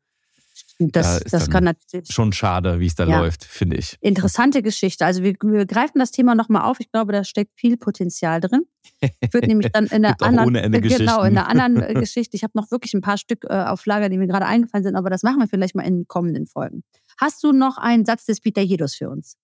Da 0.79 1.01
Das, 1.01 1.21
ist 1.21 1.33
das 1.33 1.43
dann 1.45 1.51
kann 1.51 1.63
natürlich. 1.63 2.09
Schon 2.13 2.31
schade, 2.33 2.79
wie 2.79 2.85
es 2.85 2.93
da 2.93 3.05
Ja. 3.05 3.19
läuft, 3.19 3.43
finde 3.43 3.77
ich. 3.77 3.97
Interessante 3.99 4.61
Geschichte. 4.61 5.05
Also 5.05 5.23
wir, 5.23 5.33
wir 5.41 5.65
greifen 5.65 5.97
das 5.97 6.11
Thema 6.11 6.35
nochmal 6.35 6.63
auf. 6.69 6.79
Ich 6.79 6.91
glaube, 6.91 7.11
da 7.13 7.23
steckt 7.23 7.59
viel 7.59 7.77
Potenzial 7.77 8.39
drin. 8.41 8.61
Ich 9.19 9.33
würde 9.33 9.47
nämlich 9.47 9.71
dann 9.71 9.87
in 9.87 10.01
der 10.03 10.15
auch 10.21 10.27
anderen, 10.27 10.47
ohne 10.49 10.61
Ende 10.61 10.79
genau, 10.81 11.23
in 11.23 11.33
der 11.33 11.47
anderen 11.47 11.81
äh, 11.81 11.93
Geschichte. 11.99 12.37
Ich 12.37 12.43
habe 12.43 12.51
noch 12.55 12.69
wirklich 12.69 12.93
ein 12.93 13.01
paar 13.01 13.17
Stück 13.17 13.43
äh, 13.45 13.53
auf 13.63 13.85
Lager, 13.87 14.09
die 14.09 14.17
mir 14.19 14.27
gerade 14.27 14.45
eingefallen 14.45 14.83
sind, 14.83 14.95
aber 14.95 15.09
das 15.09 15.23
machen 15.23 15.39
wir 15.39 15.47
vielleicht 15.47 15.73
mal 15.75 15.81
in 15.83 16.07
kommenden 16.07 16.45
Folgen. 16.45 16.83
Hast 17.19 17.43
du 17.43 17.53
noch 17.53 17.77
einen 17.79 18.05
Satz 18.05 18.25
des 18.25 18.39
Peter 18.39 18.61
Jedos 18.61 18.93
für 18.93 19.09
uns? 19.09 19.35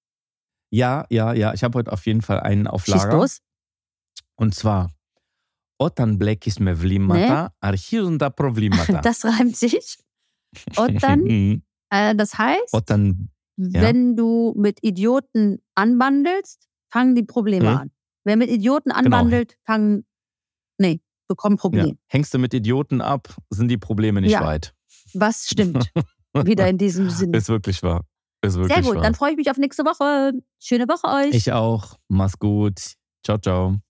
Ja, 0.70 1.06
ja, 1.10 1.34
ja. 1.34 1.54
Ich 1.56 1.64
habe 1.64 1.80
heute 1.80 1.92
auf 1.92 2.06
jeden 2.06 2.22
Fall 2.22 2.42
einen 2.42 2.68
auf 2.68 2.86
Schieß 2.86 2.94
Lager. 2.96 3.18
los. 3.18 3.40
Und 4.36 4.54
zwar 4.54 4.92
Otan 5.80 6.20
blekisme 6.20 6.80
vlimata, 6.80 7.52
archivunda 7.60 8.30
problemata. 8.30 9.02
Das 9.02 9.26
reimt 9.26 9.58
sich. 9.58 9.98
Und 10.78 11.02
dann, 11.04 11.26
äh, 11.90 12.16
das 12.16 12.38
heißt, 12.38 12.74
Otan, 12.74 13.30
ja. 13.58 13.82
wenn 13.82 14.16
du 14.16 14.54
mit 14.58 14.80
Idioten 14.84 15.60
anbandelst, 15.76 16.68
fangen 16.92 17.16
die 17.16 17.24
Probleme 17.24 17.70
Mhm. 17.72 17.78
an. 17.78 17.92
Wer 18.26 18.38
mit 18.38 18.50
Idioten 18.50 18.92
anbandelt, 18.92 19.58
fangen, 19.66 20.06
nee, 20.78 21.02
bekommen 21.28 21.56
ja. 21.56 21.62
Probleme. 21.62 21.98
hängst 22.08 22.34
du 22.34 22.40
mit 22.40 22.54
Idioten 22.54 23.02
ab, 23.02 23.36
sind 23.50 23.68
die 23.70 23.78
Probleme 23.78 24.22
nicht 24.22 24.32
Ja. 24.32 24.42
weit. 24.46 24.74
Was 25.14 25.48
stimmt? 25.50 25.92
Wieder 26.34 26.68
in 26.70 26.78
diesem 26.78 27.10
Sinne. 27.10 27.38
Ist 27.38 27.50
wirklich 27.50 27.84
wahr. 27.84 28.06
Ist 28.42 28.56
wirklich 28.56 28.74
Sehr 28.74 28.84
gut, 28.84 28.96
wahr. 28.96 29.04
dann 29.04 29.14
freue 29.16 29.32
ich 29.32 29.38
mich 29.38 29.50
auf 29.52 29.58
nächste 29.58 29.84
Woche. 29.86 30.34
Schöne 30.60 30.88
Woche 30.88 31.08
euch. 31.08 31.36
ich 31.36 31.52
auch. 31.52 31.98
Mach's 32.08 32.38
gut. 32.40 32.80
Ciao, 33.26 33.38
ciao. 33.38 33.78